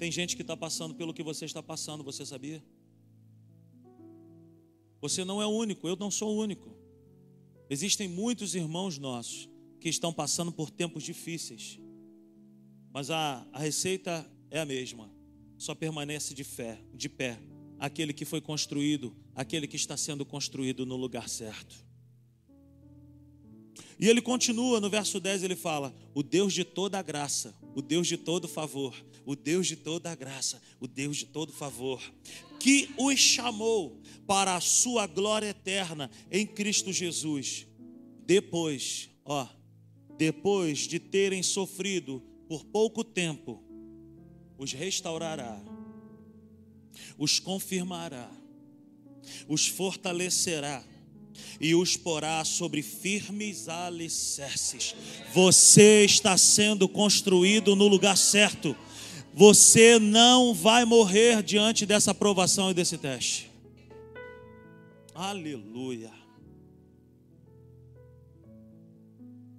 Tem 0.02 0.12
gente 0.12 0.36
que 0.36 0.42
está 0.42 0.58
passando 0.58 0.96
pelo 0.96 1.14
que 1.14 1.22
você 1.22 1.46
está 1.46 1.62
passando, 1.62 2.04
você 2.04 2.26
sabia? 2.26 2.60
Você 5.00 5.24
não 5.24 5.40
é 5.40 5.46
o 5.46 5.52
único, 5.52 5.88
eu 5.88 5.96
não 5.96 6.10
sou 6.10 6.36
único. 6.36 6.76
Existem 7.70 8.08
muitos 8.08 8.56
irmãos 8.56 8.98
nossos 8.98 9.48
que 9.80 9.90
estão 9.90 10.12
passando 10.12 10.52
por 10.52 10.72
tempos 10.72 11.04
difíceis, 11.04 11.80
mas 12.92 13.12
a, 13.12 13.48
a 13.54 13.60
receita 13.60 14.28
é 14.50 14.60
a 14.60 14.66
mesma, 14.66 15.08
só 15.56 15.76
permanece 15.76 16.34
de 16.34 16.44
fé, 16.44 16.84
de 16.92 17.08
pé, 17.08 17.40
aquele 17.78 18.12
que 18.12 18.26
foi 18.26 18.42
construído, 18.42 19.16
aquele 19.36 19.68
que 19.68 19.76
está 19.76 19.96
sendo 19.96 20.26
construído 20.26 20.84
no 20.84 20.96
lugar 20.96 21.30
certo. 21.30 21.86
E 24.00 24.08
ele 24.08 24.22
continua 24.22 24.80
no 24.80 24.90
verso 24.90 25.20
10, 25.20 25.44
ele 25.44 25.56
fala: 25.56 25.96
O 26.14 26.24
Deus 26.24 26.54
de 26.54 26.64
toda 26.64 26.98
a 26.98 27.02
graça, 27.02 27.56
o 27.76 27.82
Deus 27.82 28.08
de 28.08 28.18
todo 28.18 28.48
favor, 28.48 28.96
o 29.26 29.36
Deus 29.36 29.68
de 29.68 29.76
toda 29.76 30.12
a 30.12 30.16
graça, 30.16 30.62
o 30.80 30.88
Deus 30.88 31.18
de 31.18 31.26
todo 31.28 31.54
favor, 31.54 32.02
que 32.60 32.90
os 32.98 33.20
chamou 33.20 34.02
para 34.26 34.56
a 34.56 34.62
sua 34.62 35.06
glória 35.08 35.48
eterna 35.48 36.10
em 36.32 36.46
Cristo 36.46 36.92
Jesus. 36.92 37.68
Depois, 38.26 39.10
ó, 39.26 39.48
depois 40.18 40.80
de 40.80 41.00
terem 41.00 41.44
sofrido 41.44 42.24
por 42.48 42.64
pouco 42.66 43.04
tempo, 43.04 43.64
os 44.58 44.74
restaurará, 44.74 45.62
os 47.18 47.40
confirmará, 47.40 48.30
os 49.48 49.68
fortalecerá 49.68 50.84
e 51.60 51.76
os 51.76 51.96
porá 51.96 52.44
sobre 52.44 52.82
firmes 52.82 53.70
alicerces. 53.70 54.96
Você 55.34 56.06
está 56.06 56.38
sendo 56.38 56.88
construído 56.88 57.76
no 57.76 57.88
lugar 57.88 58.18
certo. 58.18 58.76
Você 59.34 60.00
não 60.00 60.54
vai 60.54 60.86
morrer 60.86 61.42
diante 61.42 61.86
dessa 61.86 62.12
aprovação 62.12 62.72
e 62.72 62.74
desse 62.74 62.98
teste. 62.98 63.50
Aleluia. 65.14 66.12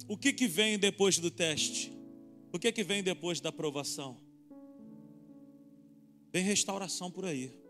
O 0.07 0.17
que, 0.17 0.33
que 0.33 0.47
vem 0.47 0.77
depois 0.77 1.17
do 1.17 1.31
teste? 1.31 1.91
O 2.51 2.59
que, 2.59 2.71
que 2.71 2.83
vem 2.83 3.01
depois 3.01 3.39
da 3.39 3.49
aprovação? 3.49 4.17
Vem 6.31 6.43
restauração 6.43 7.09
por 7.09 7.25
aí. 7.25 7.62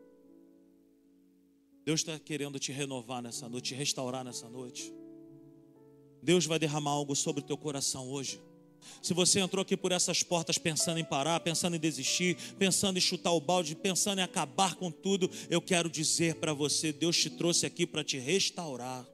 Deus 1.85 1.99
está 1.99 2.17
querendo 2.17 2.59
te 2.59 2.71
renovar 2.71 3.21
nessa 3.21 3.49
noite, 3.49 3.69
te 3.69 3.75
restaurar 3.75 4.23
nessa 4.23 4.49
noite. 4.49 4.93
Deus 6.21 6.45
vai 6.45 6.57
derramar 6.57 6.91
algo 6.91 7.15
sobre 7.15 7.41
o 7.41 7.45
teu 7.45 7.57
coração 7.57 8.09
hoje. 8.09 8.39
Se 9.01 9.13
você 9.13 9.39
entrou 9.39 9.61
aqui 9.61 9.75
por 9.75 9.91
essas 9.91 10.23
portas 10.23 10.57
pensando 10.57 10.99
em 10.99 11.05
parar, 11.05 11.39
pensando 11.39 11.75
em 11.75 11.79
desistir, 11.79 12.37
pensando 12.57 12.97
em 12.97 13.01
chutar 13.01 13.31
o 13.31 13.39
balde, 13.39 13.75
pensando 13.75 14.19
em 14.19 14.23
acabar 14.23 14.75
com 14.75 14.91
tudo, 14.91 15.29
eu 15.49 15.61
quero 15.61 15.89
dizer 15.89 16.35
para 16.35 16.53
você: 16.53 16.91
Deus 16.91 17.17
te 17.17 17.29
trouxe 17.29 17.65
aqui 17.65 17.85
para 17.85 18.03
te 18.03 18.17
restaurar. 18.17 19.05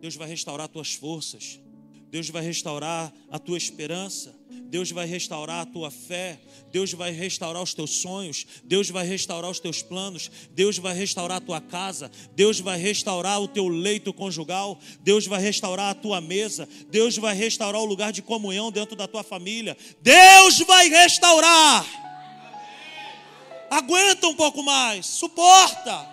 Deus 0.00 0.14
vai 0.14 0.28
restaurar 0.28 0.68
tuas 0.68 0.94
forças. 0.94 1.60
Deus 2.10 2.30
vai 2.30 2.42
restaurar 2.42 3.12
a 3.30 3.38
tua 3.38 3.58
esperança, 3.58 4.34
Deus 4.48 4.90
vai 4.90 5.06
restaurar 5.06 5.60
a 5.60 5.66
tua 5.66 5.90
fé, 5.90 6.40
Deus 6.72 6.92
vai 6.92 7.10
restaurar 7.10 7.62
os 7.62 7.74
teus 7.74 7.90
sonhos, 8.00 8.46
Deus 8.64 8.88
vai 8.88 9.06
restaurar 9.06 9.50
os 9.50 9.60
teus 9.60 9.82
planos, 9.82 10.30
Deus 10.52 10.78
vai 10.78 10.94
restaurar 10.94 11.36
a 11.36 11.40
tua 11.40 11.60
casa, 11.60 12.10
Deus 12.32 12.60
vai 12.60 12.78
restaurar 12.78 13.40
o 13.42 13.48
teu 13.48 13.68
leito 13.68 14.12
conjugal, 14.12 14.78
Deus 15.00 15.26
vai 15.26 15.40
restaurar 15.40 15.90
a 15.90 15.94
tua 15.94 16.20
mesa, 16.20 16.66
Deus 16.88 17.16
vai 17.18 17.34
restaurar 17.34 17.82
o 17.82 17.86
lugar 17.86 18.10
de 18.10 18.22
comunhão 18.22 18.72
dentro 18.72 18.96
da 18.96 19.06
tua 19.06 19.22
família, 19.22 19.76
Deus 20.00 20.60
vai 20.60 20.88
restaurar. 20.88 21.86
Aguenta 23.70 24.26
um 24.28 24.34
pouco 24.34 24.62
mais, 24.62 25.04
suporta. 25.04 26.08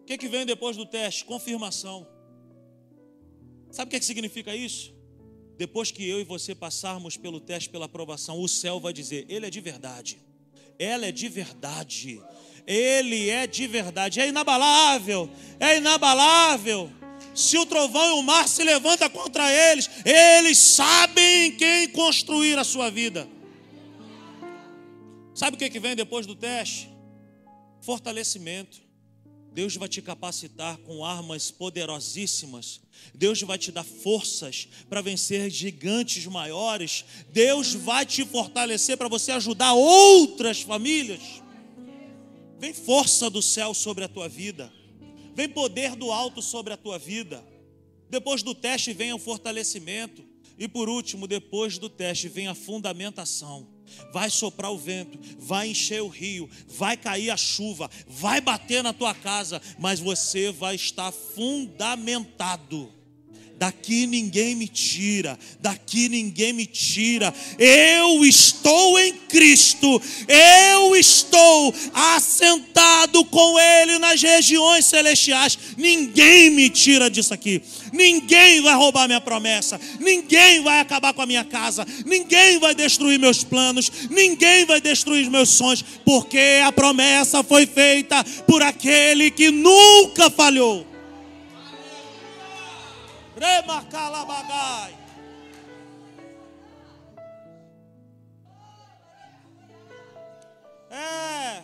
O 0.00 0.04
que, 0.04 0.18
que 0.18 0.26
vem 0.26 0.44
depois 0.44 0.76
do 0.76 0.84
teste? 0.84 1.24
Confirmação. 1.24 2.17
Sabe 3.70 3.88
o 3.88 3.90
que, 3.90 3.96
é 3.96 3.98
que 3.98 4.04
significa 4.04 4.54
isso? 4.54 4.94
Depois 5.56 5.90
que 5.90 6.08
eu 6.08 6.20
e 6.20 6.24
você 6.24 6.54
passarmos 6.54 7.16
pelo 7.16 7.40
teste, 7.40 7.68
pela 7.68 7.86
aprovação, 7.86 8.40
o 8.40 8.48
céu 8.48 8.78
vai 8.78 8.92
dizer: 8.92 9.26
Ele 9.28 9.46
é 9.46 9.50
de 9.50 9.60
verdade, 9.60 10.18
ela 10.78 11.06
é 11.06 11.12
de 11.12 11.28
verdade, 11.28 12.22
Ele 12.66 13.28
é 13.28 13.46
de 13.46 13.66
verdade, 13.66 14.20
é 14.20 14.28
inabalável, 14.28 15.28
é 15.58 15.76
inabalável. 15.76 16.90
Se 17.34 17.56
o 17.58 17.66
trovão 17.66 18.16
e 18.16 18.20
o 18.20 18.22
mar 18.22 18.48
se 18.48 18.64
levanta 18.64 19.08
contra 19.08 19.52
eles, 19.52 19.88
eles 20.04 20.58
sabem 20.58 21.56
quem 21.56 21.88
construir 21.88 22.58
a 22.58 22.64
sua 22.64 22.90
vida. 22.90 23.28
Sabe 25.34 25.54
o 25.54 25.58
que, 25.58 25.70
que 25.70 25.78
vem 25.78 25.94
depois 25.94 26.26
do 26.26 26.34
teste? 26.34 26.88
Fortalecimento. 27.80 28.87
Deus 29.58 29.74
vai 29.74 29.88
te 29.88 30.00
capacitar 30.00 30.76
com 30.78 31.04
armas 31.04 31.50
poderosíssimas. 31.50 32.80
Deus 33.12 33.42
vai 33.42 33.58
te 33.58 33.72
dar 33.72 33.82
forças 33.82 34.68
para 34.88 35.02
vencer 35.02 35.50
gigantes 35.50 36.24
maiores. 36.26 37.04
Deus 37.32 37.74
vai 37.74 38.06
te 38.06 38.24
fortalecer 38.24 38.96
para 38.96 39.08
você 39.08 39.32
ajudar 39.32 39.72
outras 39.72 40.60
famílias. 40.60 41.42
Vem 42.56 42.72
força 42.72 43.28
do 43.28 43.42
céu 43.42 43.74
sobre 43.74 44.04
a 44.04 44.08
tua 44.08 44.28
vida. 44.28 44.72
Vem 45.34 45.48
poder 45.48 45.96
do 45.96 46.12
alto 46.12 46.40
sobre 46.40 46.72
a 46.72 46.76
tua 46.76 46.96
vida. 46.96 47.44
Depois 48.08 48.44
do 48.44 48.54
teste 48.54 48.92
vem 48.92 49.12
o 49.12 49.18
fortalecimento. 49.18 50.24
E 50.56 50.68
por 50.68 50.88
último, 50.88 51.26
depois 51.26 51.78
do 51.78 51.88
teste 51.88 52.28
vem 52.28 52.46
a 52.46 52.54
fundamentação 52.54 53.77
vai 54.12 54.30
soprar 54.30 54.70
o 54.70 54.78
vento, 54.78 55.18
vai 55.38 55.68
encher 55.70 56.02
o 56.02 56.08
rio, 56.08 56.48
vai 56.66 56.96
cair 56.96 57.30
a 57.30 57.36
chuva, 57.36 57.90
vai 58.06 58.40
bater 58.40 58.82
na 58.82 58.92
tua 58.92 59.14
casa, 59.14 59.60
mas 59.78 60.00
você 60.00 60.50
vai 60.50 60.74
estar 60.74 61.12
fundamentado. 61.12 62.97
Daqui 63.58 64.06
ninguém 64.06 64.54
me 64.54 64.68
tira, 64.68 65.36
daqui 65.60 66.08
ninguém 66.08 66.52
me 66.52 66.64
tira. 66.64 67.34
Eu 67.58 68.24
estou 68.24 68.96
em 69.00 69.12
Cristo, 69.12 70.00
eu 70.28 70.94
estou 70.94 71.74
assentado 71.92 73.24
com 73.24 73.58
Ele 73.58 73.98
nas 73.98 74.22
regiões 74.22 74.84
celestiais. 74.84 75.58
Ninguém 75.76 76.50
me 76.50 76.70
tira 76.70 77.10
disso 77.10 77.34
aqui. 77.34 77.60
Ninguém 77.92 78.60
vai 78.60 78.74
roubar 78.74 79.08
minha 79.08 79.20
promessa, 79.20 79.80
ninguém 79.98 80.62
vai 80.62 80.78
acabar 80.78 81.12
com 81.12 81.22
a 81.22 81.26
minha 81.26 81.44
casa, 81.44 81.84
ninguém 82.06 82.60
vai 82.60 82.76
destruir 82.76 83.18
meus 83.18 83.42
planos, 83.42 83.90
ninguém 84.08 84.66
vai 84.66 84.80
destruir 84.80 85.28
meus 85.28 85.48
sonhos, 85.48 85.84
porque 86.04 86.60
a 86.64 86.70
promessa 86.70 87.42
foi 87.42 87.66
feita 87.66 88.22
por 88.46 88.62
aquele 88.62 89.32
que 89.32 89.50
nunca 89.50 90.30
falhou. 90.30 90.87
Remacalabagai. 93.38 94.96
É. 100.90 101.62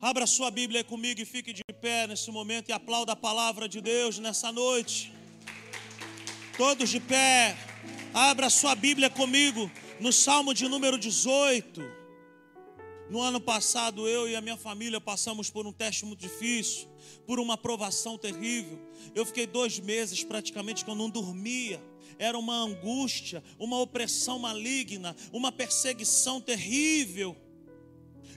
Abra 0.00 0.26
sua 0.26 0.50
Bíblia 0.50 0.82
comigo 0.84 1.20
e 1.20 1.24
fique 1.24 1.52
de 1.52 1.62
pé 1.80 2.06
nesse 2.06 2.30
momento 2.30 2.68
e 2.68 2.72
aplauda 2.72 3.12
a 3.12 3.16
palavra 3.16 3.68
de 3.68 3.80
Deus 3.80 4.18
nessa 4.18 4.50
noite. 4.52 5.12
Todos 6.56 6.88
de 6.88 7.00
pé. 7.00 7.56
Abra 8.14 8.48
sua 8.48 8.74
Bíblia 8.74 9.10
comigo 9.10 9.70
no 9.98 10.12
Salmo 10.12 10.54
de 10.54 10.68
número 10.68 10.98
18. 10.98 11.99
No 13.10 13.20
ano 13.20 13.40
passado, 13.40 14.06
eu 14.06 14.28
e 14.28 14.36
a 14.36 14.40
minha 14.40 14.56
família 14.56 15.00
passamos 15.00 15.50
por 15.50 15.66
um 15.66 15.72
teste 15.72 16.04
muito 16.06 16.20
difícil 16.20 16.88
por 17.26 17.40
uma 17.40 17.56
provação 17.56 18.16
terrível. 18.16 18.78
Eu 19.16 19.26
fiquei 19.26 19.48
dois 19.48 19.80
meses 19.80 20.22
praticamente 20.22 20.84
que 20.84 20.90
eu 20.90 20.94
não 20.94 21.10
dormia. 21.10 21.82
era 22.18 22.38
uma 22.38 22.54
angústia, 22.54 23.42
uma 23.58 23.80
opressão 23.80 24.38
maligna, 24.38 25.16
uma 25.32 25.50
perseguição 25.50 26.40
terrível. 26.40 27.36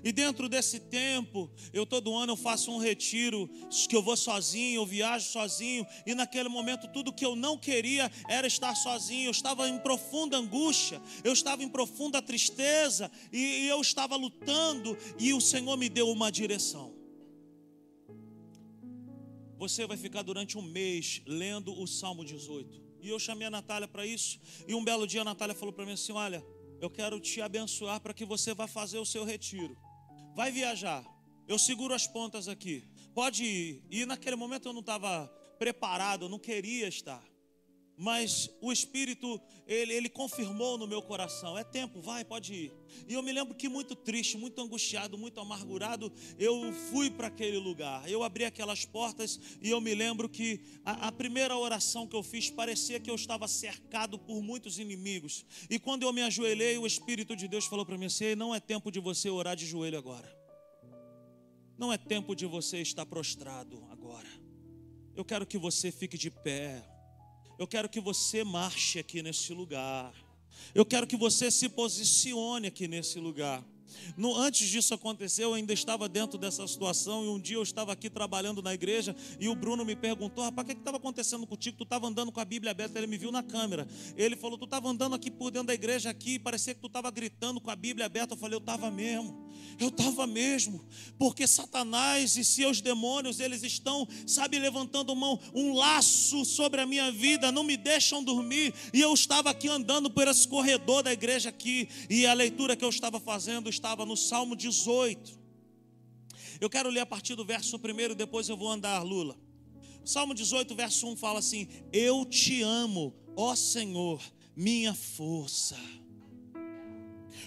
E 0.03 0.11
dentro 0.11 0.49
desse 0.49 0.81
tempo, 0.81 1.49
eu 1.71 1.85
todo 1.85 2.13
ano 2.13 2.33
eu 2.33 2.37
faço 2.37 2.69
um 2.71 2.77
retiro, 2.77 3.49
que 3.87 3.95
eu 3.95 4.03
vou 4.03 4.17
sozinho, 4.17 4.81
eu 4.81 4.85
viajo 4.85 5.25
sozinho, 5.25 5.87
e 6.05 6.13
naquele 6.13 6.49
momento 6.49 6.89
tudo 6.89 7.13
que 7.13 7.25
eu 7.25 7.35
não 7.35 7.57
queria 7.57 8.11
era 8.27 8.45
estar 8.45 8.75
sozinho. 8.75 9.27
Eu 9.27 9.31
estava 9.31 9.69
em 9.69 9.79
profunda 9.79 10.35
angústia, 10.37 11.01
eu 11.23 11.31
estava 11.31 11.63
em 11.63 11.69
profunda 11.69 12.21
tristeza, 12.21 13.09
e, 13.31 13.37
e 13.37 13.67
eu 13.69 13.79
estava 13.79 14.17
lutando, 14.17 14.97
e 15.17 15.33
o 15.33 15.39
Senhor 15.39 15.77
me 15.77 15.87
deu 15.87 16.09
uma 16.09 16.29
direção. 16.29 16.93
Você 19.57 19.87
vai 19.87 19.95
ficar 19.95 20.23
durante 20.23 20.57
um 20.57 20.61
mês 20.61 21.21
lendo 21.25 21.73
o 21.79 21.87
Salmo 21.87 22.25
18. 22.25 22.83
E 23.01 23.07
eu 23.07 23.17
chamei 23.17 23.47
a 23.47 23.51
Natália 23.51 23.87
para 23.87 24.05
isso, 24.05 24.37
e 24.67 24.75
um 24.75 24.83
belo 24.83 25.07
dia 25.07 25.21
a 25.21 25.25
Natália 25.25 25.55
falou 25.55 25.73
para 25.73 25.85
mim 25.85 25.93
assim: 25.93 26.11
Olha, 26.11 26.45
eu 26.81 26.89
quero 26.89 27.17
te 27.21 27.41
abençoar 27.41 28.01
para 28.01 28.13
que 28.13 28.25
você 28.25 28.53
vá 28.53 28.67
fazer 28.67 28.99
o 28.99 29.05
seu 29.05 29.23
retiro. 29.23 29.77
Vai 30.35 30.51
viajar. 30.51 31.03
Eu 31.47 31.59
seguro 31.59 31.93
as 31.93 32.07
pontas 32.07 32.47
aqui. 32.47 32.83
Pode 33.13 33.43
ir. 33.43 33.83
E 33.89 34.05
naquele 34.05 34.35
momento 34.35 34.67
eu 34.67 34.73
não 34.73 34.79
estava 34.81 35.27
preparado, 35.59 36.25
eu 36.25 36.29
não 36.29 36.39
queria 36.39 36.87
estar. 36.87 37.23
Mas 38.03 38.49
o 38.59 38.69
Espírito, 38.69 39.39
ele, 39.65 39.93
ele 39.93 40.09
confirmou 40.09 40.77
no 40.77 40.85
meu 40.85 41.01
coração: 41.01 41.57
é 41.57 41.63
tempo, 41.63 42.01
vai, 42.01 42.25
pode 42.25 42.53
ir. 42.53 42.73
E 43.07 43.13
eu 43.13 43.23
me 43.23 43.31
lembro 43.31 43.55
que 43.55 43.69
muito 43.69 43.95
triste, 43.95 44.37
muito 44.37 44.61
angustiado, 44.61 45.17
muito 45.17 45.39
amargurado, 45.39 46.11
eu 46.37 46.73
fui 46.91 47.09
para 47.09 47.27
aquele 47.27 47.57
lugar. 47.57 48.05
Eu 48.11 48.21
abri 48.21 48.43
aquelas 48.43 48.83
portas 48.83 49.39
e 49.61 49.69
eu 49.69 49.79
me 49.79 49.95
lembro 49.95 50.27
que 50.27 50.59
a, 50.83 51.07
a, 51.07 51.11
primeira 51.13 51.55
oração 51.55 52.05
que 52.05 52.13
eu 52.13 52.21
fiz 52.21 52.49
parecia 52.49 52.99
que 52.99 53.09
eu 53.09 53.15
estava 53.15 53.47
cercado 53.47 54.19
por 54.19 54.41
muitos 54.41 54.79
inimigos. 54.79 55.45
E 55.69 55.79
quando 55.79 56.03
eu 56.03 56.11
me 56.11 56.23
ajoelhei, 56.23 56.77
o 56.77 56.85
Espírito 56.85 57.37
de 57.37 57.47
Deus 57.47 57.67
falou 57.67 57.85
para 57.85 57.97
mim 57.97 58.07
assim: 58.07 58.35
não 58.35 58.53
é 58.53 58.59
tempo 58.59 58.91
de 58.91 58.99
você 58.99 59.29
orar 59.29 59.55
de 59.55 59.65
joelho 59.65 59.97
agora. 59.97 60.29
Não 61.77 61.91
é 61.91 61.97
tempo 61.97 62.35
de 62.35 62.45
você 62.45 62.81
estar 62.81 63.05
prostrado 63.05 63.81
agora. 63.89 64.27
Eu 65.15 65.23
quero 65.23 65.45
que 65.45 65.57
você 65.57 65.89
fique 65.89 66.17
de 66.17 66.29
pé. 66.29 66.92
Eu 67.63 67.67
quero 67.67 67.87
que 67.87 68.01
você 68.01 68.43
marche 68.43 68.99
aqui 68.99 69.23
nesse 69.23 69.53
lugar. 69.53 70.13
Eu 70.75 70.85
quero 70.85 71.07
que 71.07 71.15
você 71.15 71.49
se 71.49 71.69
posicione 71.69 72.67
aqui 72.67 72.89
nesse 72.89 73.21
lugar. 73.21 73.63
No, 74.17 74.35
antes 74.35 74.67
disso 74.67 74.93
acontecer, 74.93 75.45
eu 75.45 75.53
ainda 75.53 75.71
estava 75.71 76.09
dentro 76.09 76.37
dessa 76.37 76.67
situação. 76.67 77.23
E 77.23 77.29
um 77.29 77.39
dia 77.39 77.55
eu 77.55 77.63
estava 77.63 77.93
aqui 77.93 78.09
trabalhando 78.09 78.61
na 78.61 78.73
igreja. 78.73 79.15
E 79.39 79.47
o 79.47 79.55
Bruno 79.55 79.85
me 79.85 79.95
perguntou: 79.95 80.43
Rapaz, 80.43 80.67
o 80.67 80.71
que 80.71 80.77
estava 80.77 80.97
acontecendo 80.97 81.47
contigo? 81.47 81.77
Tu 81.77 81.85
estava 81.85 82.05
andando 82.05 82.33
com 82.33 82.41
a 82.41 82.45
Bíblia 82.45 82.71
aberta. 82.71 82.97
Ele 82.99 83.07
me 83.07 83.17
viu 83.17 83.31
na 83.31 83.41
câmera. 83.41 83.87
Ele 84.17 84.35
falou: 84.35 84.57
Tu 84.57 84.65
estava 84.65 84.89
andando 84.89 85.15
aqui 85.15 85.31
por 85.31 85.49
dentro 85.49 85.67
da 85.67 85.73
igreja, 85.73 86.09
aqui. 86.09 86.37
Parecia 86.37 86.75
que 86.75 86.81
tu 86.81 86.87
estava 86.87 87.09
gritando 87.11 87.61
com 87.61 87.71
a 87.71 87.77
Bíblia 87.77 88.07
aberta. 88.07 88.33
Eu 88.33 88.37
falei: 88.37 88.55
Eu 88.57 88.59
estava 88.59 88.91
mesmo. 88.91 89.42
Eu 89.79 89.89
estava 89.89 90.27
mesmo. 90.27 90.83
Porque 91.17 91.47
Satanás 91.47 92.37
e 92.37 92.43
seus 92.43 92.81
demônios, 92.81 93.39
eles 93.39 93.63
estão, 93.63 94.07
sabe, 94.25 94.59
levantando 94.59 95.15
mão, 95.15 95.39
um 95.53 95.73
laço 95.73 96.45
sobre 96.45 96.81
a 96.81 96.85
minha 96.85 97.11
vida. 97.11 97.51
Não 97.51 97.63
me 97.63 97.77
deixam 97.77 98.23
dormir. 98.23 98.73
E 98.93 99.01
eu 99.01 99.13
estava 99.13 99.49
aqui 99.49 99.67
andando 99.67 100.09
por 100.09 100.27
esse 100.27 100.47
corredor 100.47 101.03
da 101.03 101.11
igreja 101.11 101.49
aqui. 101.49 101.87
E 102.09 102.25
a 102.25 102.33
leitura 102.33 102.75
que 102.75 102.85
eu 102.85 102.89
estava 102.89 103.19
fazendo 103.19 103.69
estava 103.69 104.05
no 104.05 104.15
Salmo 104.15 104.55
18. 104.55 105.43
Eu 106.59 106.69
quero 106.69 106.89
ler 106.89 107.01
a 107.01 107.05
partir 107.05 107.35
do 107.35 107.43
verso 107.43 107.77
1, 107.77 108.15
depois 108.15 108.47
eu 108.47 108.55
vou 108.55 108.71
andar, 108.71 109.01
Lula. 109.03 109.37
Salmo 110.05 110.33
18, 110.33 110.75
verso 110.75 111.07
1 111.07 111.15
fala 111.15 111.39
assim: 111.39 111.67
Eu 111.91 112.25
te 112.25 112.61
amo, 112.61 113.13
ó 113.35 113.55
Senhor, 113.55 114.21
minha 114.55 114.93
força. 114.93 115.77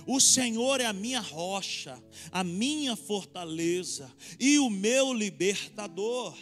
O 0.04 0.20
Senhor 0.20 0.80
é 0.80 0.86
a 0.86 0.92
minha 0.92 1.20
rocha, 1.20 2.02
a 2.32 2.42
minha 2.42 2.96
fortaleza 2.96 4.12
e 4.38 4.58
o 4.58 4.68
meu 4.68 5.12
libertador. 5.12 6.36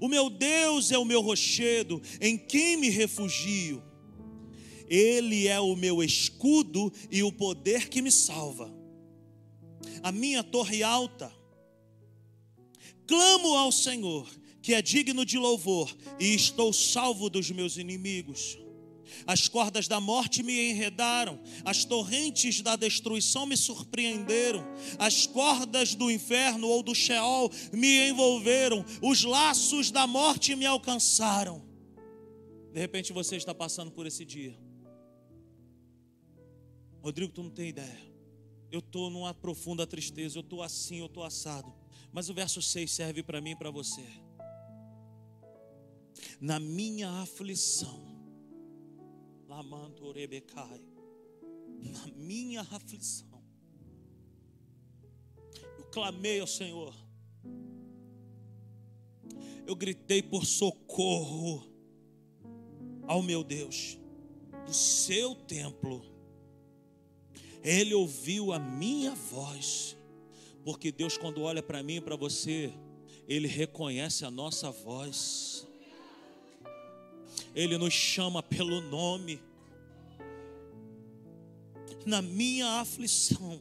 O 0.00 0.08
meu 0.08 0.28
Deus 0.28 0.92
é 0.92 0.98
o 0.98 1.04
meu 1.04 1.20
rochedo, 1.20 2.00
em 2.20 2.36
quem 2.36 2.76
me 2.76 2.90
refugio. 2.90 3.82
Ele 4.88 5.46
é 5.46 5.60
o 5.60 5.74
meu 5.76 6.02
escudo 6.02 6.92
e 7.10 7.22
o 7.22 7.32
poder 7.32 7.88
que 7.88 8.00
me 8.00 8.10
salva. 8.10 8.72
A 10.02 10.12
minha 10.12 10.42
torre 10.42 10.82
alta. 10.82 11.32
Clamo 13.06 13.54
ao 13.54 13.72
Senhor, 13.72 14.28
que 14.62 14.74
é 14.74 14.82
digno 14.82 15.24
de 15.24 15.38
louvor, 15.38 15.94
e 16.20 16.34
estou 16.34 16.72
salvo 16.72 17.30
dos 17.30 17.50
meus 17.50 17.76
inimigos. 17.76 18.58
As 19.26 19.48
cordas 19.48 19.88
da 19.88 20.00
morte 20.00 20.42
me 20.42 20.70
enredaram, 20.70 21.40
as 21.64 21.84
torrentes 21.84 22.60
da 22.60 22.76
destruição 22.76 23.46
me 23.46 23.56
surpreenderam, 23.56 24.64
as 24.98 25.26
cordas 25.26 25.94
do 25.94 26.10
inferno 26.10 26.68
ou 26.68 26.82
do 26.82 26.94
Sheol 26.94 27.50
me 27.72 28.08
envolveram, 28.08 28.84
os 29.02 29.24
laços 29.24 29.90
da 29.90 30.06
morte 30.06 30.54
me 30.54 30.66
alcançaram. 30.66 31.66
De 32.72 32.80
repente 32.80 33.12
você 33.12 33.36
está 33.36 33.54
passando 33.54 33.90
por 33.90 34.06
esse 34.06 34.24
dia. 34.24 34.58
Rodrigo, 37.00 37.32
tu 37.32 37.42
não 37.42 37.50
tem 37.50 37.68
ideia. 37.68 38.08
Eu 38.70 38.80
estou 38.80 39.08
numa 39.08 39.32
profunda 39.32 39.86
tristeza, 39.86 40.38
eu 40.38 40.42
estou 40.42 40.62
assim, 40.62 40.98
eu 40.98 41.06
estou 41.06 41.24
assado. 41.24 41.72
Mas 42.12 42.28
o 42.28 42.34
verso 42.34 42.60
6 42.60 42.90
serve 42.90 43.22
para 43.22 43.40
mim 43.40 43.52
e 43.52 43.56
para 43.56 43.70
você. 43.70 44.04
Na 46.40 46.60
minha 46.60 47.08
aflição, 47.22 48.07
Lamantorebecai, 49.48 50.80
na 51.80 52.06
minha 52.14 52.60
aflição, 52.60 53.42
eu 55.78 55.84
clamei 55.90 56.38
ao 56.38 56.46
Senhor, 56.46 56.94
eu 59.66 59.74
gritei 59.74 60.22
por 60.22 60.44
socorro 60.44 61.66
ao 63.06 63.22
meu 63.22 63.42
Deus, 63.42 63.98
do 64.66 64.72
seu 64.72 65.34
templo 65.34 66.18
ele 67.62 67.92
ouviu 67.92 68.50
a 68.54 68.58
minha 68.58 69.14
voz. 69.14 69.94
Porque 70.64 70.90
Deus, 70.90 71.18
quando 71.18 71.42
olha 71.42 71.62
para 71.62 71.82
mim 71.82 71.96
e 71.96 72.00
para 72.00 72.16
você, 72.16 72.72
Ele 73.28 73.46
reconhece 73.46 74.24
a 74.24 74.30
nossa 74.30 74.70
voz. 74.70 75.67
Ele 77.54 77.76
nos 77.76 77.92
chama 77.92 78.42
pelo 78.42 78.80
nome. 78.80 79.40
Na 82.06 82.22
minha 82.22 82.80
aflição, 82.80 83.60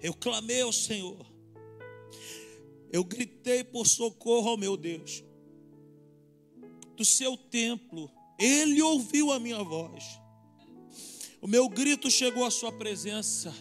eu 0.00 0.14
clamei 0.14 0.62
ao 0.62 0.72
Senhor. 0.72 1.26
Eu 2.90 3.04
gritei 3.04 3.62
por 3.62 3.86
socorro 3.86 4.50
ao 4.50 4.56
meu 4.56 4.76
Deus. 4.76 5.22
Do 6.96 7.04
seu 7.04 7.36
templo, 7.36 8.10
Ele 8.38 8.80
ouviu 8.80 9.32
a 9.32 9.38
minha 9.38 9.62
voz. 9.62 10.04
O 11.40 11.46
meu 11.46 11.68
grito 11.68 12.10
chegou 12.10 12.44
à 12.44 12.50
Sua 12.50 12.72
presença 12.72 13.54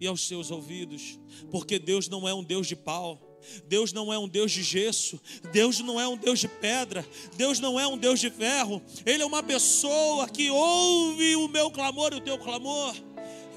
e 0.00 0.06
aos 0.06 0.26
seus 0.26 0.50
ouvidos, 0.50 1.18
porque 1.50 1.78
Deus 1.78 2.08
não 2.08 2.28
é 2.28 2.34
um 2.34 2.42
Deus 2.42 2.66
de 2.66 2.76
pau. 2.76 3.33
Deus 3.66 3.92
não 3.92 4.12
é 4.12 4.18
um 4.18 4.28
Deus 4.28 4.52
de 4.52 4.62
gesso, 4.62 5.20
Deus 5.52 5.80
não 5.80 6.00
é 6.00 6.06
um 6.06 6.16
Deus 6.16 6.40
de 6.40 6.48
pedra, 6.48 7.06
Deus 7.36 7.60
não 7.60 7.78
é 7.78 7.86
um 7.86 7.96
Deus 7.96 8.20
de 8.20 8.30
ferro, 8.30 8.82
Ele 9.04 9.22
é 9.22 9.26
uma 9.26 9.42
pessoa 9.42 10.28
que 10.28 10.50
ouve 10.50 11.36
o 11.36 11.48
meu 11.48 11.70
clamor 11.70 12.12
e 12.12 12.16
o 12.16 12.20
teu 12.20 12.38
clamor. 12.38 12.94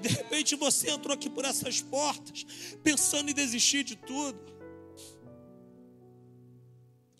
De 0.02 0.10
repente 0.10 0.56
você 0.56 0.90
entrou 0.90 1.14
aqui 1.14 1.30
por 1.30 1.46
essas 1.46 1.82
portas, 1.82 2.46
pensando 2.84 3.30
em 3.30 3.34
desistir 3.34 3.84
de 3.84 3.96
tudo. 3.96 4.40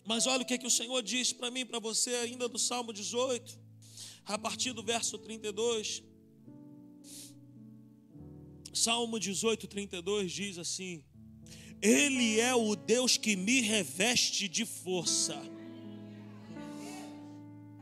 Mas 0.04 0.26
olha 0.26 0.42
o 0.42 0.46
que, 0.46 0.54
é 0.54 0.58
que 0.58 0.66
o 0.66 0.70
Senhor 0.70 1.02
diz 1.02 1.34
para 1.34 1.50
mim, 1.50 1.66
para 1.66 1.78
você, 1.78 2.14
ainda 2.14 2.48
do 2.48 2.58
Salmo 2.58 2.94
18, 2.94 3.60
a 4.24 4.38
partir 4.38 4.72
do 4.72 4.82
verso 4.82 5.18
32. 5.18 6.02
Salmo 8.72 9.18
18, 9.18 9.66
32 9.66 10.32
diz 10.32 10.56
assim: 10.56 11.04
Ele 11.80 12.40
é 12.40 12.54
o 12.54 12.74
Deus 12.74 13.16
que 13.16 13.36
me 13.36 13.60
reveste 13.60 14.48
de 14.48 14.64
força. 14.64 15.40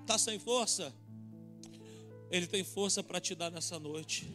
Está 0.02 0.18
sem 0.18 0.38
força? 0.38 0.94
Ele 2.30 2.46
tem 2.46 2.62
força 2.62 3.02
para 3.02 3.20
te 3.20 3.34
dar 3.34 3.50
nessa 3.50 3.78
noite. 3.78 4.28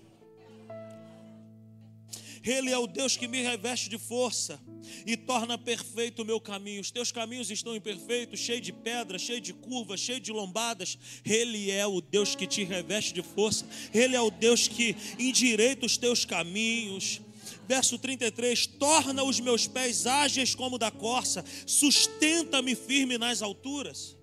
Ele 2.44 2.72
é 2.72 2.78
o 2.78 2.88
Deus 2.88 3.16
que 3.16 3.28
me 3.28 3.42
reveste 3.42 3.88
de 3.88 4.00
força 4.00 4.60
e 5.06 5.16
torna 5.16 5.58
perfeito 5.58 6.24
o 6.24 6.26
meu 6.26 6.42
caminho. 6.42 6.82
Os 6.82 6.90
teus 6.90 7.12
caminhos 7.12 7.52
estão 7.52 7.76
imperfeitos, 7.76 8.40
cheio 8.40 8.60
de 8.60 8.74
pedras, 8.74 9.22
cheio 9.22 9.40
de 9.40 9.54
curvas, 9.54 10.00
cheio 10.00 10.20
de 10.20 10.32
lombadas. 10.32 10.98
Ele 11.24 11.70
é 11.70 11.86
o 11.86 12.02
Deus 12.02 12.34
que 12.34 12.48
te 12.48 12.64
reveste 12.64 13.14
de 13.14 13.22
força. 13.22 13.66
Ele 13.94 14.16
é 14.16 14.22
o 14.22 14.32
Deus 14.32 14.68
que 14.68 14.96
endireita 15.20 15.86
os 15.86 15.98
teus 15.98 16.26
caminhos. 16.26 17.22
Verso 17.68 17.98
33: 17.98 18.68
Torna 18.68 19.24
os 19.24 19.40
meus 19.40 19.68
pés 19.68 20.06
ágeis 20.06 20.56
como 20.56 20.78
da 20.78 20.92
corça, 20.92 21.44
sustenta-me 21.66 22.76
firme 22.76 23.18
nas 23.18 23.42
alturas. 23.42 24.18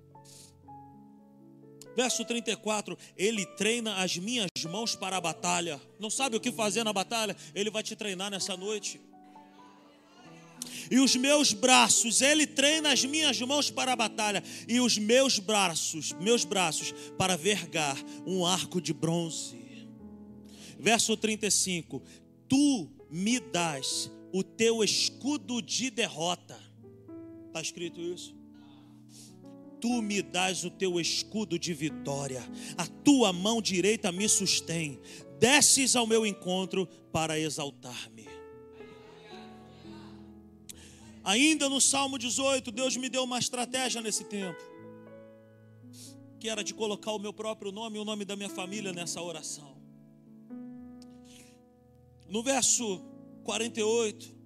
Verso 1.97 2.25
34, 2.25 2.97
ele 3.17 3.45
treina 3.57 3.97
as 3.97 4.17
minhas 4.17 4.49
mãos 4.71 4.95
para 4.95 5.17
a 5.17 5.21
batalha. 5.21 5.81
Não 5.99 6.09
sabe 6.09 6.37
o 6.37 6.41
que 6.41 6.53
fazer 6.53 6.85
na 6.85 6.93
batalha? 6.93 7.37
Ele 7.53 7.71
vai 7.71 7.83
te 7.83 7.97
treinar 7.97 8.31
nessa 8.31 8.57
noite. 8.57 9.01
E 10.91 11.01
os 11.01 11.17
meus 11.17 11.53
braços, 11.53 12.23
ele 12.23 12.47
treina 12.47 12.93
as 12.93 13.05
minhas 13.05 13.41
mãos 13.41 13.71
para 13.71 13.93
a 13.93 13.97
batalha, 13.97 14.43
e 14.69 14.81
os 14.81 14.97
meus 14.97 15.39
braços, 15.39 16.13
meus 16.21 16.45
braços, 16.45 16.95
para 17.17 17.37
vergar 17.37 17.97
um 18.25 18.47
arco 18.47 18.81
de 18.81 18.93
bronze. 18.93 19.59
Verso 20.79 21.17
35: 21.17 22.03
Tu 22.49 22.89
me 23.11 23.41
das 23.41 24.11
o 24.33 24.43
teu 24.43 24.85
escudo 24.85 25.63
de 25.63 25.91
derrota. 25.91 26.59
Está 27.47 27.61
escrito 27.61 28.01
isso? 28.01 28.37
Tu 29.81 30.03
me 30.03 30.21
das 30.23 30.65
o 30.65 30.71
teu 30.71 31.01
escudo 31.01 31.59
de 31.59 31.73
vitória, 31.73 32.43
a 32.77 32.87
tua 32.87 33.33
mão 33.33 33.63
direita 33.63 34.11
me 34.11 34.29
sustém, 34.29 35.01
desces 35.39 35.95
ao 35.95 36.07
meu 36.07 36.27
encontro 36.27 36.87
para 37.13 37.39
exaltar-me. 37.39 38.27
Ainda 41.23 41.69
no 41.69 41.81
Salmo 41.81 42.19
18, 42.19 42.73
Deus 42.73 42.97
me 42.97 43.09
deu 43.09 43.23
uma 43.23 43.39
estratégia 43.39 44.01
nesse 44.01 44.25
tempo, 44.25 44.61
que 46.41 46.49
era 46.49 46.65
de 46.65 46.75
colocar 46.75 47.13
o 47.13 47.19
meu 47.19 47.33
próprio 47.33 47.71
nome 47.71 47.99
e 47.99 48.01
o 48.01 48.05
nome 48.05 48.25
da 48.25 48.35
minha 48.35 48.49
família 48.49 48.93
nessa 48.93 49.23
oração. 49.23 49.78
No 52.29 52.43
verso 52.43 53.03
48, 53.45 54.37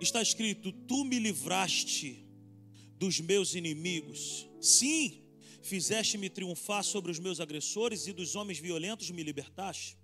está 0.00 0.22
escrito: 0.22 0.72
Tu 0.72 1.04
me 1.04 1.18
livraste 1.18 2.24
dos 2.96 3.20
meus 3.20 3.54
inimigos. 3.54 4.48
Sim, 4.60 5.22
fizeste-me 5.62 6.30
triunfar 6.30 6.84
sobre 6.84 7.10
os 7.10 7.18
meus 7.18 7.40
agressores 7.40 8.06
e 8.06 8.12
dos 8.12 8.36
homens 8.36 8.58
violentos 8.58 9.10
me 9.10 9.22
libertaste. 9.22 9.98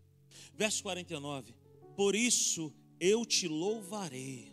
Verso 0.55 0.83
49: 0.83 1.55
Por 1.97 2.15
isso 2.15 2.75
eu 2.99 3.25
te 3.25 3.47
louvarei. 3.47 4.53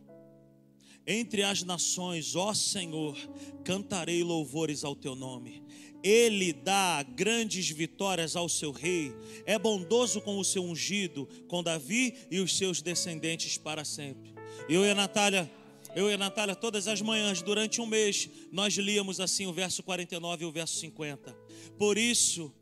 Entre 1.05 1.41
as 1.41 1.63
nações, 1.63 2.35
ó 2.35 2.53
Senhor, 2.53 3.17
cantarei 3.63 4.23
louvores 4.23 4.83
ao 4.83 4.95
teu 4.95 5.15
nome. 5.15 5.63
Ele 6.03 6.51
dá 6.51 7.03
grandes 7.03 7.69
vitórias 7.69 8.35
ao 8.35 8.49
seu 8.49 8.71
rei, 8.71 9.13
é 9.45 9.57
bondoso 9.59 10.21
com 10.21 10.37
o 10.37 10.43
seu 10.43 10.63
ungido, 10.63 11.27
com 11.47 11.61
Davi 11.61 12.15
e 12.29 12.39
os 12.39 12.57
seus 12.57 12.81
descendentes 12.81 13.57
para 13.57 13.85
sempre. 13.85 14.33
Eu 14.67 14.85
e 14.85 14.89
a 14.89 14.95
Natália, 14.95 15.51
eu 15.95 16.09
e 16.09 16.13
a 16.13 16.17
Natália, 16.17 16.55
todas 16.55 16.87
as 16.87 17.01
manhãs, 17.01 17.41
durante 17.41 17.81
um 17.81 17.85
mês, 17.85 18.29
nós 18.51 18.73
líamos 18.75 19.19
assim 19.19 19.45
o 19.45 19.53
verso 19.53 19.83
49 19.83 20.43
e 20.43 20.47
o 20.47 20.51
verso 20.51 20.77
50. 20.79 21.35
Por 21.77 21.97
isso, 21.97 22.53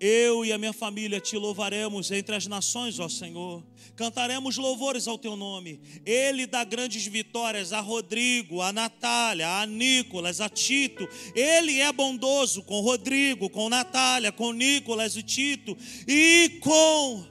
eu 0.00 0.44
e 0.44 0.52
a 0.52 0.58
minha 0.58 0.72
família 0.72 1.20
te 1.20 1.36
louvaremos 1.36 2.10
entre 2.10 2.34
as 2.36 2.46
nações, 2.46 2.98
ó 2.98 3.08
Senhor. 3.08 3.64
Cantaremos 3.96 4.56
louvores 4.56 5.08
ao 5.08 5.18
teu 5.18 5.36
nome. 5.36 5.80
Ele 6.06 6.46
dá 6.46 6.62
grandes 6.62 7.06
vitórias 7.06 7.72
a 7.72 7.80
Rodrigo, 7.80 8.60
a 8.60 8.72
Natália, 8.72 9.60
a 9.60 9.66
Nicolas, 9.66 10.40
a 10.40 10.48
Tito. 10.48 11.08
Ele 11.34 11.80
é 11.80 11.92
bondoso 11.92 12.62
com 12.62 12.80
Rodrigo, 12.80 13.50
com 13.50 13.68
Natália, 13.68 14.30
com 14.30 14.52
Nicolas 14.52 15.16
e 15.16 15.22
Tito 15.22 15.76
e 16.06 16.58
com 16.60 17.26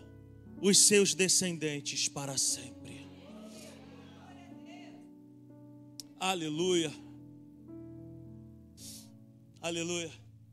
os 0.61 0.77
seus 0.79 1.13
descendentes 1.13 2.09
para 2.09 2.37
sempre. 2.37 3.07
Aleluia. 6.19 6.91
Aleluia. 9.61 10.26